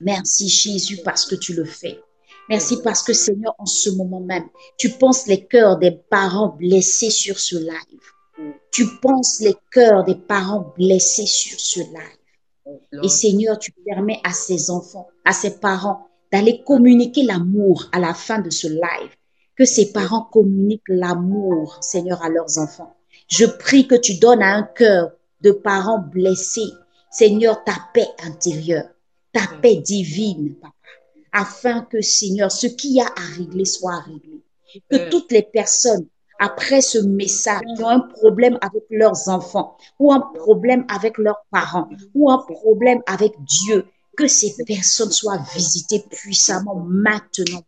Merci 0.00 0.48
Jésus 0.48 0.98
parce 1.04 1.26
que 1.26 1.34
tu 1.34 1.54
le 1.54 1.64
fais. 1.64 2.00
Merci 2.48 2.80
parce 2.82 3.02
que 3.02 3.12
Seigneur, 3.12 3.54
en 3.58 3.66
ce 3.66 3.90
moment 3.90 4.20
même, 4.20 4.48
tu 4.78 4.90
penses 4.90 5.26
les 5.26 5.44
cœurs 5.44 5.78
des 5.78 5.90
parents 5.90 6.56
blessés 6.56 7.10
sur 7.10 7.38
ce 7.38 7.56
live. 7.56 8.54
Tu 8.70 8.86
penses 9.02 9.40
les 9.40 9.56
cœurs 9.70 10.04
des 10.04 10.14
parents 10.14 10.72
blessés 10.76 11.26
sur 11.26 11.60
ce 11.60 11.80
live. 11.80 13.02
Et 13.02 13.08
Seigneur, 13.08 13.58
tu 13.58 13.72
permets 13.84 14.20
à 14.24 14.32
ces 14.32 14.70
enfants, 14.70 15.08
à 15.24 15.32
ces 15.32 15.58
parents 15.58 16.07
d'aller 16.32 16.62
communiquer 16.64 17.22
l'amour 17.22 17.86
à 17.92 17.98
la 17.98 18.14
fin 18.14 18.40
de 18.40 18.50
ce 18.50 18.66
live. 18.68 19.10
Que 19.56 19.64
ces 19.64 19.92
parents 19.92 20.22
communiquent 20.22 20.88
l'amour, 20.88 21.78
Seigneur, 21.80 22.22
à 22.22 22.28
leurs 22.28 22.58
enfants. 22.58 22.94
Je 23.28 23.44
prie 23.44 23.88
que 23.88 23.96
tu 23.96 24.18
donnes 24.18 24.42
à 24.42 24.54
un 24.54 24.62
cœur 24.62 25.10
de 25.40 25.50
parents 25.50 25.98
blessés, 25.98 26.72
Seigneur, 27.10 27.64
ta 27.64 27.74
paix 27.92 28.06
intérieure, 28.24 28.88
ta 29.32 29.42
paix 29.60 29.76
divine, 29.76 30.54
papa, 30.54 30.74
afin 31.32 31.82
que, 31.82 32.00
Seigneur, 32.00 32.50
ce 32.50 32.66
qu'il 32.66 32.92
y 32.92 33.00
a 33.00 33.06
à 33.06 33.36
régler 33.36 33.64
soit 33.64 34.00
réglé. 34.00 34.42
Que 34.90 35.08
toutes 35.10 35.32
les 35.32 35.42
personnes, 35.42 36.06
après 36.38 36.80
ce 36.80 36.98
message, 36.98 37.62
qui 37.76 37.82
ont 37.82 37.88
un 37.88 38.00
problème 38.00 38.58
avec 38.60 38.84
leurs 38.90 39.28
enfants, 39.28 39.76
ou 39.98 40.12
un 40.12 40.20
problème 40.20 40.84
avec 40.88 41.18
leurs 41.18 41.44
parents, 41.50 41.88
ou 42.14 42.30
un 42.30 42.38
problème 42.38 43.02
avec 43.06 43.32
Dieu, 43.40 43.86
que 44.18 44.26
ces 44.26 44.52
personnes 44.66 45.12
soient 45.12 45.40
visitées 45.54 46.04
puissamment 46.10 46.74
maintenant, 46.74 47.62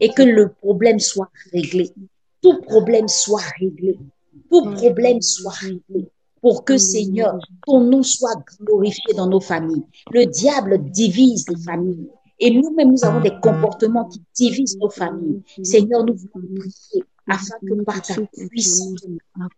et 0.00 0.08
que 0.10 0.22
le 0.22 0.52
problème 0.52 0.98
soit 0.98 1.30
réglé. 1.52 1.94
Tout 2.42 2.60
problème 2.62 3.06
soit 3.06 3.44
réglé. 3.60 3.96
Tout 4.50 4.62
problème 4.72 5.22
soit 5.22 5.52
réglé. 5.52 6.10
Pour 6.42 6.64
que, 6.64 6.76
Seigneur, 6.78 7.38
ton 7.64 7.80
nom 7.80 8.02
soit 8.02 8.42
glorifié 8.60 9.14
dans 9.14 9.28
nos 9.28 9.40
familles. 9.40 9.84
Le 10.10 10.26
diable 10.26 10.90
divise 10.90 11.48
les 11.48 11.62
familles. 11.62 12.08
Et 12.40 12.50
nous-mêmes, 12.50 12.90
nous 12.90 13.04
avons 13.04 13.20
des 13.20 13.38
comportements 13.40 14.08
qui 14.08 14.20
divisent 14.34 14.78
nos 14.78 14.90
familles. 14.90 15.42
Seigneur, 15.62 16.04
nous 16.04 16.14
voulons 16.14 16.46
prier 16.58 17.04
afin 17.28 17.58
que 17.60 17.82
par 17.84 18.02
ta 18.02 18.14
puissance, 18.48 19.06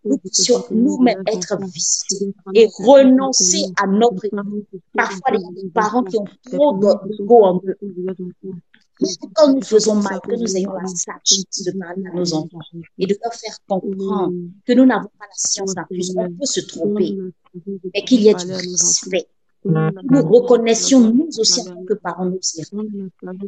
nous 0.05 0.18
puissions 0.18 0.64
nous-mêmes 0.71 1.23
être 1.27 1.57
visités 1.62 2.35
et 2.55 2.68
renoncer 2.79 3.64
à 3.81 3.87
notre 3.87 4.29
Parfois, 4.95 5.31
les 5.33 5.71
parents 5.71 6.05
qui 6.05 6.16
ont 6.18 6.27
trop 6.51 6.79
d'ego 6.79 7.45
en 7.45 7.62
eux. 7.66 7.77
Quand 9.35 9.55
nous 9.55 9.62
faisons 9.62 9.95
mal, 9.95 10.21
que 10.21 10.37
nous 10.37 10.57
ayons 10.57 10.75
la 10.75 10.87
sagesse 10.87 11.64
de 11.64 11.79
parler 11.79 12.05
à 12.07 12.14
nos 12.14 12.35
enfants 12.35 12.59
et 12.99 13.07
de 13.07 13.16
leur 13.23 13.33
faire 13.33 13.57
comprendre 13.66 14.35
que 14.66 14.73
nous 14.75 14.85
n'avons 14.85 15.11
pas 15.18 15.27
la 15.27 15.35
science 15.35 15.75
d'infuse. 15.75 16.14
On 16.16 16.31
peut 16.31 16.45
se 16.45 16.61
tromper, 16.61 17.16
mais 17.95 18.05
qu'il 18.05 18.21
y 18.21 18.29
ait 18.29 18.35
du 18.35 18.53
respect. 18.53 19.27
Nous 19.65 20.23
reconnaissions 20.23 21.01
nous 21.01 21.29
aussi 21.39 21.61
en 21.61 21.65
tant 21.75 21.85
que 21.85 21.95
parents 21.95 22.25
nos 22.25 22.39
erreurs 22.57 22.87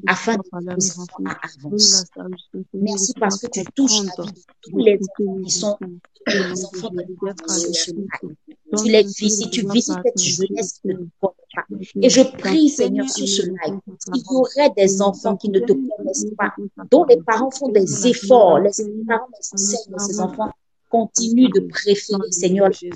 afin 0.07 0.37
de 0.37 0.75
nous 0.75 1.01
enfants 1.01 1.25
à. 1.25 1.41
Merci 2.75 3.15
parce 3.19 3.39
que 3.39 3.47
tu 3.47 3.65
touches 3.75 4.05
la 4.05 4.25
tous 4.61 4.79
les 4.79 4.99
enfants 4.99 5.41
qui 5.43 5.51
sont 5.51 5.79
les 6.27 6.65
enfants 6.65 6.91
de. 6.91 7.05
Tu 8.77 8.91
les 8.91 9.03
visites, 9.05 9.51
tu 9.51 9.67
visites 9.71 9.99
cette 10.05 10.21
jeunesse 10.21 10.81
qui 10.81 10.89
ne 10.89 10.95
te 10.95 10.99
connaît 10.99 11.11
pas. 11.21 11.35
Et 12.01 12.09
je 12.09 12.23
prie, 12.37 12.69
Seigneur, 12.69 13.09
sur 13.09 13.29
ce 13.29 13.43
live, 13.43 13.81
qu'il 14.13 14.23
y 14.23 14.25
aurait 14.31 14.71
des 14.77 15.01
enfants 15.03 15.37
qui 15.37 15.49
ne 15.51 15.61
te 15.61 15.73
connaissent 15.73 16.27
pas, 16.37 16.55
dont 16.91 17.05
les 17.05 17.21
parents 17.23 17.51
font 17.51 17.69
des 17.69 18.07
efforts, 18.07 18.59
les 18.59 18.71
parents 19.07 19.29
enseignent 19.53 19.99
ces 19.99 20.21
enfants 20.21 20.51
continue 20.93 21.49
de 21.49 21.61
préférer, 21.61 22.30
Seigneur, 22.30 22.68
les 22.68 22.90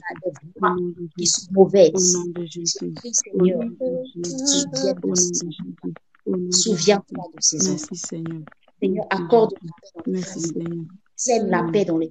voix 0.60 0.76
qui 1.16 1.26
sont 1.26 1.50
mauvaises. 1.52 2.18
Je 2.36 2.92
prie, 2.94 3.14
Seigneur, 3.14 3.60
souviens-toi 6.50 7.24
de 7.34 7.40
ces 7.40 7.70
enfants. 7.70 7.94
Seigneur, 8.80 9.06
accorde 9.08 9.54
la 9.62 9.72
paix 9.80 10.02
dans 10.04 10.12
les 10.12 10.22
familles. 10.22 10.86
Sème 11.16 11.46
la 11.48 11.62
paix 11.72 11.86
dans 11.86 11.96
les 11.96 12.10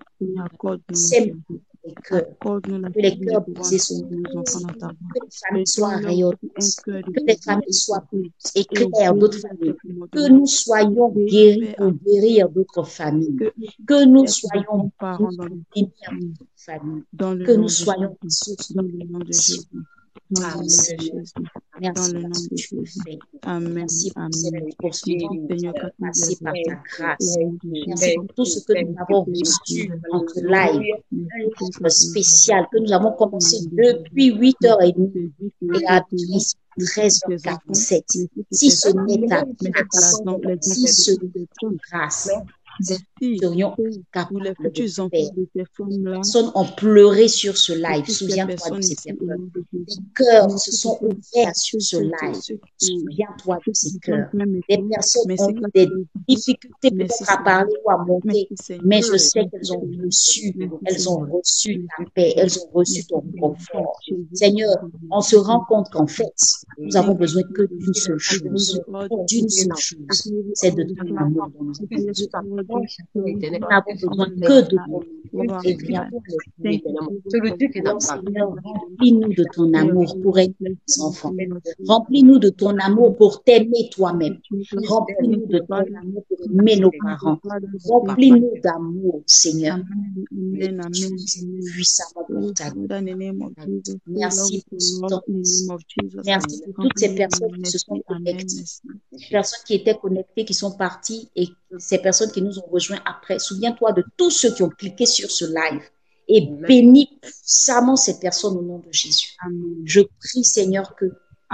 Sème 0.91 1.41
les 1.86 1.93
cœurs. 1.93 2.25
Que 2.39 2.99
les 2.99 3.19
cœurs 3.19 3.41
brisés 3.47 3.79
soient 3.79 4.01
Que 4.01 5.19
les 5.23 5.29
familles 5.31 5.67
soient 5.67 5.97
rayonnées. 5.97 6.38
Que 6.86 7.21
les 7.27 7.38
familles 7.38 7.73
soient 7.73 8.03
plus 8.09 8.31
éclairées 8.55 9.17
d'autres 9.17 9.39
familles. 9.39 9.75
Que 10.11 10.29
nous 10.29 10.45
soyons 10.45 11.09
guéris 11.09 11.73
pour 11.77 11.91
guérir 11.91 12.49
d'autres 12.49 12.83
familles. 12.88 13.51
Que 13.88 14.05
nous 14.05 14.27
soyons 14.27 14.91
bénis 15.75 15.93
à 16.07 16.11
d'autres 16.11 16.45
familles. 16.55 17.03
Que 17.45 17.55
nous 17.55 17.69
soyons 17.69 18.17
source 18.27 18.73
de 18.73 18.81
Merci, 20.32 20.95
pour 24.80 24.95
ce 24.95 26.43
par 26.43 26.53
ta 26.66 26.76
grâce. 26.97 27.38
Merci 27.88 28.16
pour 28.16 28.28
tout 28.36 28.45
ce 28.45 28.59
que 28.66 28.74
nous 28.84 28.95
avons 28.97 29.24
reçu 29.24 29.91
en 30.11 30.24
live, 30.36 30.95
un 31.13 31.39
livre 31.39 31.89
spécial 31.89 32.66
que 32.72 32.80
nous 32.80 32.91
avons 32.91 33.11
commencé 33.13 33.57
depuis 33.72 34.32
8h30 34.32 35.32
et 35.76 35.86
à 35.88 36.01
13h47. 36.80 38.28
Si 38.51 38.72
ce 38.72 38.89
n'est 38.89 39.28
ta 39.28 39.45
grâce, 39.45 40.22
si 40.61 40.88
ce 40.88 41.11
n'est 41.11 41.47
ta 41.61 41.68
grâce, 41.91 42.32
nous 42.80 43.38
serions 43.38 43.76
capables 44.11 44.41
de 44.41 44.88
faire. 44.88 45.30
Les 45.36 45.45
personnes 45.53 46.51
ont 46.55 46.65
pleuré 46.65 47.28
sur 47.28 47.57
ce 47.57 47.73
live. 47.73 48.09
Souviens-toi 48.09 48.78
de 48.78 48.82
ces 48.82 48.95
personnes. 48.95 49.49
Les 49.73 49.86
cœurs 50.15 50.59
se 50.59 50.71
sont 50.71 50.97
ouverts 51.01 51.55
sur 51.55 51.82
ce 51.82 51.97
live. 51.97 52.59
Souviens-toi 52.78 53.57
de 53.65 53.73
ces 53.73 53.97
cœurs. 53.99 54.30
Les 54.34 54.84
personnes 54.89 55.36
ont 55.39 55.49
eu 55.51 55.61
des 55.73 55.89
difficultés 56.28 56.91
peut-être 56.91 57.30
à 57.30 57.38
parler 57.38 57.73
ou 57.86 57.91
à 57.91 57.97
monter, 57.97 58.49
mais 58.84 59.01
je 59.01 59.17
sais 59.17 59.45
qu'elles 59.47 59.73
ont 59.73 59.88
reçu, 60.03 60.55
elles 60.86 61.09
ont 61.09 61.26
reçu 61.32 61.86
ta 61.97 62.03
paix, 62.13 62.34
elles 62.38 62.57
ont 62.59 62.69
reçu 62.73 63.05
ton 63.05 63.23
confort. 63.39 63.99
Seigneur, 64.34 64.76
on 65.11 65.21
se 65.21 65.36
rend 65.36 65.63
compte 65.65 65.89
qu'en 65.91 66.07
fait, 66.07 66.34
nous 66.78 66.95
avons 66.97 67.13
besoin 67.13 67.43
que 67.43 67.63
d'une 67.63 67.93
seule 67.93 68.17
chose, 68.17 68.82
d'une 69.28 69.49
seule 69.49 69.76
chose, 69.78 70.34
c'est 70.53 70.76
de 70.76 70.84
ton 70.84 71.15
amour 71.15 71.49
n'avons 72.68 73.84
besoin 73.91 74.26
que 74.26 74.70
de 74.70 74.78
remplis-nous 78.95 79.34
de 79.34 79.45
ton 79.53 79.74
amour 79.74 80.18
pour 80.22 80.39
aider 80.39 80.55
nos 80.61 81.03
enfants. 81.03 81.34
Remplis-nous 81.88 82.39
de 82.39 82.49
ton 82.49 82.78
amour 82.78 83.16
pour 83.18 83.43
t'aimer 83.43 83.89
toi-même. 83.91 84.39
Remplis-nous 84.88 85.45
de 85.47 85.59
ton 85.59 85.76
amour 85.76 86.24
pour 86.28 86.38
aimer 86.45 86.78
nos 86.78 86.91
parents. 87.03 87.39
Remplis-nous 87.86 88.53
d'amour, 88.63 89.22
Seigneur. 89.26 89.80
Puissamment 91.74 92.26
pour 92.28 92.53
ta 92.53 92.72
Merci 94.07 94.66
pour 94.70 94.82
ce 94.82 94.99
temps. 95.07 95.24
Merci 96.26 96.63
pour 96.63 96.84
toutes 96.84 96.97
ces 96.97 97.16
personnes 97.16 97.61
qui 97.63 97.70
se 97.72 97.80
sont 97.80 98.01
connectées. 98.07 98.63
Personnes 99.30 99.59
qui 99.66 99.74
étaient 99.76 99.95
connectées, 99.95 100.45
qui 100.45 100.53
sont 100.53 100.72
parties 100.72 101.30
et 101.36 101.47
ces 101.78 101.99
personnes 101.99 102.32
qui 102.32 102.41
nous 102.41 102.55
ont 102.60 102.68
rejoints 102.72 103.01
après. 103.06 103.39
Souviens-toi 103.39 103.91
de 103.93 104.03
tous 104.18 104.32
ceux 104.32 104.53
qui 104.53 104.64
ont 104.64 104.70
cliqué 104.70 105.06
sur 105.06 105.30
ce 105.32 105.45
live 105.45 105.84
et 106.28 106.41
bénis 106.41 107.20
puissamment 107.22 107.95
ces 107.95 108.20
personnes 108.20 108.58
au 108.58 108.62
nom 108.62 108.80
de 108.80 108.91
Jésus. 108.91 109.36
Je 109.84 110.01
prie, 110.01 110.43
Seigneur, 110.43 110.95
que 110.95 111.06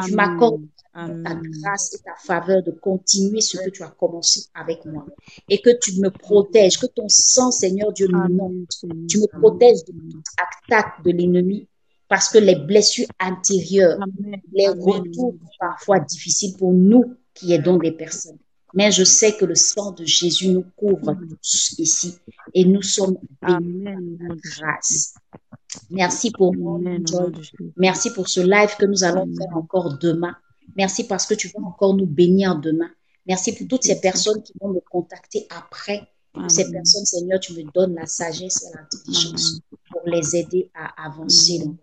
tu 0.05 0.15
m'accordes 0.15 0.65
ta 0.93 1.35
grâce 1.35 1.93
et 1.93 1.99
ta 1.99 2.15
faveur 2.17 2.63
de 2.63 2.71
continuer 2.71 3.41
ce 3.41 3.57
que 3.57 3.69
tu 3.69 3.83
as 3.83 3.89
commencé 3.89 4.45
avec 4.53 4.85
moi 4.85 5.05
et 5.49 5.61
que 5.61 5.69
tu 5.79 5.99
me 5.99 6.09
protèges, 6.09 6.77
que 6.77 6.87
ton 6.87 7.07
sang, 7.07 7.51
Seigneur 7.51 7.93
Dieu, 7.93 8.07
nous 8.07 8.33
monte. 8.33 8.69
Tu 9.07 9.19
me 9.19 9.39
protèges 9.39 9.83
de 9.85 9.93
toute 9.93 10.25
attaque 10.37 11.03
de 11.03 11.11
l'ennemi 11.11 11.67
parce 12.07 12.29
que 12.29 12.37
les 12.37 12.55
blessures 12.55 13.07
intérieures, 13.19 13.99
les 14.51 14.67
retours 14.67 15.35
parfois 15.59 15.99
difficiles 15.99 16.57
pour 16.57 16.73
nous 16.73 17.15
qui 17.33 17.53
aidons 17.53 17.77
des 17.77 17.93
personnes. 17.93 18.37
Mais 18.73 18.91
je 18.91 19.03
sais 19.03 19.35
que 19.35 19.45
le 19.45 19.55
sang 19.55 19.91
de 19.91 20.05
Jésus 20.05 20.47
nous 20.47 20.65
couvre 20.75 21.13
tous 21.41 21.75
ici 21.77 22.15
et 22.53 22.65
nous 22.65 22.81
sommes 22.81 23.17
bénis 23.41 23.83
par 23.83 23.99
la 24.29 24.35
grâce. 24.35 25.15
Merci 25.89 26.31
pour 26.31 26.53
Merci 27.77 28.11
pour 28.11 28.27
ce 28.29 28.41
live 28.41 28.75
que 28.77 28.85
nous 28.85 29.03
allons 29.03 29.27
faire 29.35 29.55
encore 29.55 29.97
demain. 29.97 30.35
Merci 30.75 31.05
parce 31.05 31.25
que 31.25 31.33
tu 31.33 31.49
vas 31.49 31.63
encore 31.65 31.95
nous 31.95 32.05
bénir 32.05 32.55
demain. 32.57 32.89
Merci 33.27 33.55
pour 33.55 33.67
toutes 33.67 33.83
ces 33.83 33.99
personnes 33.99 34.41
qui 34.41 34.53
vont 34.59 34.69
me 34.69 34.79
contacter 34.79 35.47
après. 35.49 36.01
Pour 36.33 36.49
ces 36.49 36.71
personnes, 36.71 37.05
Seigneur, 37.05 37.41
tu 37.41 37.53
me 37.53 37.69
donnes 37.73 37.93
la 37.95 38.05
sagesse 38.05 38.63
et 38.63 38.77
l'intelligence 38.77 39.59
pour 39.91 40.01
les 40.05 40.35
aider 40.37 40.71
à 40.73 41.05
avancer 41.07 41.59
dans 41.59 41.75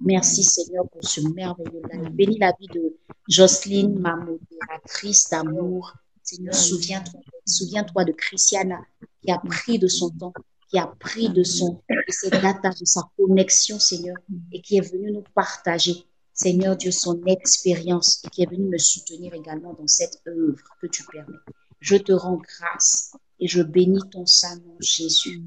Merci 0.00 0.42
Seigneur 0.42 0.88
pour 0.88 1.04
ce 1.04 1.20
merveilleux 1.20 1.82
live. 1.92 2.08
Bénis 2.10 2.38
la 2.38 2.52
vie 2.58 2.68
de 2.68 2.96
Jocelyne, 3.28 3.98
ma 3.98 4.16
modératrice 4.16 5.28
d'amour. 5.30 5.92
Seigneur, 6.22 6.54
souviens-toi 6.54 7.20
souviens-toi 7.46 8.04
de 8.04 8.12
Christiana 8.12 8.80
qui 9.22 9.30
a 9.30 9.38
pris 9.38 9.78
de 9.78 9.88
son 9.88 10.10
temps, 10.10 10.32
qui 10.70 10.78
a 10.78 10.86
pris 10.86 11.28
de 11.28 11.42
son 11.42 11.82
de 11.90 12.12
ses 12.12 12.30
data, 12.30 12.70
de 12.70 12.84
sa 12.84 13.02
connexion, 13.16 13.78
Seigneur, 13.78 14.16
et 14.52 14.62
qui 14.62 14.78
est 14.78 14.92
venue 14.92 15.12
nous 15.12 15.24
partager, 15.34 16.04
Seigneur 16.32 16.76
Dieu, 16.76 16.90
son 16.90 17.22
expérience 17.26 18.22
et 18.24 18.30
qui 18.30 18.42
est 18.42 18.50
venue 18.50 18.68
me 18.68 18.78
soutenir 18.78 19.34
également 19.34 19.74
dans 19.74 19.86
cette 19.86 20.22
œuvre 20.26 20.62
que 20.80 20.86
tu 20.86 21.04
permets. 21.04 21.36
Je 21.80 21.96
te 21.96 22.12
rends 22.12 22.38
grâce 22.38 23.12
et 23.40 23.48
je 23.48 23.62
bénis 23.62 24.08
ton 24.10 24.26
saint 24.26 24.56
nom, 24.56 24.76
Jésus. 24.80 25.42